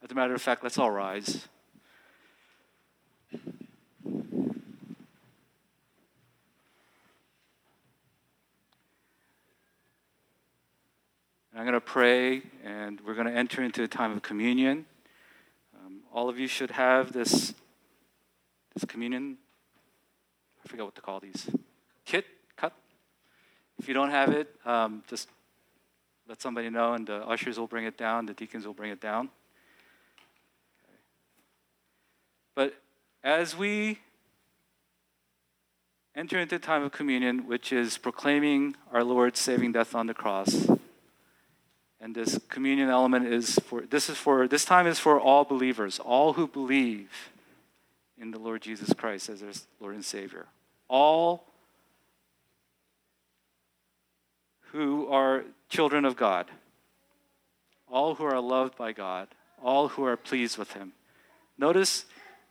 As 0.03 0.11
a 0.11 0.15
matter 0.15 0.33
of 0.33 0.41
fact, 0.41 0.63
let's 0.63 0.77
all 0.77 0.91
rise. 0.91 1.47
I'm 11.55 11.63
going 11.63 11.73
to 11.73 11.81
pray, 11.81 12.43
and 12.63 13.01
we're 13.01 13.15
going 13.15 13.27
to 13.27 13.33
enter 13.33 13.63
into 13.63 13.81
a 13.83 13.87
time 13.87 14.11
of 14.11 14.21
communion. 14.21 14.85
All 16.17 16.29
of 16.29 16.39
you 16.39 16.47
should 16.47 16.71
have 16.71 17.13
this, 17.13 17.53
this 18.73 18.85
communion. 18.87 19.37
I 20.65 20.67
forget 20.67 20.83
what 20.83 20.95
to 20.95 21.01
call 21.01 21.19
these. 21.19 21.47
Kit 22.05 22.25
cut. 22.55 22.73
if 23.77 23.87
you 23.87 23.93
don't 23.93 24.09
have 24.09 24.29
it, 24.29 24.55
um, 24.65 25.03
just 25.07 25.29
let 26.27 26.41
somebody 26.41 26.71
know, 26.71 26.93
and 26.93 27.05
the 27.05 27.17
ushers 27.17 27.59
will 27.59 27.67
bring 27.67 27.85
it 27.85 27.99
down, 27.99 28.25
the 28.25 28.33
deacons 28.33 28.65
will 28.65 28.73
bring 28.73 28.89
it 28.89 28.99
down. 28.99 29.29
But 32.55 32.73
as 33.23 33.55
we 33.55 33.99
enter 36.15 36.39
into 36.39 36.57
the 36.57 36.65
time 36.65 36.81
of 36.81 36.91
communion, 36.91 37.45
which 37.45 37.71
is 37.71 37.99
proclaiming 37.99 38.75
our 38.91 39.03
Lord's 39.03 39.39
saving 39.39 39.73
death 39.73 39.93
on 39.93 40.07
the 40.07 40.15
cross, 40.15 40.65
And 42.07 42.15
this 42.15 42.39
communion 42.47 42.87
element 42.87 43.27
is 43.27 43.59
for 43.65 43.81
this 43.81 44.09
is 44.09 44.15
for 44.15 44.47
this 44.47 44.63
time 44.63 44.87
is 44.87 44.97
for 44.97 45.19
all 45.19 45.43
believers, 45.43 45.99
all 45.99 46.31
who 46.31 46.47
believe 46.47 47.09
in 48.17 48.31
the 48.31 48.39
Lord 48.39 48.61
Jesus 48.61 48.93
Christ 48.93 49.27
as 49.27 49.41
their 49.41 49.51
Lord 49.81 49.95
and 49.95 50.05
Savior. 50.05 50.45
All 50.87 51.43
who 54.71 55.09
are 55.09 55.43
children 55.67 56.05
of 56.05 56.15
God, 56.15 56.45
all 57.91 58.15
who 58.15 58.23
are 58.23 58.39
loved 58.39 58.77
by 58.77 58.93
God, 58.93 59.27
all 59.61 59.89
who 59.89 60.05
are 60.05 60.15
pleased 60.15 60.57
with 60.57 60.71
Him. 60.71 60.93
Notice 61.57 62.05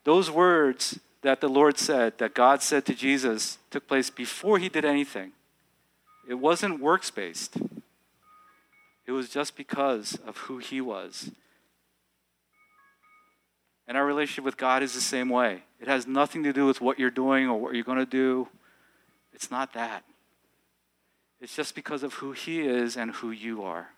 those 0.05 0.31
words 0.31 1.01
that 1.23 1.41
the 1.41 1.49
Lord 1.49 1.79
said, 1.79 2.19
that 2.19 2.35
God 2.35 2.61
said 2.61 2.85
to 2.85 2.95
Jesus, 2.95 3.57
took 3.71 3.89
place 3.89 4.11
before 4.11 4.59
He 4.59 4.69
did 4.69 4.85
anything. 4.85 5.33
It 6.29 6.35
wasn't 6.35 6.79
works 6.79 7.11
based, 7.11 7.57
it 9.07 9.13
was 9.13 9.29
just 9.29 9.57
because 9.57 10.19
of 10.27 10.37
who 10.37 10.59
He 10.59 10.81
was. 10.81 11.31
And 13.89 13.97
our 13.97 14.05
relationship 14.05 14.45
with 14.45 14.57
God 14.57 14.83
is 14.83 14.95
the 14.95 15.01
same 15.01 15.29
way. 15.29 15.63
It 15.81 15.87
has 15.87 16.07
nothing 16.07 16.43
to 16.43 16.53
do 16.53 16.67
with 16.67 16.81
what 16.81 16.99
you're 16.99 17.11
doing 17.11 17.49
or 17.49 17.59
what 17.59 17.75
you're 17.75 17.85
going 17.85 17.99
to 17.99 18.07
do. 18.07 18.49
It's 19.33 19.51
not 19.51 19.75
that. 19.75 20.03
It's 21.41 21.55
just 21.55 21.75
because 21.75 22.03
of 22.03 22.15
who 22.15 22.33
He 22.33 22.61
is 22.63 22.97
and 22.97 23.13
who 23.13 23.31
you 23.31 23.63
are. 23.63 23.91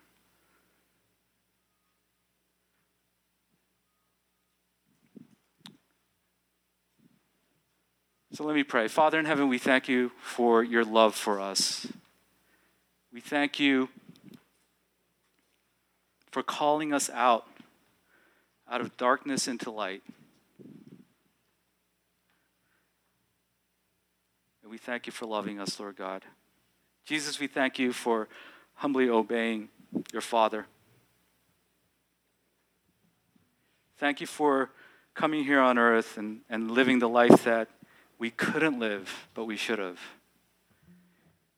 So 8.31 8.43
let 8.43 8.55
me 8.55 8.63
pray. 8.63 8.87
Father 8.87 9.19
in 9.19 9.25
heaven, 9.25 9.49
we 9.49 9.57
thank 9.57 9.89
you 9.89 10.11
for 10.21 10.63
your 10.63 10.85
love 10.85 11.15
for 11.15 11.41
us. 11.41 11.87
We 13.11 13.21
thank 13.21 13.59
you 13.59 13.89
for 16.31 16.43
calling 16.43 16.93
us 16.93 17.09
out, 17.09 17.47
out 18.69 18.81
of 18.81 18.95
darkness 18.97 19.47
into 19.47 19.71
light. 19.71 20.03
And 24.61 24.71
we 24.71 24.77
thank 24.77 25.07
you 25.07 25.11
for 25.11 25.25
loving 25.25 25.59
us, 25.59 25.79
Lord 25.79 25.95
God. 25.95 26.23
Jesus, 27.05 27.39
we 27.39 27.47
thank 27.47 27.79
you 27.79 27.91
for 27.91 28.27
humbly 28.75 29.09
obeying 29.09 29.69
your 30.13 30.21
Father. 30.21 30.67
Thank 33.97 34.21
you 34.21 34.27
for 34.27 34.69
coming 35.15 35.43
here 35.43 35.59
on 35.59 35.77
earth 35.77 36.17
and, 36.17 36.41
and 36.49 36.71
living 36.71 36.99
the 36.99 37.09
life 37.09 37.43
that 37.43 37.67
we 38.19 38.29
couldn't 38.29 38.79
live, 38.79 39.27
but 39.33 39.45
we 39.45 39.57
should 39.57 39.79
have. 39.79 39.99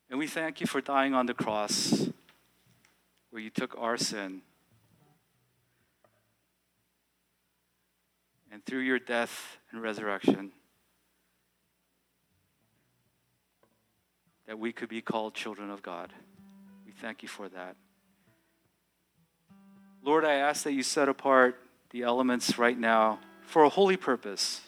And 0.09 0.17
we 0.17 0.27
thank 0.27 0.61
you 0.61 0.67
for 0.67 0.81
dying 0.81 1.13
on 1.13 1.25
the 1.25 1.33
cross 1.33 2.09
where 3.29 3.41
you 3.41 3.49
took 3.49 3.77
our 3.77 3.97
sin. 3.97 4.41
And 8.51 8.65
through 8.65 8.79
your 8.79 8.99
death 8.99 9.57
and 9.71 9.81
resurrection, 9.81 10.51
that 14.47 14.59
we 14.59 14.73
could 14.73 14.89
be 14.89 15.01
called 15.01 15.33
children 15.33 15.69
of 15.69 15.81
God. 15.81 16.11
We 16.85 16.91
thank 16.91 17.23
you 17.23 17.29
for 17.29 17.47
that. 17.49 17.75
Lord, 20.03 20.25
I 20.25 20.33
ask 20.33 20.63
that 20.63 20.73
you 20.73 20.83
set 20.83 21.07
apart 21.07 21.57
the 21.91 22.03
elements 22.03 22.57
right 22.57 22.77
now 22.77 23.19
for 23.45 23.63
a 23.63 23.69
holy 23.69 23.97
purpose. 23.97 24.61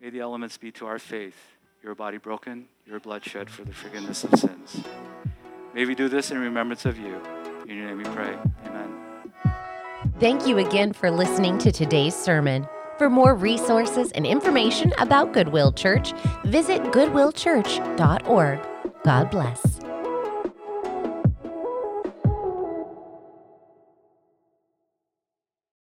May 0.00 0.10
the 0.10 0.20
elements 0.20 0.56
be 0.56 0.70
to 0.72 0.86
our 0.86 0.98
faith 0.98 1.36
your 1.82 1.94
body 1.94 2.18
broken, 2.18 2.66
your 2.84 2.98
blood 2.98 3.24
shed 3.24 3.48
for 3.48 3.62
the 3.62 3.72
forgiveness 3.72 4.24
of 4.24 4.36
sins. 4.38 4.82
May 5.72 5.84
we 5.84 5.94
do 5.94 6.08
this 6.08 6.32
in 6.32 6.38
remembrance 6.38 6.84
of 6.84 6.98
you. 6.98 7.20
In 7.68 7.76
your 7.76 7.86
name 7.86 7.98
we 7.98 8.04
pray. 8.04 8.36
Amen. 8.66 8.75
Thank 10.18 10.46
you 10.46 10.56
again 10.56 10.94
for 10.94 11.10
listening 11.10 11.58
to 11.58 11.70
today's 11.70 12.16
sermon. 12.16 12.66
For 12.96 13.10
more 13.10 13.34
resources 13.34 14.10
and 14.12 14.24
information 14.24 14.90
about 14.96 15.34
Goodwill 15.34 15.72
Church, 15.72 16.14
visit 16.42 16.80
goodwillchurch.org. 16.84 18.60
God 19.04 19.30
bless. 19.30 19.75